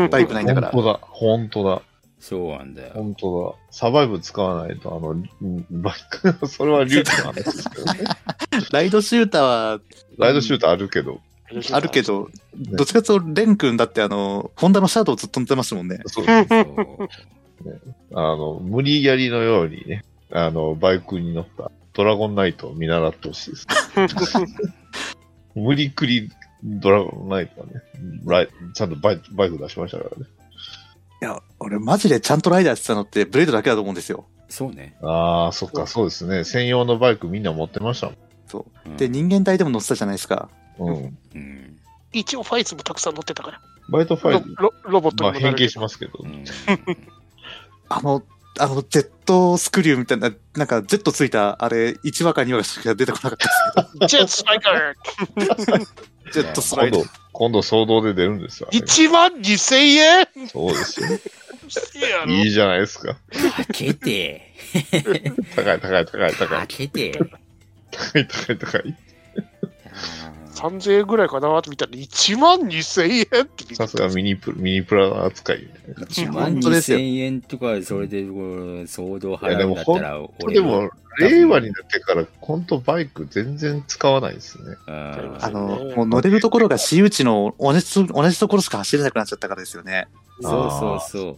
[0.09, 1.83] バイクないんだから本当だ、本当だ、
[2.21, 2.93] そうなんだよ。
[2.95, 3.67] 本当だ。
[3.73, 8.01] サバイブ使わないと、あの、うんバイク、それは隆起の話ですけどね。
[8.71, 9.81] ライドシューターは
[10.19, 11.21] ライドシュートあるけど、
[11.73, 15.99] あるけど、どっちかというと、レン君だってあの、ホンダのシャドウずっと乗ってましたもんね。
[16.07, 17.09] そうそう
[18.15, 23.67] あの、無理やりのようにね、あの、バイクに乗ったドラゴンナイトを見習ってほしいです。
[25.55, 26.31] 無理くり
[26.63, 27.73] ドラゴンナイトはね、
[28.25, 30.27] ライちゃんとバイバイク出しましたからね。
[31.23, 34.27] いや、俺マジでちゃんとライダーやってたのってブレードだけだと思うんですよ。
[34.49, 34.97] そうね。
[35.03, 36.45] ああ、そっか、そうですね。
[36.45, 40.49] 専用のバイクみんな持ってましたもうんで、人間体でも乗ってたじゃないですか。
[40.79, 40.85] ん。
[40.85, 41.19] うん。
[41.35, 41.77] うん
[42.13, 43.61] 一応ファイツもたくさん乗ってたから。
[43.89, 46.27] バイトファロイト、ロロボットまあ変形にもなるけどしますけどう。
[46.27, 46.45] ん
[47.89, 48.23] あの、
[48.61, 54.95] あの、ジェットスクリューみたいな、なんか、ジェットついた、あれ、1話か2話しか出てこなかったですジェットスパイカー
[55.35, 55.85] けど、
[56.33, 58.69] ジェットスライド今度。、今度騒動で出るんですよ。
[58.71, 60.29] あれ1万2000円？
[60.49, 61.09] そうですよ。
[62.27, 63.17] いいいじゃないですか。
[63.33, 64.55] 開けて、
[65.57, 66.67] 高い高い高い高開い。
[66.67, 67.19] けて。
[67.91, 68.97] 高い高い高い。
[70.61, 75.69] 3000円ぐらいかなと見たら1万2000円って見さすがミニプミニプラ扱い。
[75.97, 84.77] 1万本当ですよ2000円とか、それで騒動払うんだったら、俺でも、令和になってから、本当バイク全然使わないですね。
[84.87, 85.61] うんあの、
[85.97, 90.09] もう乗れるところが 私有地の同じと同じところしか走れなくなっちゃったからですよね。
[90.41, 91.37] そうそうそう。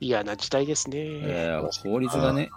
[0.00, 0.96] 嫌な時代ですね。
[0.98, 2.50] えー法律がね、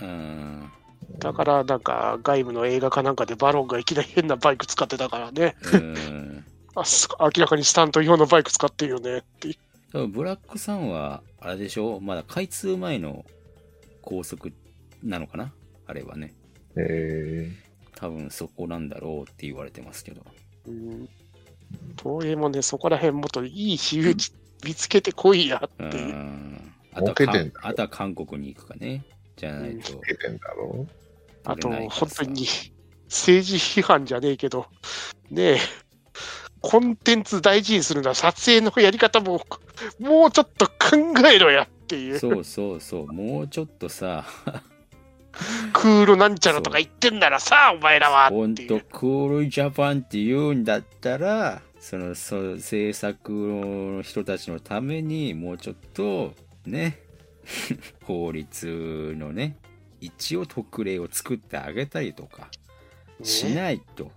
[0.00, 0.70] うん。
[1.18, 5.56] だから、なんか、外部の映画かなんかでバロンがいきなり変なバイク使ってたからね。
[5.72, 6.44] うん
[6.78, 9.54] あす明らかにスタント用のバイク使ってるよねっていう。
[9.92, 12.00] 多分ブラックさんは、あれでしょ？
[12.00, 13.24] まだ開通前の
[14.02, 14.52] 高速
[15.02, 15.54] なのかな？
[15.86, 16.34] あれはね。
[16.76, 17.50] え
[17.94, 20.20] 多分そこなんだろうって言われてますけど。
[20.66, 21.08] うん
[21.98, 24.32] 東映もね、そこら辺もっといい私有地
[24.62, 26.14] 見つけてこいやうっていう。
[26.92, 27.02] あ
[27.72, 29.02] とは韓国に行くかね。
[29.36, 30.86] じゃないとてんだろ
[31.44, 32.46] あと、本当に
[33.04, 34.66] 政治批判じゃねえけど、
[35.30, 35.58] ねえ、
[36.60, 39.40] コンテンツ大事にするのは撮影のやり方も、
[40.00, 40.72] もうちょっと考
[41.32, 42.18] えろやっていう。
[42.18, 43.12] そうそうそう。
[43.12, 44.24] もうちょっとさ、
[45.72, 48.30] クールなんちゃらとか言ってんならさ、お前らは。
[48.30, 48.54] ほん。
[48.54, 56.32] とクールジャパンって言うんだったら、そのそう制作の人たちのためにもうちょっと
[56.64, 57.05] ね、
[58.04, 59.56] 法律のね、
[60.00, 62.48] 一応特例を作ってあげたりとか
[63.22, 64.10] しないと。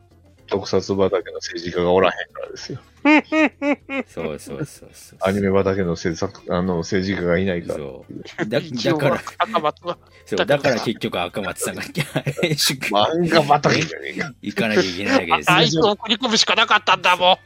[0.47, 2.80] 特撮畑の政治家がおらへんからですよ。
[4.07, 5.19] そうそうそうそう。
[5.22, 7.76] アニメ畑の制作、あの、政治家がいないから。
[7.76, 8.49] そう。
[8.49, 14.34] だだから、赤松はそうだから結局赤松さんが編集漫画畑じゃねえか。
[14.41, 17.39] 行かなきゃいけないわけですあよいつを送り込むしかなかったんだも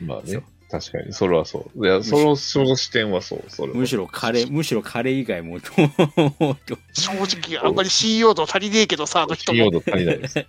[0.00, 0.06] ん。
[0.06, 0.40] まあね。
[0.70, 1.84] 確かに、それはそう。
[1.84, 9.56] いや、その、その視点はそう、それはむしろ彼、むしろ彼以外も、もっと正直、あんまり信用度足りねえけどさ、あの人も。
[9.56, 10.46] 信用度足りないです。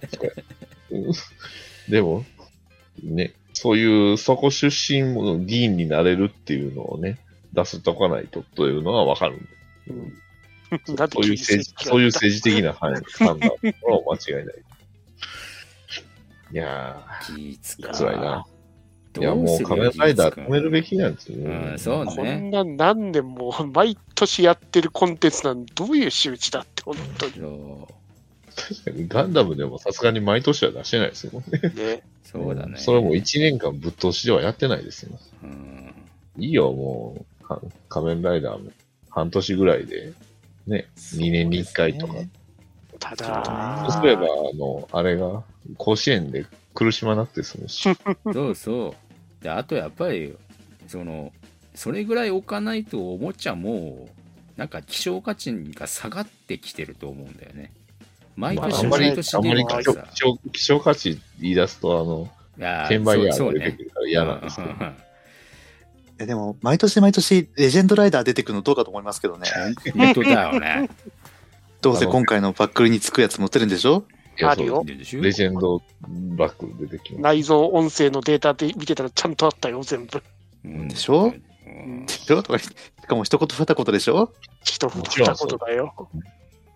[1.89, 2.23] でも、
[3.03, 7.17] ね、そういう、そこ出身の議員になれるっていうのをね、
[7.53, 9.39] 出すとかないとというのはわかる。
[10.87, 13.57] なんでそういう政治、そういう政治的な判判断は
[14.29, 14.55] 間違いない。
[16.53, 17.93] いやー、う。
[17.93, 18.45] 辛いな。
[19.19, 21.71] いや、もう仮面ライダー止めるべきなんですよね。
[21.71, 22.37] うん、そうこね。
[22.39, 27.31] んな何年も毎年やってるコンテンツなんどういう周知だって、本当に
[28.55, 31.59] 確かにガンダムでもさすがに毎年は出してないですもんね。
[31.75, 32.03] ね。
[32.23, 32.77] そうだね。
[32.77, 35.17] それも1年間ぶっ通しではやってないですよ。
[35.43, 35.93] うん。
[36.37, 37.59] いいよ、もう、か
[37.89, 38.71] 仮面ライダーも
[39.09, 40.13] 半年ぐらいで、
[40.67, 42.13] ね、2年に1回とか。
[42.99, 45.43] ただ、そうすれば、あの、あれが、
[45.77, 47.89] 甲子園で苦しまなくて済むし。
[48.33, 48.95] そうそ
[49.41, 49.43] う。
[49.43, 50.35] で、あとやっぱり、
[50.87, 51.31] その、
[51.75, 54.09] それぐらい置かないとおもちゃも、
[54.57, 57.71] なんか希少価値が下がってきてると思うんだよね。
[58.35, 60.11] 毎まあ、年あんまり毎、年あんまり希少出るからさ。
[60.13, 64.69] 希少希少価値言い出すと、あの、いや転売ヤ出てくるから嫌なんですけど。
[66.19, 69.47] えでも、毎年毎年、レジェンドライダー出てくるのどうかと思いますけどね。
[69.95, 70.89] 本当だよね。
[71.81, 74.03] どうせ今回のバックルにつくやつ持ってるんでしょ？
[74.43, 75.81] あるよレジェンド
[76.35, 77.21] バック出てきます。
[77.21, 80.23] 内蔵音声のデータで見てたらちゃんとあったよ、全部。
[80.65, 81.33] うんでしょ？
[81.65, 82.41] うんでしょ？
[82.43, 82.69] とかし
[83.07, 84.33] かも一言二言でしょ？
[84.63, 86.09] 一もちろん二言だよ。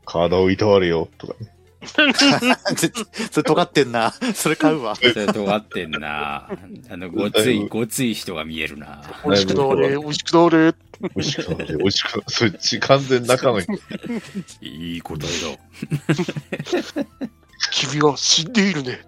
[0.06, 1.52] 体をいたわれよ、とかね。
[1.88, 4.12] それ尖ってんな。
[4.34, 4.96] それ買うわ。
[4.96, 6.50] それ尖ってんな。
[6.90, 9.04] あの、ごつい、ごつい人が見えるな。
[9.24, 10.74] 美味しくなれ、美味しくなれ。
[11.16, 11.78] 美味しくなる。
[11.78, 12.24] 美味しく。
[12.28, 13.72] そっち完全中の人。
[14.62, 15.30] いい答え
[17.72, 19.02] 君は死んでいるね。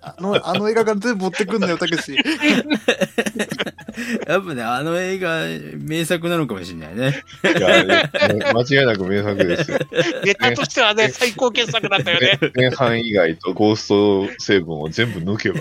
[0.00, 2.14] あの、あの映画から全部持ってくんなよ、たけし。
[2.14, 2.22] だ。
[4.28, 5.40] やっぱね、あの映画、
[5.78, 7.22] 名作なのかもしれないね。
[7.56, 8.10] いや、ね
[8.52, 9.78] 間違いなく名作ですよ。
[10.24, 12.38] ネタとしてはね、 最高傑作だったよね。
[12.54, 15.60] 前半以外とゴースト成分を全部抜けば、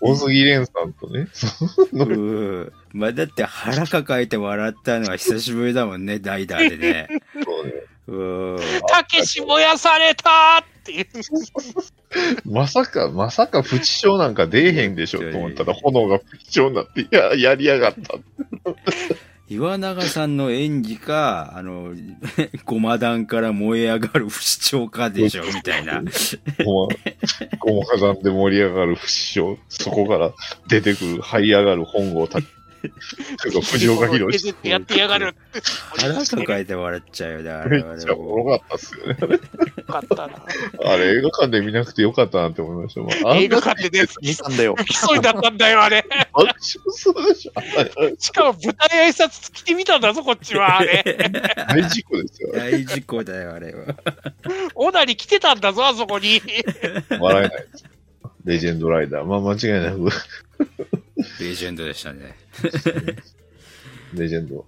[0.00, 1.28] 大杉蓮さんとね、
[1.92, 2.72] うん。
[2.92, 7.08] まあ、だって腹抱えて笑ったのは久しぶりだもんね、代打でね。
[7.44, 7.89] そうねうん。
[8.88, 11.06] たけし燃やされたっていう。
[12.44, 18.14] まさか、まさか、不死症なんか出えへんでしょと思ったら、炎が不死症になって、いや、やりやがった。
[19.48, 21.92] 岩永さんの演技か、あの、
[22.64, 26.02] ごま団から燃え上がる不死鳥かでしょ、みたいな。
[26.64, 26.94] ごま、
[27.58, 30.32] ごま火山で盛り上がる不死症、そこから
[30.68, 32.38] 出てくる、這い上がる本郷た、
[33.62, 35.34] 藤岡弘削ってやってやがる。
[35.96, 39.16] 腹抱えて笑っちゃうよね、あれはめっちゃおもろかったっすよね。
[39.20, 40.44] よかったな。
[40.84, 43.00] あれ、映画館で見なくてよかったなって思いました
[43.36, 44.74] 映画館でね、見たんだよ。
[44.76, 46.04] 不きそうになったんだよ、あれ。
[46.32, 48.16] 爆笑するでしょ。
[48.18, 50.78] しかも舞台挨拶来てみたんだぞ、こっちは。
[50.78, 51.04] あれ。
[51.68, 52.52] 大事故ですよ。
[52.52, 53.94] 大事故だよ、あれは。
[54.74, 56.40] オナニ来てたんだぞ、あそこに。
[57.18, 57.84] 笑えないです。
[58.44, 59.24] レジェンドライダー。
[59.24, 60.10] まあ、間違いなく、
[61.40, 62.36] レジェンドでしたね。
[64.14, 64.66] レジェンド。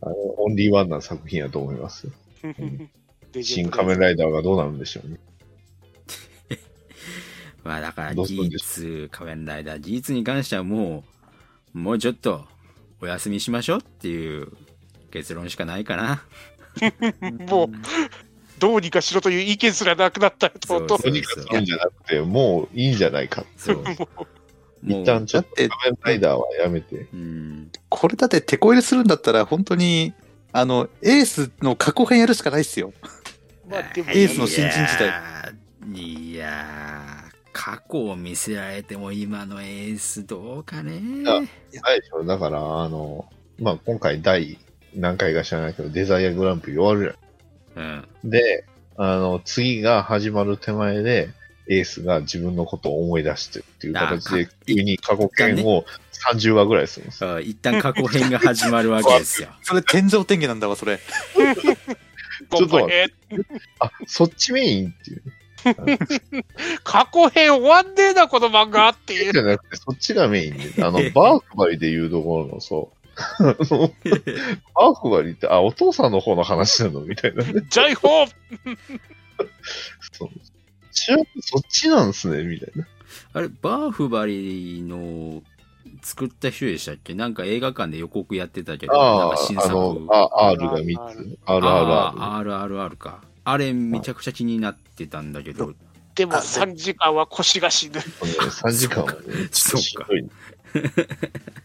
[0.00, 2.12] あの、オンリーワンな作品やと思いますよ。
[3.42, 5.18] 新仮面ライダーがどうなるんでしょうね。
[7.64, 11.04] まあだから、技術、仮面ライダー、技術に関してはも
[11.74, 12.46] う、もうちょっと、
[13.00, 14.48] お休みしましょうっていう
[15.10, 16.24] 結論しかないかな。
[17.48, 17.68] もう、
[18.58, 23.44] どうにかしろという意見すらなくなったよ、とうとうにかくするんじゃなくて、もういいんじゃないか。
[23.56, 23.84] そう。
[24.84, 27.08] 一旦ちょっとだって仮面ライダーはやめて。
[27.12, 27.70] うん。
[27.88, 30.12] これだって手こ入れするんだったら、本当に、
[30.52, 32.92] あの、エースの過去編やるしかないっすよ。
[33.68, 35.52] まあでもエースの新人時代代。
[35.94, 41.00] いやー、過去を見せられても今のエースどうかね。
[41.72, 42.24] やないでしょ。
[42.24, 43.26] だから、あの、
[43.58, 44.58] まあ、今回第
[44.94, 47.16] 何回か知らないけど、デザイアグランプリ終わる
[47.74, 48.06] じゃん。
[48.24, 48.30] うん。
[48.30, 48.64] で、
[48.96, 51.30] あの、次が始まる手前で、
[51.68, 55.84] エースが自分のことを思い出してっていう形で急に過去編を
[56.32, 57.24] 30話ぐらいするんです。
[57.24, 59.48] あ一旦過去編が始まるわけですよ。
[59.62, 60.98] それ天井天気なんだわ、それ。
[62.50, 62.88] ちょっと
[63.80, 65.22] あ、そっちメインっていう。
[66.84, 69.38] 過去編終わんねえな、この漫画っていうじ。
[69.38, 70.82] ゃなくて、そっちがメインで。
[70.82, 72.98] あの、 バークバリで言うところの、そう。
[73.40, 77.00] バークバリって、あ、お父さんの方の話なの？
[77.00, 77.62] みたいなね。
[77.68, 78.28] ジャイホー
[80.12, 80.30] そう。
[81.40, 82.86] そっちなんすねみたいな。
[83.32, 85.42] あれ、バーフバリの
[86.02, 87.14] 作った人でしたっけ？
[87.14, 89.74] なんか映画館で予告やってたけど、なんあか新あ、あ作。
[89.74, 91.60] の、あ、R が3つ？RRR。
[92.16, 93.22] あー RRR か。
[93.44, 95.72] あれめちゃくちゃ気になってたんだけど、
[96.14, 97.94] でも3時間は腰が死ぬ。
[97.94, 100.28] ね、3時間はね、ちょっとしんどい。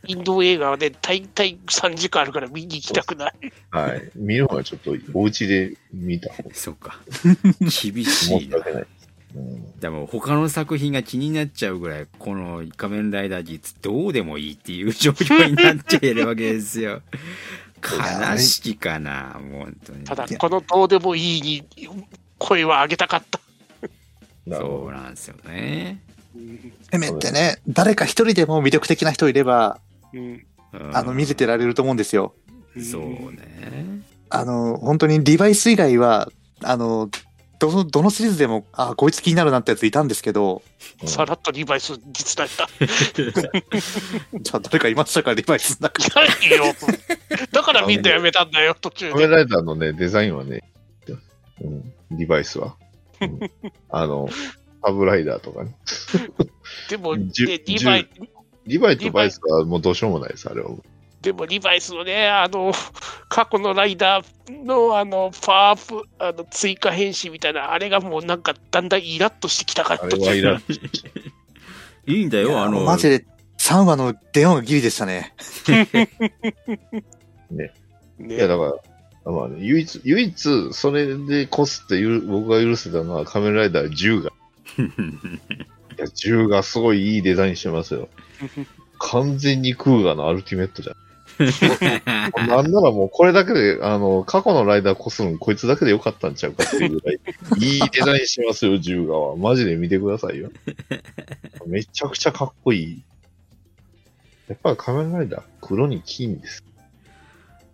[0.06, 3.34] インド映画はね、大体3時間あるから見に行きたくない。
[3.72, 4.12] はい。
[4.16, 7.00] 見るのはちょっと、お家で見た方がそうか。
[7.60, 8.72] 厳しいな申し訳。
[8.74, 8.88] ない。
[9.36, 17.02] うんでも他の作品が気になっちゃうぐらい、この仮面ライダー実どうでもいいっていう状況になっちゃいるわけですよ。
[18.32, 20.06] 悲しきかな、もう本当に。
[20.06, 21.68] ただ、このどうでもいいに
[22.38, 23.42] 声は上げたかった。
[24.50, 26.02] そうなんですよね。
[26.92, 29.80] せめてね、誰か一人でも魅力的な人いれば、
[30.94, 32.34] あの、見せてられると思うんですよ。
[32.78, 33.02] そう
[33.32, 34.02] ね。
[34.30, 36.32] あの、本当にリバイス以外は、
[36.62, 37.10] あの、
[37.64, 40.62] どの、どのシリーズでも、あ、こいつ気になるなってやついたんですけど、
[41.02, 41.08] ど。
[41.08, 42.68] さらっとリバイス実だった。
[44.38, 46.30] じゃあ誰かいましたか、リバイスの中に。
[46.50, 46.76] 何よ。
[47.54, 49.36] だからみんなやめたんだよ、途中仮面で。
[49.38, 50.62] ライダーのね、デザインはね、
[51.62, 52.76] うん、デバイスは。
[53.22, 53.40] うん
[53.90, 54.28] あの、
[54.84, 55.78] サブライダーとかね。
[56.90, 58.10] でも、ね、じゅリバイ、
[58.68, 60.72] リバイとバイスはもうどうしようもないです、あれは。
[61.24, 62.74] でもリバイスのね、あの、
[63.30, 70.64] 過去のライダーの、あの、パワーアップ、あの、追加変身みたいな、あれがもうなんか、だんだんイラッとしてきたから、あれはいらん。
[72.06, 73.26] いいんだよ、あの、マジで
[73.58, 75.34] 3話の電話がギリでしたね。
[77.50, 77.72] ね
[78.20, 78.76] いや、だか
[79.26, 84.34] ら、まあね、唯一、唯一、それでこすってゆる僕が許せたのは仮面ライダー10が。
[84.78, 84.82] い
[85.98, 88.10] や、10がすごいいいデザインしてますよ。
[89.00, 90.96] 完全にクーガのアルティメットじゃん。
[92.48, 97.20] なんならもうこれだけで、あの、過去のライダーこするのこいつだけでよかったんちゃうかっていうぐらい、
[97.60, 99.36] いいデザインしますよ、銃側は。
[99.36, 100.52] マジで見てくださいよ。
[101.66, 103.04] めちゃくちゃかっこいい。
[104.48, 106.64] やっぱり仮面ライダー、黒に金です。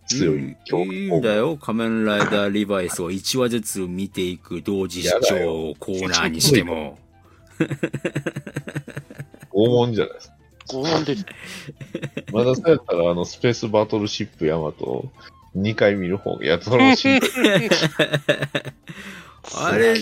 [0.06, 0.38] 強い。
[0.38, 1.56] いいいんだよ。
[1.56, 6.98] 仮面ライダーリバイスを1話ずつ見ていく同時視聴をコーナーにしても。
[9.52, 10.39] 拷問じゃないですか。
[10.70, 11.26] 拷問です。
[12.32, 15.10] まだそうやったら、あの、スペースバトルシップヤマト、
[15.56, 17.20] 2回見る方がやっと楽しい。
[19.56, 19.94] あれ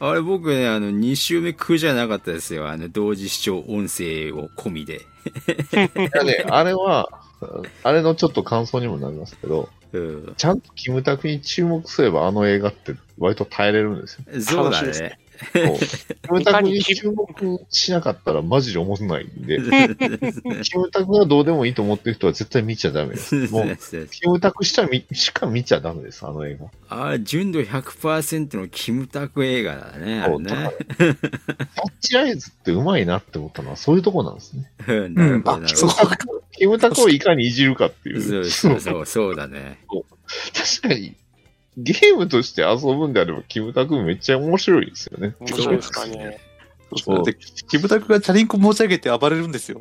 [0.00, 2.68] あれ僕ね、あの、2週目苦じゃなかったですよ。
[2.68, 4.96] あの、同時視聴音声を込みで。
[4.96, 5.00] い
[6.14, 7.08] やね、あれは、
[7.82, 10.34] あれのちょっと感想にもなりますけど、うん。
[10.36, 14.40] ちゃんとキムタクに注目すればあの映画って割と耐えれるんですよ。
[14.40, 15.18] そうだね。
[15.52, 19.58] そうキムタクに注目しなかったらマジで思んないんで、
[20.62, 23.34] キムタクがどうでもいいと思ってる人は絶対見ちゃダメです。
[23.50, 23.76] もう、
[24.10, 26.58] キムタクしたしか見ちゃダメです、あの映
[26.88, 27.06] 画。
[27.06, 30.20] あれ、純度100%のキムタク映画だね。
[30.20, 30.50] あれね。
[30.50, 31.16] そうだからタッ
[32.00, 34.70] チアイズってうまいなって思ったのはそういうとこなんですね。
[34.88, 35.66] うんなるほど。
[36.52, 38.22] キムタクをいかにいじるかっていう。
[38.22, 39.78] そうそうそう、そうだね。
[40.54, 41.14] 確かに、
[41.76, 45.34] ゲームとして遊ぶんであれば、キムタクめっちゃ面白いですよね。
[45.40, 46.40] 面白いですかね。
[46.96, 49.80] そうで、キムタクがチャリンコ持ち上げて暴れるんですよ。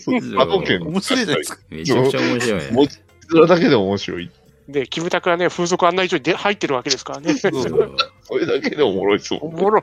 [0.00, 1.58] そう波動拳面白いじゃないですか。
[1.68, 2.68] めちゃくちゃ面白いね。
[2.70, 3.00] 持ち
[3.32, 4.30] 面だけで面白い。
[4.68, 7.34] で、キムタクはね、風俗案内所にで入ってるわけですからね。
[7.34, 9.42] そうそれだけでおもろいですもん。
[9.42, 9.82] おもろい。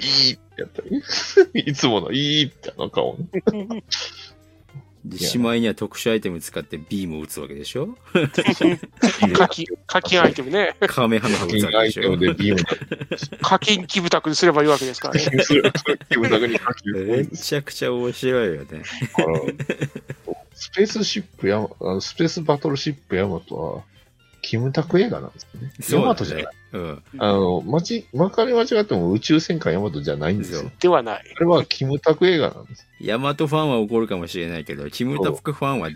[0.00, 1.02] いいってやったり。
[1.70, 3.26] いつものいいってあの顔ね。
[5.04, 7.96] で、しまいには特殊アイテム使ってビームを撃つわけでしょ？
[9.34, 10.74] 課金、課金アイテムね。
[10.86, 12.02] カメハメハ撃つわけでしょ？
[12.02, 12.60] アイテムでビーム
[13.42, 15.20] 課金キムタクにすればいいわけですからね。
[16.10, 18.66] キムタクに書きめちゃくちゃ面白いよね。
[20.54, 23.82] スペースシップヤマ、あのスペースバトルシップヤマトは、
[24.44, 25.72] キムタク映画なんですよね。
[25.80, 26.46] そうだねヤマトじゃない。
[26.72, 27.02] うん。
[27.18, 30.70] あの、まち、まかり間違っても宇宙戦艦ヤマトじゃないんですよ。
[30.80, 31.24] ではない。
[31.34, 32.86] あれはキムタク映画なんです。
[33.00, 35.88] ヤマトファンは怒るかもしれないけど、キムタクファンは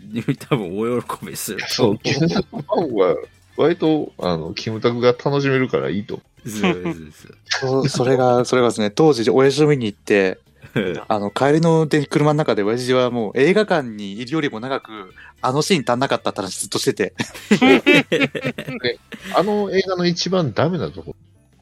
[0.49, 1.61] 多分大喜びする。
[1.69, 3.17] そう、キムタクファンは、
[3.59, 6.21] 割と、あの、キムタクが楽しめるからいいと。
[6.47, 6.97] そうそう
[7.47, 10.39] そう それが、それがですね、当時、親父を見に行って。
[11.09, 17.15] あの、帰りの電車の中で親父はもう映画館にいるよりも長く、あのシーン足んなかったって話ずっとしてて、
[19.35, 21.17] あの映画の一番ダメなところ、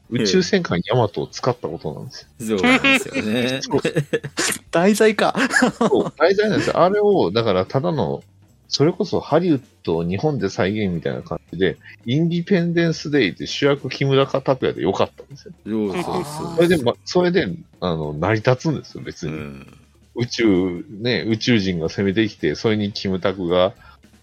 [0.09, 2.57] 宇宙戦艦ヤマトを使ったことなんですよ。
[2.59, 3.61] そうなんですよね。
[4.71, 5.35] 題材か。
[5.77, 6.79] そう、題材なんですよ。
[6.79, 8.23] あれを、だからただの、
[8.69, 15.53] それこそハリウッドを日本で再現みたいな感じで、インディペンデンス・デイで主役木村拓哉でよかったんですよ。
[15.65, 17.47] そうそうあそそれで、ま、それで、
[17.79, 19.31] あの、成り立つんですよ、別う。
[19.31, 19.39] うに。
[19.39, 19.77] ん。
[20.15, 23.73] 宇宙、ね、宇宙人が攻めてきて、それにキムタクが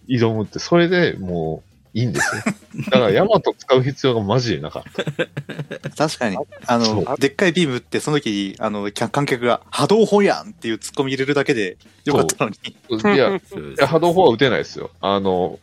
[0.08, 2.42] 挑むって、それでもういいんですよ。
[2.86, 5.90] だからヤマト使う必要がマジでなかった。
[5.96, 13.14] 確かに、あの、でっかいビームって、その時、あの、客観客が波動砲やんっていうツッコミ入れるだけでよかったのに。
[13.14, 14.90] いや、いそうや波動砲は撃てないですよ。
[15.00, 15.60] あの、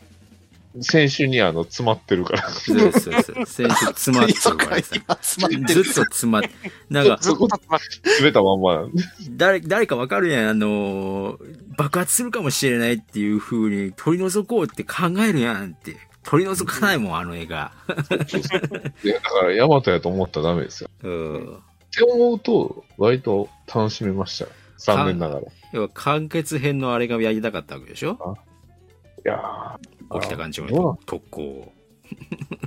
[0.80, 2.50] 選手にあの、詰まってるから。
[2.50, 3.46] そうそうそう。
[3.46, 4.96] 選手詰まってるからさ。
[4.96, 5.84] 今詰まってる。
[5.84, 6.50] ずっと詰まって、
[6.90, 9.04] なんか、ずっと待って詰めたまんまなんで。
[9.32, 10.50] 誰、誰かわかるやん。
[10.52, 15.98] あのー爆発するかもしれないっていう風に取り除こうって考えるやんって。
[16.24, 17.72] 取り除かないもん、あの映画。
[19.04, 20.90] いや、だからヤマトやと思ったらダメですよ。
[21.04, 21.56] うん。
[21.56, 21.60] っ
[21.94, 24.48] て思うと、割と楽しめました。
[24.78, 25.42] 残念ながら。
[25.42, 28.38] い要は完結編のあれがやりたかったわけでしょ？
[29.24, 29.78] やー
[30.10, 31.72] 沖田館長の特攻。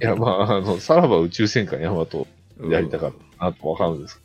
[0.00, 2.26] いや、まあ、あの、さらば宇宙戦艦ヤマト
[2.58, 4.24] うんやりたかったなとわかるんですけど。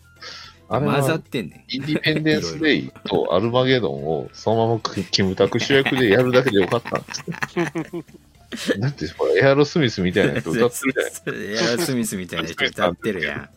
[0.71, 4.79] あれ混ざはっ、てんねインディペンデンス・デイとアルマゲドンをそのまま
[5.09, 8.03] キムタク主役でやるだけでよかったんですよ。
[8.79, 11.45] だって、ほら、エアロスミスみたいなやつ歌ってるじゃない。
[11.45, 13.49] エアロスミスみたいな人歌ってるやん。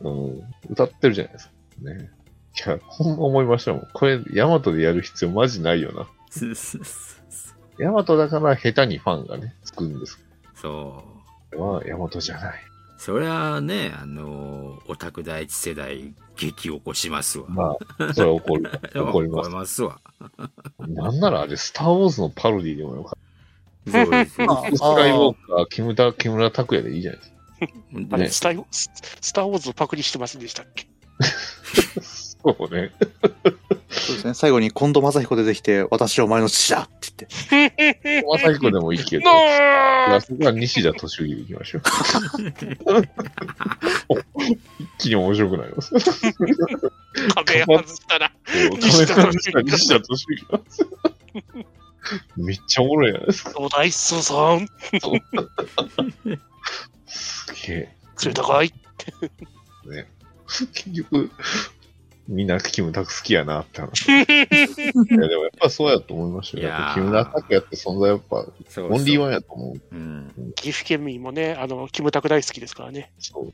[0.00, 1.52] うん、歌ってるじゃないですか。
[1.82, 2.10] ね。
[2.66, 3.88] いや、ほんま思いましたもん。
[3.92, 6.08] これ、ヤマトでやる必要マジないよな。
[7.78, 10.18] ヤマトだから下手にファンがね、つくんです
[10.54, 11.04] そ
[11.50, 11.50] う。
[11.50, 12.68] けど、はヤマトじゃない。
[12.96, 17.46] そりゃね、あのーオタク第一世代激起こしますわ。
[17.48, 18.70] まあ、それは怒る。
[18.94, 19.54] 怒ります怒り。
[19.54, 20.00] ますわ。
[20.80, 23.27] なんならあれ、スター・ウォーズのパロディでもよかっ
[23.90, 24.76] そうですあた。
[24.76, 27.36] スカイウォーカー、木村、木村拓哉でいいじゃないですか。
[28.12, 28.90] あれ、ねスタイス
[29.20, 30.86] スター・ウォーズをパクリしてませんでしたっけ？
[32.00, 32.92] そうね。
[33.90, 34.34] そうですね。
[34.34, 38.24] 最後に近藤正彦出てきて、私はお前の父だって言って。
[38.30, 39.24] まさひこでもいいけど。
[39.24, 41.82] ノいーやそこは西田敏行でいきましょう。
[44.78, 45.90] 一気に面白くなります。
[47.34, 48.30] 壁外したら。
[48.80, 50.88] 西田敏行なんですよ。
[52.36, 53.52] めっちゃおもろいじゃないですか。
[53.52, 54.68] どうだい、スーさん。
[57.06, 57.96] すげえ。
[58.16, 58.72] 釣れたかい？
[60.46, 61.30] 結局、
[62.28, 64.06] みんなキムタク好きやなって話。
[64.08, 66.64] いや、でもやっぱそうやと思いましたよ。
[66.64, 69.80] いやっぱキムタクやって存在やっぱ、そうそうオンリーワンやと思う。
[69.94, 70.52] うん。
[70.56, 73.10] 岐阜県民もね、あの、キムタク大好きですからね。
[73.18, 73.52] そう。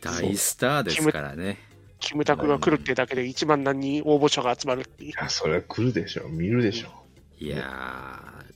[0.00, 1.58] 大スターですからね。
[2.00, 5.14] キムタクが来るってだけで1万何人応募者が集まるっていうい。
[5.16, 6.28] や、それは来るでしょ。
[6.28, 7.03] 見るでしょ。
[7.38, 8.52] いやー、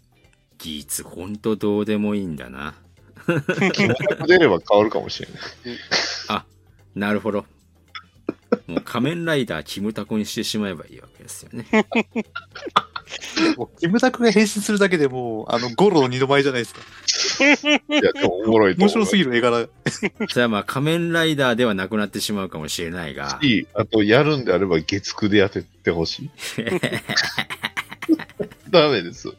[0.58, 2.74] 技術ほんとどうでもいいんだな。
[3.72, 5.38] キムタク出れば変わるかもしれない。
[6.28, 6.44] あ、
[6.94, 7.44] なるほど。
[8.66, 11.66] もう仮面ライダーキムタクにしてしまえばいいわけですよね。
[13.56, 16.80] もうキムタクが変身するだけでもう、あの、ゴロの二度前じゃないですか。
[17.88, 18.76] いや、でもおもろい。
[18.76, 19.68] 面白すぎる絵柄。
[20.28, 26.30] それはまあ仮面ライダーではなくなってしまうかもしれないが、し、あと、やるんであれば月9でやってってほしい。
[28.70, 29.32] ダメです。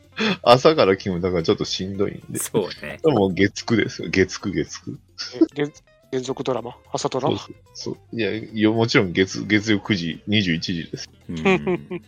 [0.44, 2.40] 朝からキムタクはちょっとしんどいんで。
[2.40, 3.00] そうね。
[3.04, 4.10] でも月9ですよ。
[4.10, 4.98] 月9、月9。
[5.36, 5.74] え連
[6.12, 6.76] 連続ドラマ？
[6.92, 7.98] 朝ドラそうそうそう。
[8.12, 11.10] いや、いやもちろん月、月曜9時、21時です。
[11.30, 12.02] うん。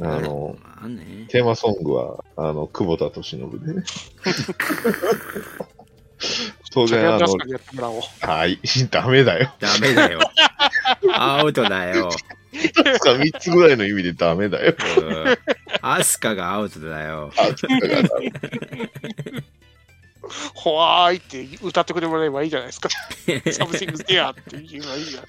[0.00, 1.26] あの、まあね。
[1.28, 3.82] テーマソングは、あの、久保田敏信でね。
[6.74, 8.00] 当然、あのは確か、にやってもらおう。
[8.20, 8.58] はい、
[8.90, 9.54] ダメだよ。
[9.60, 10.18] ダメだよ。
[11.12, 12.10] アウトだよ。
[12.74, 14.74] 確か3つぐらいの意味でダメだよ。
[14.98, 15.38] うん
[15.82, 17.30] アスカがアウトだよ。
[17.36, 18.32] あ、だからダメ
[20.54, 22.88] ほわーいって歌ってくれもらえばいいじゃないですか。
[23.52, 25.24] サムシングステアって言えばいいじゃん。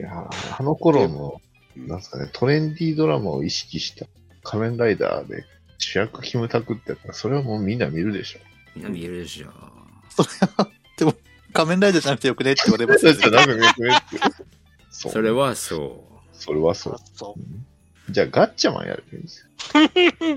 [0.00, 1.40] いやーあの頃の、
[1.76, 4.06] なんですかね、トレンディードラマを意識した
[4.42, 5.44] 仮面ライダーで
[5.78, 8.40] 主役キムタクってやったら、それはもうみんな見るでしょ。
[8.74, 9.52] みんな見えるでしょ。
[10.10, 10.68] それは、
[11.02, 11.14] でも、
[11.52, 13.12] 仮面ライダーじゃなくてよくねって言われます ね、
[14.90, 16.96] そそれはそそれはそう。
[17.14, 17.34] そ
[18.08, 19.04] じゃあガッチャマンやる。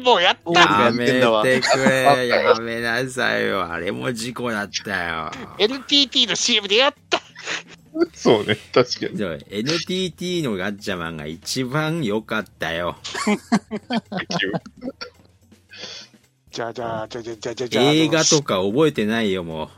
[0.04, 0.38] もうやっ。
[0.54, 2.28] たやめてくれ。
[2.30, 3.72] やめなさいよ。
[3.72, 5.32] あれも事故だったよ。
[5.60, 7.22] NTT の CM でやった
[8.14, 9.18] そうね、確かに。
[9.18, 12.98] じゃあ NTT のガッチャマンが一番良かったよ。
[16.52, 19.70] じゃあじゃあじゃあじゃあじゃあじゃあじゃあ映画とか覚えてないよ、もう。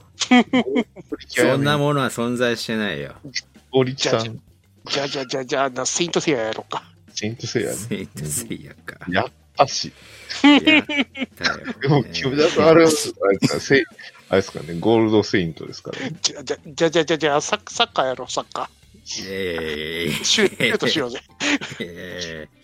[1.27, 3.15] そんなものは存在してないよ。
[3.71, 4.41] オリチさん、
[4.89, 6.83] じゃあじゃあじゃあじゃあなセイントセイヤやろうか。
[7.13, 7.75] セイントセイヤね。
[7.75, 8.97] セイントセイヤか。
[9.09, 9.93] やったし。
[10.43, 10.77] やったよ、
[11.81, 13.19] でも、キムタクあれは、あれですか、
[14.29, 16.15] あれですかね、ゴールドセイントですからね。
[16.21, 18.69] じゃあじゃあじゃあじゃあじゃあサッサッカーやろう、サッカ
[19.29, 20.23] えー。
[20.23, 21.21] シュシュートしようぜ。
[21.79, 22.57] えー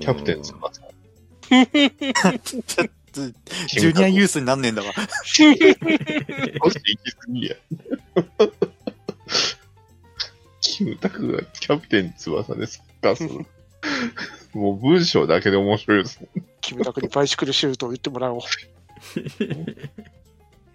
[0.00, 0.80] キャプテン翼。
[3.14, 4.92] ジュニアユースになんねえんだわ。
[5.24, 7.56] 少し行き過ぎや。
[10.60, 12.82] キムタクがキャプテン翼です
[13.20, 13.46] る。
[14.54, 16.28] もう文章だけで面白いですね。
[16.60, 18.40] キムタクにバイシクルシュートを言ってもらおう。
[19.20, 19.46] い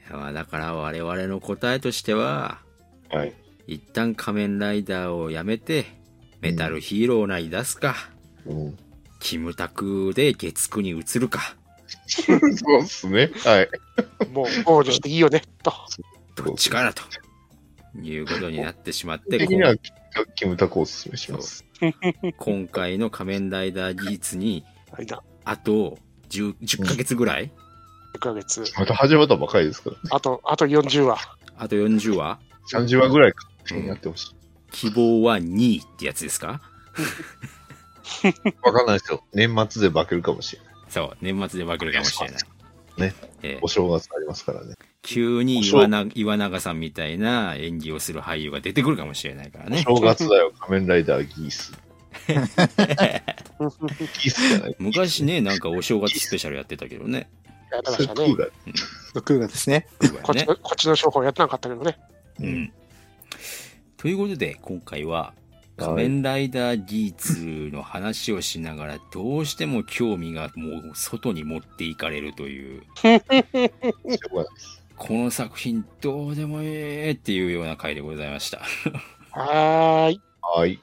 [0.09, 2.59] やまあだから我々の答えとしては、
[3.09, 3.33] はい。
[3.67, 5.85] 一旦仮面ライダーをやめて、
[6.41, 7.95] メタルヒーローなり出すか、
[8.45, 8.77] うん、
[9.19, 11.55] キムタクで月9に移るか、
[12.07, 12.37] そう
[12.81, 13.31] っすね。
[13.45, 13.69] はい。
[14.31, 15.73] もうゴールしていいよね、と。
[16.35, 17.01] どっちかなと。
[18.01, 19.75] いうことになってしまって、的には
[20.35, 21.65] キムタクをおすすめします。
[22.37, 24.63] 今回の仮面ライダー技術に。
[25.43, 25.97] あと
[26.29, 27.51] 10, 10ヶ月ぐらい、
[28.15, 28.63] 1ヶ月。
[28.77, 29.95] また始まったばかりですから。
[30.11, 31.17] あと、あと40話。
[31.57, 32.39] あと40話
[32.71, 34.35] ？30話ぐらいかやってほしい。
[34.71, 36.61] 希望は2位ってやつですか？
[38.63, 39.23] わかんないですよ。
[39.33, 40.68] 年末で化けるかもしれない。
[40.89, 42.41] そう、年末で化けるかもしれない。
[42.99, 43.13] ね。
[43.41, 44.75] ええお正月ありますからね。
[45.01, 49.83] 急に岩な岩永さんみたいな演技をする俳優が出てくるかもしれないからね。
[49.87, 51.73] 正月だよ、仮面ライダーギース。
[52.27, 54.75] ギースじゃない。
[54.79, 57.29] 昔ね、なんかお正月スペシャルやってたけどね。
[57.71, 58.25] やってましたね。
[58.25, 59.87] クーがクーガですね。
[60.01, 61.97] ねこっちの、こっちの商法やってなかったけどね。
[62.39, 62.73] うん。
[63.97, 65.33] ということで、今回は
[65.79, 72.83] 仮面ライダー技術の話をしながら、どうしても興味がもう外に持っていかれるという、
[74.97, 78.59] この作品どうでもええっていうような回でございました。
[79.31, 80.21] はーい。
[80.41, 80.79] はい。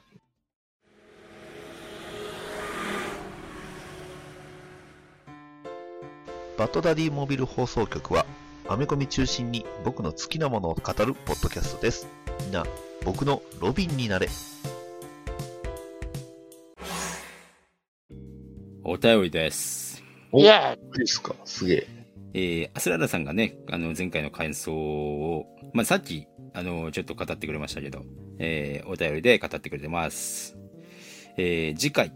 [6.57, 8.25] バッドダディモビル放送局は、
[8.67, 12.07] アメコミ中心に僕の好きなものを語るポッドキャストです。
[12.41, 12.65] みんな、
[13.05, 14.27] 僕のロビンになれ。
[18.89, 20.01] お便りです。
[20.31, 21.35] おいや、いいですか？
[21.43, 21.87] すげえ。
[22.33, 28.05] えー、アスララさんがね、あの、前回の感想を、まあ、さっき、あの、ちょっと語ってくれましたけど、
[28.39, 30.57] えー、お便りで語ってくれてます。
[31.35, 32.13] えー、次回、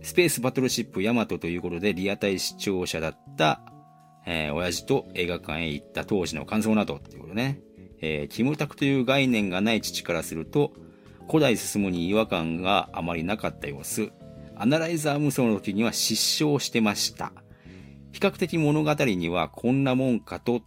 [0.00, 3.60] スペースバトルシップヤマトということでリアタイ視聴者だった、
[4.24, 7.60] えー親父と映画館へ行った当時の感想などっていうことね。
[8.00, 10.72] えーキムタクという概念がない父からすると、
[11.28, 14.12] 古代進むに違和感があまりなかった様子。
[14.58, 17.32] アナライザー無双の時には失笑してました。
[18.12, 20.62] 比較的物語にはこんなもんかと、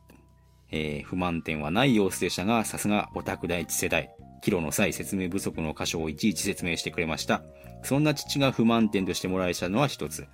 [0.71, 4.11] えー不満点はない様子でしたが、さすがオタク第一世代。
[4.41, 7.41] キロの際説明不足の箇所をいちいち説明してくれました。
[7.83, 10.27] そんな父が不満点としてもらえたのは一つ。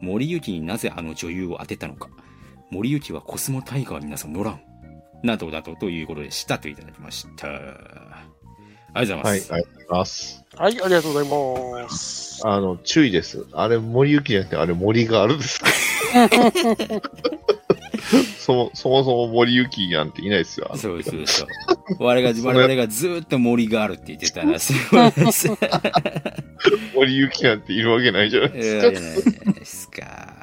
[0.00, 2.08] 森行になぜあの女優を当てたのか。
[2.70, 4.62] 森行はコスモタイガーになさ乗らん。
[5.22, 7.46] などなどということでしたといただきました。
[8.94, 9.52] ありがとうござはいい、ます。
[9.52, 10.44] ありがとうございます。
[10.54, 11.24] はい、ありがとうござ
[11.80, 12.46] います。
[12.46, 13.46] あの、注意です。
[13.52, 15.60] あれ、森行じゃなくて、あれ、森があるんです。
[18.38, 20.70] そもそもそも森行なんていないですよ。
[20.76, 21.48] そうそうそう。
[22.00, 25.48] 我々が、我々がずーっと森があるって言ってたら、すごいです。
[26.94, 29.50] 森行なんているわけないじゃないいですか。
[29.50, 30.36] いですか。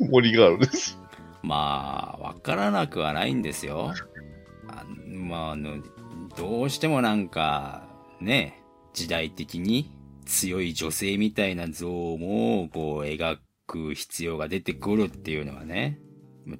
[0.00, 0.98] 森があるんです。
[1.42, 3.92] まあ、わからなくはないんですよ。
[4.68, 5.82] あまあ、あの、
[6.36, 7.84] どうしてもなんか、
[8.20, 8.62] ね、
[8.94, 9.90] 時代的に
[10.24, 15.98] 強い女性みたいな像も、こう、描く必要が出てくるっていうのはね、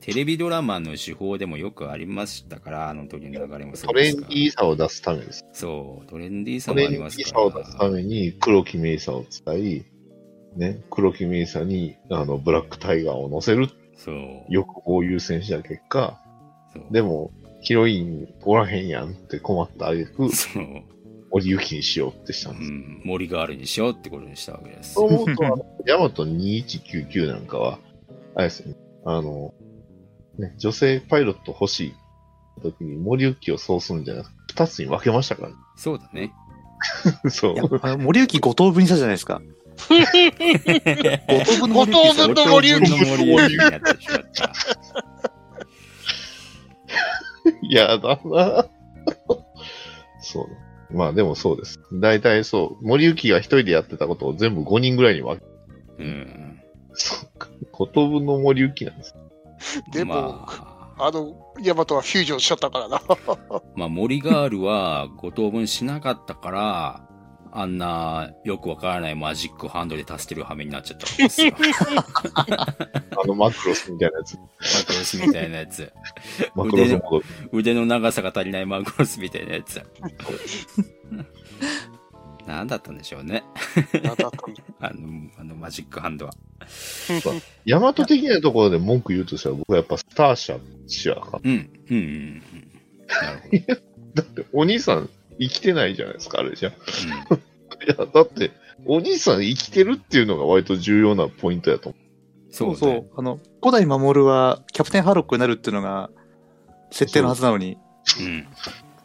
[0.01, 5.45] テレビドラマの手法でもよくありましたから、あの時の流れもそトうですからレンディーさを出すためです。
[5.53, 7.65] そう、トレンディーさトレンディもありますーさをから。
[7.65, 9.85] 出すために黒木メイサを使い、
[10.57, 14.17] ね、黒木メイサに、あの、ブラックタイガーを乗せるそう。
[14.49, 16.21] 欲望を優先した結果、
[16.91, 17.33] でも、
[17.63, 20.29] ヒロインおらへんやんって困ったあげく。
[21.31, 22.71] 森行にしようってしたんです。
[22.71, 24.95] うん、森があるにしようってことにしたわけです。
[24.95, 27.79] そう思うと、あのヤマト2199なんかは、
[28.35, 28.75] あれですね、
[29.07, 29.55] あの、
[30.39, 31.95] ね、女性パイロット欲しい
[32.63, 36.21] 時に森行をそうするんじゃなくて、二つに分けましたからそうだね。
[36.21, 36.33] ね。
[37.31, 39.41] そう森行五等分にしたじゃないですか。
[39.89, 45.32] 五等分の五等森行分の森行五等分の森行になってしまった。
[47.69, 48.67] やだな
[50.21, 50.97] そう。
[50.97, 51.81] まあでもそうです。
[51.93, 52.87] 大体そう。
[52.87, 55.47] 森行が一人でやってたことを全部5人ぐらいに分け、
[55.99, 56.61] うん。
[56.93, 57.49] そうか。
[57.73, 59.15] 五等分の森行なんです。
[59.93, 60.47] でも、ま
[60.99, 63.01] あ、あの、ヤマトはフュージョンしちゃったからな。
[63.75, 67.09] まあ、森ガールは5等分しなかったから、
[67.55, 71.53] あんなよくわからないマジックハンドで助ける羽目になっちゃったわけですよ。
[72.35, 74.37] あのマクロスみたいなやつ。
[74.37, 74.41] マ
[74.87, 75.93] クロスみたいなやつ。
[76.55, 76.99] マクロス。
[77.53, 79.83] 腕の長さが足りないマクロスみたいなやつ。
[82.47, 83.45] なんだったんでしょうね。
[83.93, 84.37] なんだったんだ？
[84.81, 86.33] あの、あのマジックハンドは。
[87.67, 91.39] ヤマト的なところで文句言うとしたら、僕はやっぱスターシャシアか。
[91.45, 92.43] うん、うん、うんうん。
[93.09, 93.81] なるほど。
[94.15, 96.71] だって、お兄さん生きてないじゃないですか、あれじゃ。
[96.71, 98.51] いうん や、だって、
[98.87, 101.99] お兄さん生きてるっていうのが割と重要なポイントやと思
[102.51, 103.11] そうねそうそう。
[103.17, 106.11] あの、古代守はキャプテンハロックになるっていうのが
[106.91, 107.79] 設定のはずなのに、
[108.21, 108.39] うん。
[108.41, 108.47] う。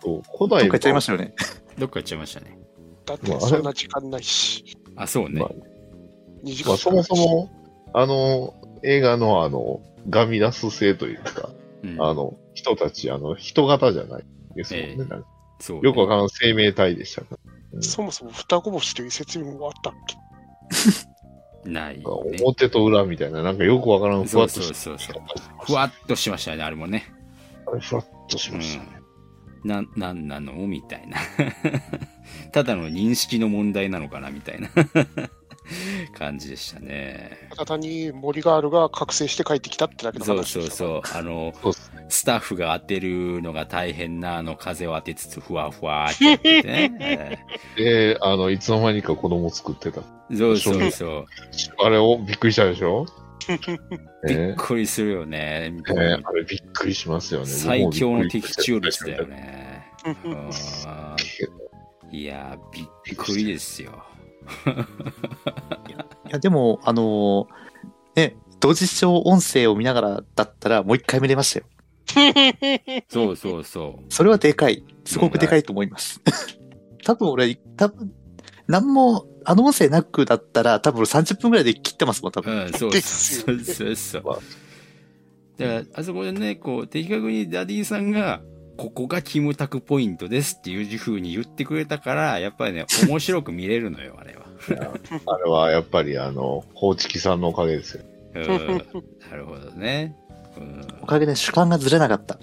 [0.01, 1.33] そう古代どっか行っちゃいましたよね。
[1.77, 2.57] どっか行っちゃいましたね。
[3.05, 4.77] だってそんな時間ないし。
[4.95, 5.49] あ、そうねま。
[6.43, 7.49] 2時間まあ、そもそも、
[7.93, 11.49] あの、映画のあの、ガミラス性というか、
[11.83, 14.25] うんあの、人たち、あの、人型じゃない
[14.55, 14.89] ですもんね。
[14.89, 17.37] ええなんかそうねよくわからん生命体でしたから。
[17.73, 19.93] うんそもそも双子星という説明もあったっ
[21.63, 21.69] け？
[21.69, 22.03] ない、ね。
[22.41, 25.23] 表と裏みたいな、なんかよくわからんふそうわっとしたそうそうそう。
[25.65, 27.13] ふわっとしましたよね、あれもね。
[27.67, 28.89] あれふわっとしうましたね。
[29.65, 29.67] ん。
[29.67, 30.53] な、なんなの？
[30.65, 31.17] みたいな。
[32.53, 34.31] ただの認識の問題なのかな？
[34.31, 34.69] みたいな
[36.17, 37.49] 感じでしたね。
[37.49, 41.19] ただ単に森ガールが覚醒して帰ってきたってだけのそう話でしたそうそう。
[41.19, 47.45] あの、そうっすスタッフが当てるのが大変な、あの、風を当てつつ、ふわふわってやっててね。
[47.77, 50.01] で、あの、いつの間にか子供作ってた。
[50.29, 51.25] えーそうそうそう。
[51.85, 53.05] あれをびっくりしたでしょ？
[53.47, 53.59] びっ
[54.29, 55.71] えくりするよね。
[55.89, 57.45] ええあれびっくりしますよね。
[57.47, 59.85] 最強の的中率だよね。
[60.25, 60.49] うん
[62.11, 62.75] いやー、
[63.05, 64.03] びっくりですよ。
[66.27, 67.47] いや、でも、あのー
[68.15, 71.65] ね、同時視聴音声を見ながらだったらもう一回見れましたよ。
[73.09, 74.13] そうそうそう。
[74.13, 74.83] それはでかい。
[75.05, 76.21] すごくでかいと思います。
[77.03, 78.11] 多分俺、多分、
[78.67, 82.65] なんも、あの音声なくだったら多分30分くらいで切ってますもん、多分。
[82.65, 84.23] うん、そうでそうそうそう。
[84.23, 84.39] まあ
[85.57, 88.41] だから、あそこでね、こう、的確にダディさんが、
[88.77, 94.45] ここがキムタクポイントですっていう風に言ってくれたから、やっぱりね、面白く見れるのよ、あれは。
[95.25, 98.03] あれはやっぱりあの、ホーチキさんのおかげですよ。
[98.35, 98.43] うん、
[99.31, 100.15] なるほどね。
[100.57, 102.37] うんおかげで主観がずれなかった。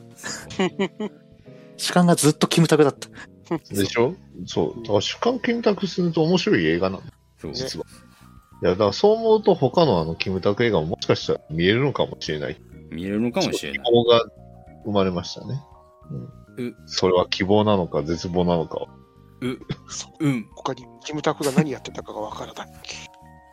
[1.76, 3.08] 主観がずっとキムタクだった。
[3.74, 4.14] でしょ？
[4.46, 4.82] そう。
[4.82, 7.02] だから主観見託すると面白い映画なの、
[7.38, 7.52] そう。
[7.52, 7.86] 実は。
[8.64, 12.60] や、だからそう思うと他のあの、キムタク映画ももしかしたら見えるのかもしれない。
[12.90, 13.84] 見れるのかもしれない。
[13.84, 14.24] 希望が
[14.84, 15.62] 生まれましたね。
[16.56, 16.76] うんう。
[16.86, 18.86] それは希望なのか絶望なのか。
[19.40, 20.48] うん。
[20.54, 22.68] 他にキムタクが何やってたかがわからない。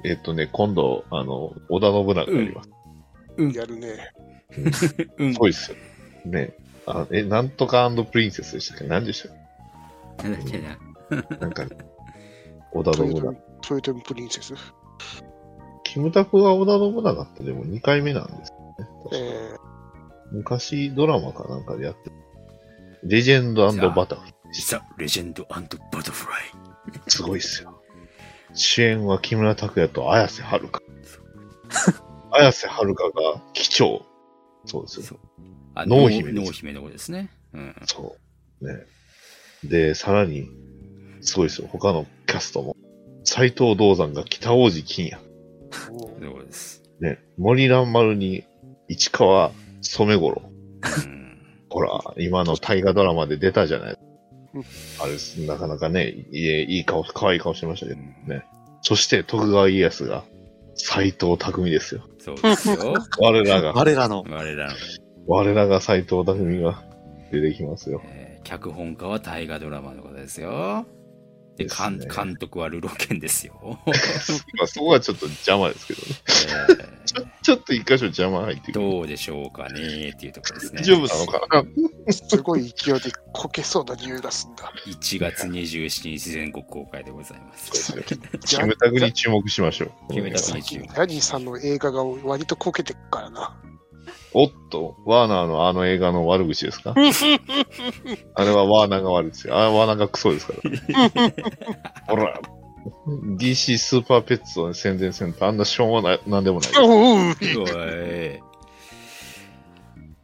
[0.05, 2.69] えっ、とね、今度、あの、織田信長やります。
[3.57, 4.11] やるね。
[4.57, 5.39] うんす。
[5.39, 5.77] ごいっすよ。
[6.25, 6.53] ね。
[6.85, 8.83] あえ、なんとかプリンセスでしたっけ？
[8.85, 9.37] 何でしたっ
[10.23, 10.77] なんだっけな。
[11.21, 11.65] けなんか、
[12.73, 13.41] 織田信長トヨト。
[13.61, 14.53] トヨトムプリンセス？
[15.83, 18.87] キムタクが織田信長ってでも2回目なんですよね。
[19.13, 19.55] え
[20.31, 22.15] 昔ドラマかなんかでやってた
[23.03, 24.33] レジェンドバタフライ。
[24.53, 26.43] ザ・レジェンドバタフライ。
[27.07, 27.81] すごいっすよ。
[28.53, 30.81] 主演は木村拓哉と綾瀬はるか。
[32.31, 34.05] 綾瀬はるかが機長。
[34.71, 35.03] そうですよ。
[35.03, 35.19] そう。
[35.75, 37.29] あ濃姫です濃姫の子ですね。
[37.53, 37.75] うん。
[37.85, 38.15] そ
[38.61, 38.67] う。
[38.67, 38.85] ね。
[39.63, 40.47] で、さらに、
[41.19, 41.67] すごいですよ。
[41.69, 42.77] 他のキャストも。
[43.25, 45.21] 斎藤道山が北王子金也。
[45.71, 46.83] そうです。
[47.01, 47.09] ね。
[47.11, 47.19] ね。
[47.37, 48.45] 森蘭丸に
[48.87, 50.41] 市川染五郎。
[51.05, 51.37] うん。
[51.69, 53.99] ほら、今の大河ドラマで出たじゃない
[54.53, 54.63] うん。
[55.01, 57.99] あれです、なかなかね、いいいい顔、可愛い顔してましたけど。
[57.99, 58.41] うん
[58.83, 60.23] そして徳川家康が
[60.75, 62.01] 斎藤匠ですよ。
[62.19, 62.93] そうですよ。
[63.19, 64.73] 我らが、我らの、我らの、
[65.27, 66.83] 我らが斎藤匠が
[67.31, 68.01] 出てきますよ。
[68.05, 70.85] えー脚本家は大河ドラマの方ですよ。
[71.65, 73.79] 監ね監督はルロケンですよ。
[73.85, 76.07] まあそこはちょっと邪魔ですけどね。
[76.85, 78.91] えーちょちょっと一箇所邪魔入ってくる。
[78.91, 80.83] どうでしょうかねっていうところですね大。
[80.85, 81.63] 丈夫なのか
[82.07, 82.13] な？
[82.13, 84.71] すごい勢いでこけそうな匂いがすんだ。
[84.87, 87.93] 1月27日全国公開でございます。
[88.45, 90.13] キムタクに注目しましょう。
[90.13, 93.57] キムタクさっき、ジャニーさんの映画が割とこけてっからな。
[94.33, 96.93] おっと、ワーナーのあの映画の悪口ですか？
[98.35, 99.57] あれはワーナーが悪いですよ。
[99.57, 101.31] あれはワーナーがクソですから。
[102.07, 102.39] ほら、
[103.37, 106.71] DC スーパーペッツを宣伝せんとあんなしょうもない、なんでもない。
[106.81, 106.91] おう
[107.27, 107.35] おい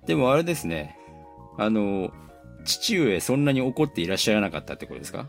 [0.05, 0.95] でもあれですね。
[1.57, 2.09] あの、
[2.63, 5.27] 父上そんなに怒っていらっしゃらなかったってことですか？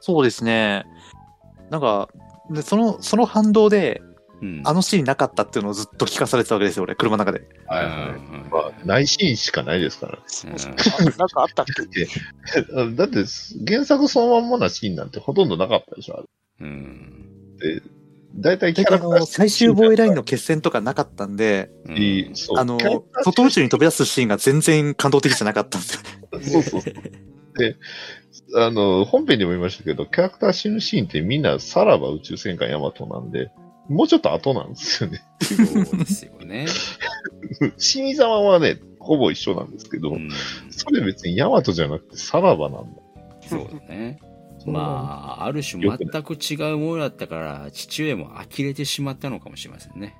[0.00, 0.84] そうですね。
[1.70, 2.08] なんか、
[2.50, 4.00] でその、その反動で、
[4.40, 4.62] うん。
[4.64, 7.46] あのシーンなかったっていうのをずっと聞かされてたわけですよ、俺、車の中で。
[7.66, 7.92] はいはい
[8.50, 10.18] まあ、内シーンしかないですから。
[10.18, 10.46] う
[11.02, 12.06] んなんかあったっけ？
[12.96, 13.24] だって、
[13.66, 16.26] 原作そのまんまなシーンなんてほとんどなかったでしょ、あれ。
[16.60, 17.24] うん。
[18.36, 21.70] だいたいキで、あャラクターの、最終防衛ラインの決戦とかなかったんで、
[22.56, 22.78] あの
[23.24, 26.00] 外宇宙に飛び出すシーンが全然感動的じゃなかったんですよ。
[26.32, 26.94] そうそうそう。
[27.58, 27.76] で、
[28.54, 33.50] あの、本編でも言いましたけど、キャラクター死ぬシーンってみんなさらば宇宙戦艦ヤマトなんで、
[33.88, 35.22] もうちょっと後なんですよね。
[35.40, 35.54] そ
[35.94, 36.66] うですよね。
[37.78, 40.30] 死に様はね、ほぼ一緒なんですけど、うん。
[40.70, 43.00] それ別にヤマトじゃなくてさらばなんだ。
[43.48, 44.20] そうだね。
[44.66, 50.16] まあ、ある種全く違うものだったから、父上も呆れてしまったのかもしれませんね。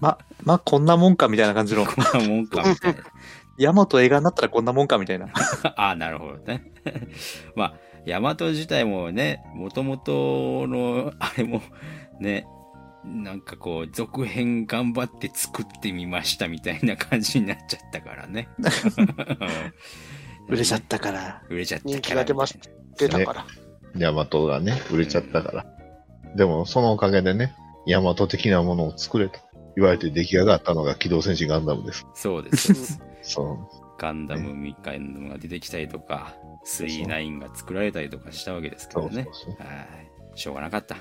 [0.00, 3.00] ま、まあ、こんなもんかみたいな感じの、 こんなもんか、みたいな。
[3.58, 5.28] ヤマト映画になったらこんなもんかみたいな。
[5.76, 6.72] ああ、なるほどね。
[7.54, 7.74] まあ、
[8.06, 11.62] ヤマト自体もね、もともとの、あれも、
[12.20, 12.46] ね、
[13.04, 18.48] なんかこう、続編頑張って作ってみましたみたいな感じになっちゃったからね。
[20.48, 21.42] 売れちゃったから。
[21.48, 21.96] 売れちゃったから。
[21.96, 23.46] 人気が出ました出たから。
[23.96, 25.66] ヤマトがね、売れちゃったから。
[26.36, 27.54] でも、そのおかげでね、
[27.86, 29.40] ヤマト的なものを作れと
[29.76, 32.06] 言われて出来上がったのが機動戦士ガンダムです。
[32.14, 32.42] そう。
[32.42, 33.00] です。
[33.22, 33.58] そう。
[33.98, 36.34] ガンダムみたいなのが出てきたりとか、
[36.66, 39.24] 39が作られたりとかしたわけですけどね。
[39.24, 39.34] そう。
[39.34, 39.56] そう。
[39.56, 39.66] そう。
[39.66, 40.10] はい。
[40.34, 40.54] しょう。
[40.54, 40.96] がなかった。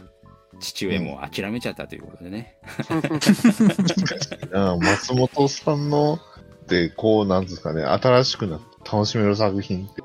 [0.60, 2.58] 父上も諦めちゃったということでね。
[4.54, 6.20] ああ松本さんの、
[6.68, 10.04] で、こう、なんですかね、新しくなって楽しめる作品って、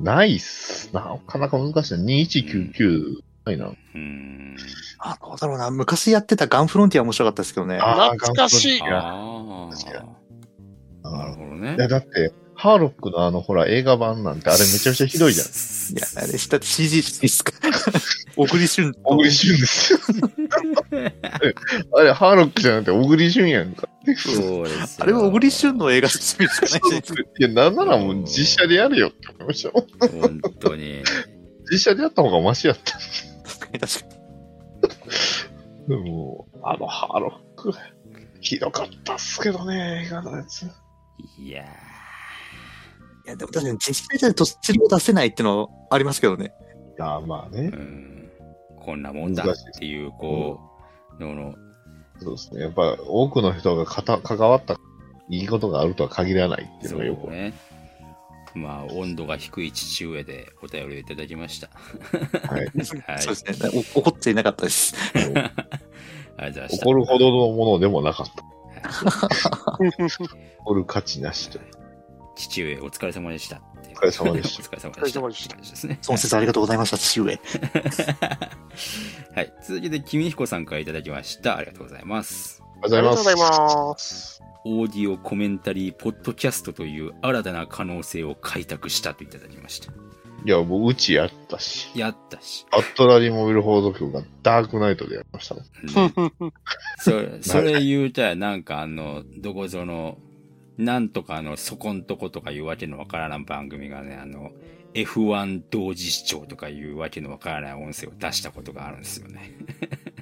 [0.00, 0.90] ないっす。
[0.92, 2.04] なかなか難しいな。
[2.04, 3.66] 2199ないな。
[3.66, 4.56] うん。
[4.98, 5.70] あ、どうだろうな。
[5.70, 7.78] 昔やってたガンフロンティア面白かったですけどね。
[7.80, 9.68] あ懐かしいあ。
[11.02, 11.78] あなるほどねい。
[11.78, 12.32] や、だって、
[12.64, 15.46] ハーロックのあの、ほら、映画版なんて、あれめちゃめちゃひどいじゃん。
[15.46, 17.52] いや、あれ、した CG ですか？
[18.36, 19.00] 小栗旬と。
[19.02, 19.98] 小栗旬ですよ。
[21.92, 23.86] あれ、ハーロックじゃなくて、小栗旬やんか。
[24.16, 29.86] そうですよあれは小栗旬の映画説明しかないですいや、なんならもう実写でやれよって思いましたよ。
[30.22, 31.02] 本当に。
[31.70, 32.92] 実写でやった方がマシやった。
[32.92, 34.06] 確かに確か
[35.86, 37.74] でも、あのハーロック、
[38.40, 40.62] ひどかったっすけどね、映画のやつ。
[41.38, 41.68] いやに。
[43.26, 46.52] いや、でも確かに実際じゃどっちも出せないってのありますけどね。
[46.98, 47.80] いや、まあねー、う。
[47.80, 48.30] ん。
[48.76, 50.60] こんなもんだっていう、こ
[51.18, 51.54] う、のの、
[52.20, 52.62] そうですね。
[52.62, 54.78] やっぱ、多くの人がかた関わった、
[55.30, 57.30] いいことがあるとは限らないっていうのがよく。
[57.30, 57.54] ね。
[58.54, 61.70] まあ、温度が低い父上でお便りをいただきました。
[62.48, 62.66] はい。
[63.06, 63.84] はいそうですね。
[63.94, 64.94] お怒っていなかったです。
[65.14, 66.86] ありがとうありがとうございました。
[66.86, 68.44] 怒るほどのものでもなかった。
[70.64, 71.58] 怒る価値なしと。
[72.34, 73.60] 父上、お疲れ様でした。
[73.76, 74.88] お疲れ様でしたお疲れ様でした。
[74.88, 75.98] お疲れ様でしたですね。
[76.02, 77.40] その説ありがとうございました、父上。
[79.34, 79.52] はい。
[79.66, 81.56] 続きで、君彦さんからいただきました。
[81.56, 82.62] ありがとうございます。
[82.82, 84.42] ありがとうございます。
[84.64, 89.92] オーディオコメンタリーポッドキャストという新たな可能性を開拓したといただきました。
[90.46, 91.88] いや、もううちやったし。
[91.94, 92.66] やったし。
[92.70, 95.64] アットラリモビル放送局がダークナイトでやりましたもん。
[95.64, 96.52] ね
[96.98, 100.18] それ、それ言うたらなんかあの、どこぞの、
[100.76, 104.50] なんとかのそこんとことかいうわけのわからない番組がね、あの、
[104.94, 109.52] F1 同時視聴とかいうわけのわからない音声を出したことがあるんですよね。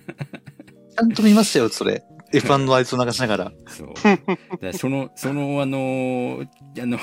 [0.96, 2.02] ちゃんと見ましたよ、それ。
[2.32, 3.52] F1 のあいつを流しながら。
[3.66, 3.94] そう。
[4.60, 6.46] でその、その、あの、
[6.80, 6.98] あの、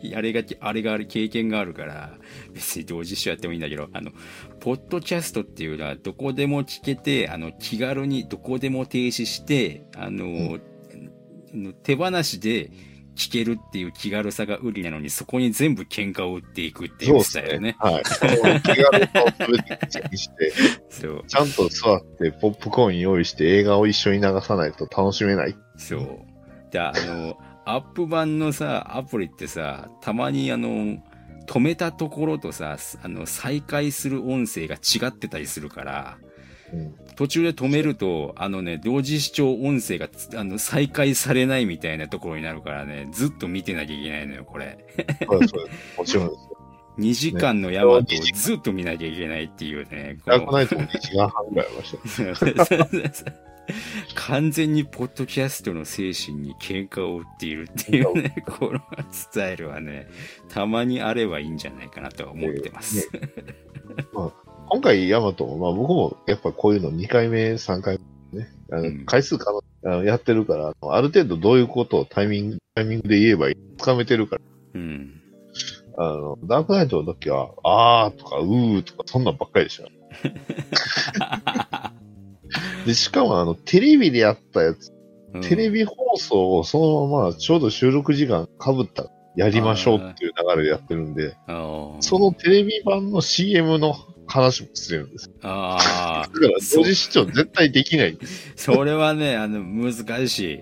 [0.14, 2.18] あれが、あれがある、経験があるから、
[2.52, 4.12] 別に同時視聴やってもいいんだけど、あの、
[4.60, 10.58] ポッドキャストっていうのはどこでも聞けて、あの、気軽にどこでも停止して、あの、
[11.82, 12.70] 手放しで
[13.16, 17.76] 聞けるっていう気軽さが売りなのに、そこに全部喧嘩を売っていくっていうスタイルね。
[17.78, 18.04] はい。
[18.04, 20.52] その気軽さを全て口にして、
[20.88, 21.24] そう。
[21.26, 25.56] ちゃんと座ってポップコーン用意して映画を一緒に流さないと楽しめない。
[25.76, 26.18] そう。
[26.70, 27.36] で、あの、
[27.66, 31.02] アップ版のさ、アプリってさ、たまにあの、
[31.46, 36.29] 止めたところとさ、あの、再開する音声が違ってたりするから、うん。
[37.16, 44.78] 途中で止めると、あのね、同時視聴音声がつあの再開されないみたいなところになるからね、ずっと見てなきゃいけないのよ、これ。
[45.26, 45.98] そうですそうです。
[45.98, 46.56] もちろんですよ。
[46.98, 50.18] 2時間のヤマトをねずっと見なきゃいけないっていうね。
[50.24, 53.32] このダークナイトも2時間半ぐらいました。
[54.14, 58.80] 完全にポッドキャストの精神に喧嘩を売っているっていうね、この
[59.10, 60.08] スタイルはね、
[60.48, 63.08] たまにあればいいんじゃないかなとは思ってます。
[64.72, 67.98] 今回、ヤマトも、まあ僕もやっぱこういうの2回目、3回
[68.32, 69.04] 目ね、あのうん。
[69.04, 74.42] 回数かのあのやってるから、ある程度どういうことをタイミング、タイミングで言えばいい、つかめてるから、
[74.74, 75.20] うん。
[75.98, 79.88] あの、ダークナイトの時は、あーとか、うーとか、そんなんばっかりでした。
[82.86, 84.92] で、しかもあの、テレビでやったやつ、
[85.42, 91.36] テレビ放送をそのままちょうど収録時間被ったらやりましょうっていう流れでやってるんで、
[92.00, 93.94] そのテレビ版の CM の
[94.30, 95.30] 話もしてるんです。
[95.42, 98.18] あだから、同時視聴絶対できない
[98.56, 100.60] それはね、あの、難しい。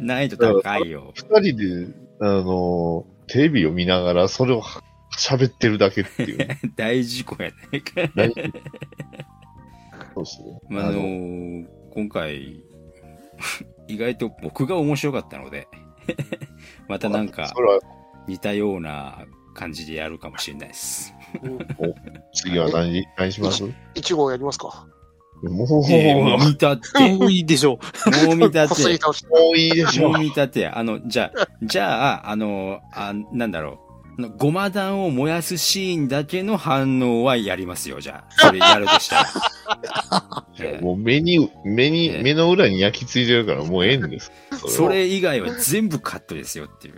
[0.00, 1.12] 難易度高いよ。
[1.14, 4.82] 二人で、あの、テレビを見ながらそれをは
[5.16, 6.48] 喋ってるだけっていう。
[6.76, 7.82] 大事故やね。
[8.14, 8.34] 大事
[10.14, 10.60] そうですね。
[10.68, 12.62] まあ、あのー今回、
[13.86, 15.68] 意外と僕が面白かったので、
[16.88, 17.52] またなんか
[18.26, 21.12] 似たような感じでやるかもしれないです。
[22.34, 23.62] 次は何、何します？
[23.64, 24.86] も1号やりますか。
[25.42, 26.82] う、えーもう見たって。
[27.18, 27.78] 多いでしょ
[28.24, 28.26] う。
[28.26, 28.74] もう見た って。
[28.82, 28.88] も
[29.54, 30.22] ういいでしょうもう。
[30.22, 30.68] 見たって。
[30.68, 33.91] あの、じゃあ、じゃあ、あの、あなんだろう。
[34.36, 38.32] ごま弾を燃やすシーンだけの反応はやりますよ、じゃあ。
[38.48, 39.28] それやるとしたら。
[40.60, 44.30] えーもう目に、目ええに、目の裏に焼き付いてるからもうええんです。
[44.68, 46.94] それ以外は全部カットですよっていう。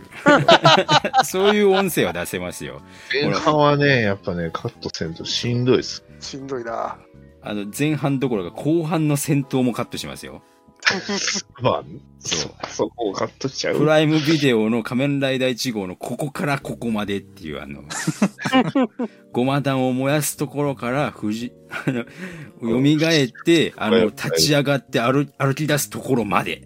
[1.24, 2.82] そういう音声は出せますよ。
[3.12, 6.04] 前半はね、やっぱね、カットせんとしんどいです。
[6.20, 6.98] しんどいな。
[7.42, 10.42] あの、前半どころか後半の戦闘もカットしますよ。
[11.62, 11.84] まあ、
[12.20, 13.78] そそ、そこをカットしちゃう。
[13.78, 17.84] プライムビデオの仮面ライダー1号のここからここまでっていうあの、
[19.32, 22.04] ごま弾を燃やすところから、ふじ、あの、
[22.60, 26.62] 蘇って、あの、立ち上がって歩歩き出すところまで。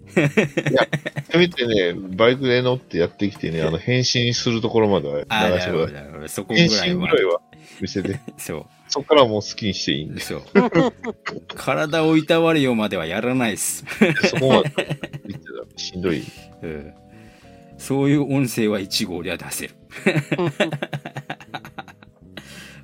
[1.31, 5.23] せめてね、バイクで乗ってやってきてね、あの、変身するところまでは流
[5.59, 6.29] してください。
[6.29, 7.07] そこぐ変らいは身ぐ。
[7.07, 7.41] らいは
[7.81, 8.19] 見せて。
[8.37, 8.65] そう。
[8.89, 10.21] そっからもう好きにしていいんで。
[10.21, 10.43] そう。
[11.55, 13.85] 体をいたわるよまではやらないです。
[14.25, 14.69] そこまで
[15.25, 16.23] 見てたらしんどい。
[16.61, 16.93] うん
[17.77, 19.75] そういう音声は1号では出せる。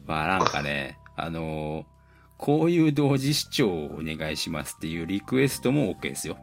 [0.08, 1.96] まあなんかね、あのー
[2.38, 6.38] こういう同時視聴をお願いしますっていうリクエストも OK ですよ。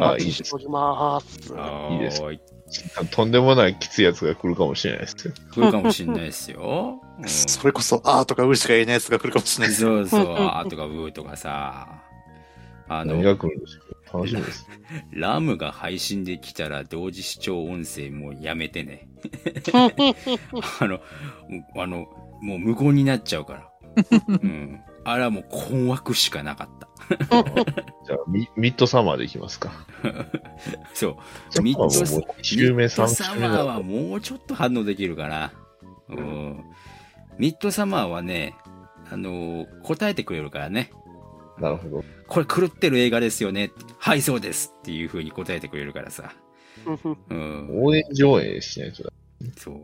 [0.00, 0.54] あいいです。
[0.54, 1.54] おります。
[1.92, 2.22] いいです。
[3.10, 5.34] とんでもないきついやつが来るかもしれないですよ。
[5.52, 7.00] 来るかもしんないですよ。
[7.20, 10.06] うんそれこそ、あーとかうしか言えないやつが来るかもしれないですよ。
[10.06, 12.02] そうそう、あーとかうーとかさ。
[12.90, 13.78] あの、何が来るんです
[14.12, 14.18] か？
[14.18, 14.66] 楽しみです。
[15.12, 19.08] ラムが配信できたら同時視聴音声もうやめてね。
[20.80, 21.00] あの、
[21.76, 22.06] あの、
[22.40, 23.68] もう無言になっちゃうから。
[24.28, 24.80] うん。
[25.10, 26.88] あれはもう困惑しかなかった。
[28.06, 29.72] じゃあ、ミミッドサマーでいきますか。
[30.94, 31.18] そ
[31.58, 31.62] う。
[31.62, 35.52] ミッドサマーももう2週目、ミッド3サマー週目だはもうちょっと反応できるかな。
[36.08, 36.64] うん。
[37.38, 38.54] ミッドサマーはね、
[39.10, 40.90] あの、答えてくれるからね。
[41.58, 42.04] なるほど。
[42.26, 43.70] これ狂ってる映画ですよね。
[43.98, 46.34] はい、そうですっていう風に答えてくれるからさ。
[47.30, 47.82] うん。
[47.82, 49.12] 応援上映しないとだ。
[49.56, 49.80] そう。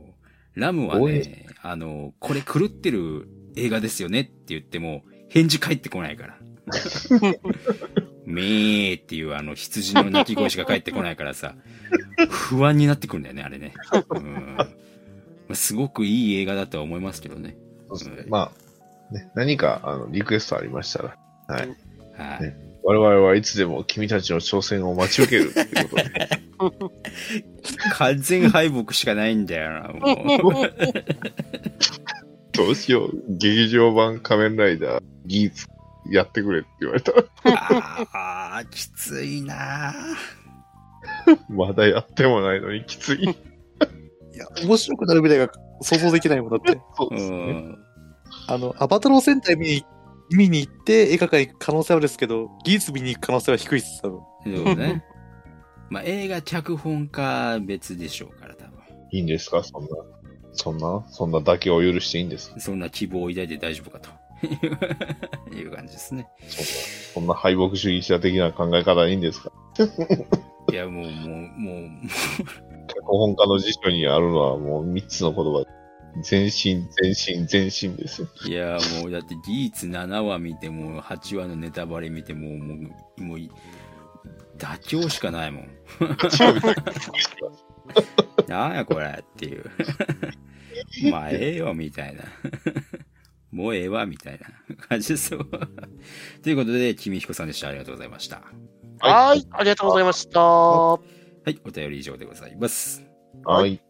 [0.55, 5.03] ラムはね、あの、これ狂ってる映画ですよねって言っても、
[5.35, 6.39] 返事返ってこないから。
[8.25, 11.57] めーっていうあの羊の鳴き声しか返ってこないからさ、
[12.31, 13.75] 不安になってくるんだよね、あれね。
[14.11, 14.67] うんま
[15.51, 17.57] あすごくいい映画だとは思いますけどね。
[17.89, 18.53] そうですねうんま
[19.11, 21.69] あ、ね、何か、あの、リクエストありましたら、はい。
[22.17, 22.43] はい。
[22.43, 27.01] ね我々はいつでも君たちの挑戦を待ち受けるっていうことで。
[27.95, 30.71] 完全敗北しかないんだよな、もう。
[32.55, 33.11] どうしよう。
[33.29, 35.67] 劇場版仮面ライダー、ギーツ、
[36.11, 37.25] やってくれって言われたら、
[38.13, 39.95] ああ、きついな
[41.49, 43.25] まだやってもないのにきつい。
[43.25, 43.27] い
[44.37, 46.73] や、面白くなる未来が想像できないもんだって。
[46.73, 47.37] うそうですね。
[47.37, 47.79] ん。
[48.47, 49.85] あの、アバタロー戦隊見に
[50.31, 54.21] 見に行って映画館行く可能性はあるんですけど、技術見に行く可能性は低いっす、多分。
[54.45, 55.05] そうね。
[55.91, 58.79] まあ、映画脚本家別でしょうから、多分。
[59.13, 59.89] いいんですかそんな。
[60.55, 62.61] そんな、そんな妥協を許していいんですか？
[62.61, 64.11] そんな希望を抱いて大丈夫かと。
[65.55, 66.29] いう感じですね。
[67.15, 69.53] そんな、敗北主義者的な考え方でいいんですか？
[70.73, 71.11] いや、もう、もう、
[71.61, 71.89] もう、
[72.89, 75.65] 脚本家の辞書にあるのはもう3つの言葉。
[76.23, 78.29] 全身、全身、全身ですよ。
[78.47, 82.75] いや、もう、だって、ギーツ7話見ても、8話のネタバレ見ても、も
[83.19, 83.39] う、もう、
[84.57, 85.69] 妥協しかないもん。
[88.49, 89.65] なんやこれっていう。
[91.11, 92.25] まあ、ええよ、みたいな。
[93.51, 95.47] もうええわ、みたいな感じですよ。
[96.43, 97.69] ということで、君彦さんでした。
[97.69, 98.43] ありがとうございました。
[98.99, 100.41] はい、ありがとうございました。
[100.41, 100.99] は
[101.47, 103.05] い、お便り以上でございます。
[103.45, 103.81] はい。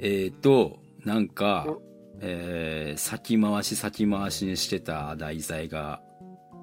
[0.00, 1.66] えっ、と、なんか、
[2.20, 6.02] えー先回し先回しにしてた題材が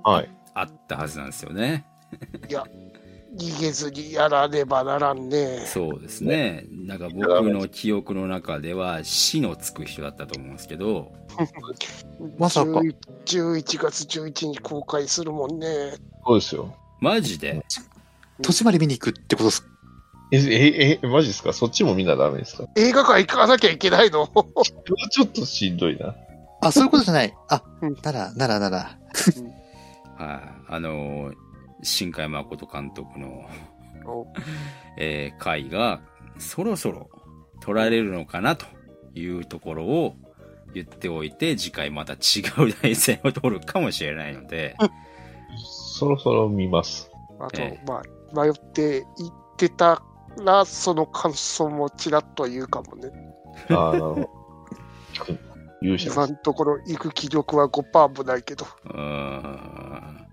[0.03, 0.29] はい。
[0.53, 1.85] あったはずなんですよね。
[3.37, 5.65] 逃げずにやらねばならんね。
[5.65, 6.65] そうですね。
[6.71, 11.11] なんか僕の記憶の中では死のつく人だったと思うんですけど、
[12.37, 12.95] まさか11
[13.25, 15.67] 11月11日公開するもんね。
[16.25, 16.73] そうですよ。
[17.01, 17.63] マジで？
[18.41, 19.67] 土地まで見に行くってことです。
[20.31, 21.53] え、え、え、マジですか？
[21.53, 22.65] そっちもみんなダメですか？
[22.77, 24.27] 映画館行かなきゃいけないの？
[25.09, 26.15] ちょっとしんどいな。
[26.61, 27.33] あ、そういうことじゃない。
[27.49, 28.77] あうん、なら、なら、なら。
[30.17, 30.41] はい。
[30.67, 31.44] あのー
[31.85, 33.49] 新海誠監督の、
[34.05, 34.27] お
[34.97, 36.01] えー回が
[36.37, 37.09] そろそろ
[37.61, 38.65] 撮られるのかなと
[39.13, 40.15] いうところを
[40.73, 42.17] 言っておいて、次回また違
[42.57, 44.75] う題材を撮るかもしれないので、
[45.97, 47.09] そろそろ見ます。
[47.39, 48.01] あと、えま
[48.33, 50.01] あ、迷って行ってた
[50.43, 53.09] ら、その感想もちらっと言うかもね。
[53.69, 54.29] ああ、なるほど。
[55.81, 58.65] 勇者今のところ行く気力は5%もないけど。
[58.85, 60.24] うーん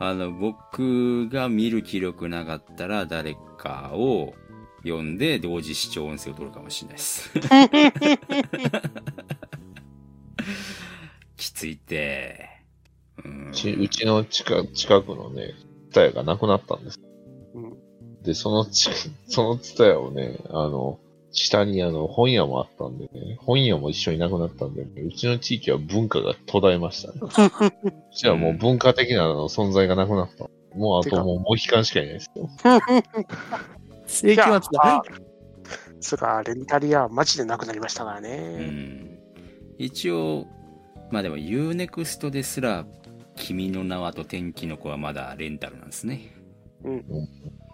[0.00, 4.32] あの、僕が見る気力なかったら誰かを
[4.82, 7.30] 呼んで同時視聴音声を取るかもしれないです。
[11.36, 12.48] きついって。
[13.22, 15.52] うんうちうちの近近くのね、
[15.90, 16.98] ツタヤがなくなったんです。
[17.54, 17.76] うん
[18.22, 18.88] で、そのち、
[19.28, 20.98] そのツタヤをね、あの、
[21.32, 27.20] 下にあの、本屋もあったんでね、本屋も一緒になくなったんで、ね、うちの地域は文化が途絶えましたね。
[27.84, 30.48] うちはもう文化的なの存在がなくなった。
[30.76, 32.48] もうあともうモヒカンしかいないですよ。
[34.06, 34.96] 世紀末だ。
[34.96, 35.02] あ
[36.00, 38.66] それがレンタリアマジでなくなりましたからうね。
[38.66, 39.18] ん
[39.78, 40.46] 一応、
[41.10, 42.86] まあでも Unext ですら、
[43.36, 46.34] 君の名はと天気の子はまだレンタルなんですね。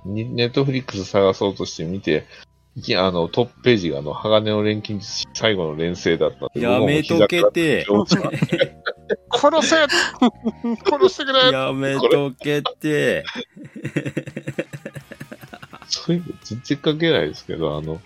[0.04, 2.24] にネットフリックス探そうとして見て、
[2.76, 6.60] いきあの、トップページがあの、鋼の錬金術師最後の連成だったんで。
[6.60, 7.86] やめとけて
[9.32, 9.76] 殺せ
[10.84, 13.24] 殺してくれやめとけて。
[15.88, 17.98] そういうの全然関係ないですけど、あの、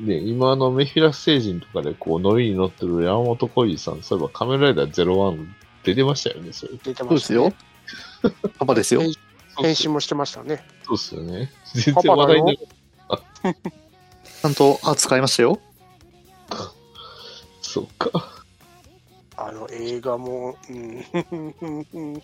[0.00, 5.46] で、今あのメフィラス星人とかでこう、乗りに乗ってる山本浩二さん、そういえば仮面ライダー01
[5.84, 6.72] 出てましたよね、それ。
[6.82, 8.32] 出てそうましたねですよ。。
[8.58, 9.02] パパですよ。
[9.58, 10.64] 変身もしてましたね。
[10.84, 11.50] そうっすよね。
[11.74, 12.58] 全然話題になる。
[12.58, 15.60] ちゃんと扱いましたよ。
[17.62, 18.10] そっか。
[19.36, 21.04] あの映画も、うん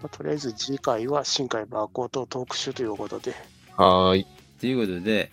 [0.00, 3.34] まあとりあえず次回は新海誠特集ということで、
[3.76, 4.26] はーい。
[4.60, 5.30] ということで、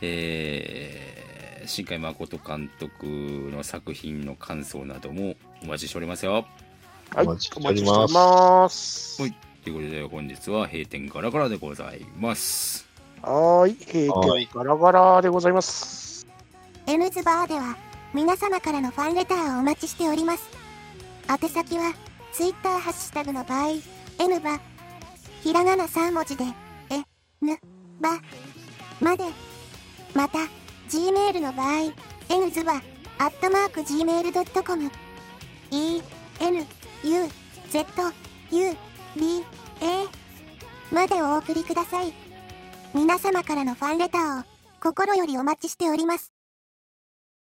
[0.00, 6.46] えー、新海誠監督の作品の感想などもお待ちしておりますよ。
[7.14, 9.22] はい、おお待ちしております。
[9.22, 9.34] はい
[9.66, 12.85] ということで本日は閉店ガラガラでございます。
[13.22, 16.26] はーい、閉はい店ガラガラでございます。
[16.86, 17.76] N ズバーでは
[18.14, 20.48] 皆様からのファンレターをお待ちしております。
[21.28, 21.92] 宛先は
[22.32, 23.70] Twitter ハッシュタグの場合、
[24.18, 24.60] N ば、
[25.42, 26.44] ひらがな3文字で、
[26.90, 27.02] え、
[27.44, 27.58] ぬ、
[28.00, 28.20] ば、
[29.00, 29.24] まで。
[30.14, 30.38] また、
[30.88, 31.92] Gmail の場合、
[32.28, 32.74] N ズバ、
[33.18, 34.90] アットマーク Gmail.com、
[35.70, 36.02] E、
[36.40, 36.66] N、
[37.04, 37.28] U、
[37.70, 37.86] Z、
[38.52, 38.76] U、
[39.16, 39.44] B、
[39.80, 42.25] A、までお送りください。
[42.96, 44.44] 皆様からのファンレターを
[44.82, 46.32] 心よりお待ちしております。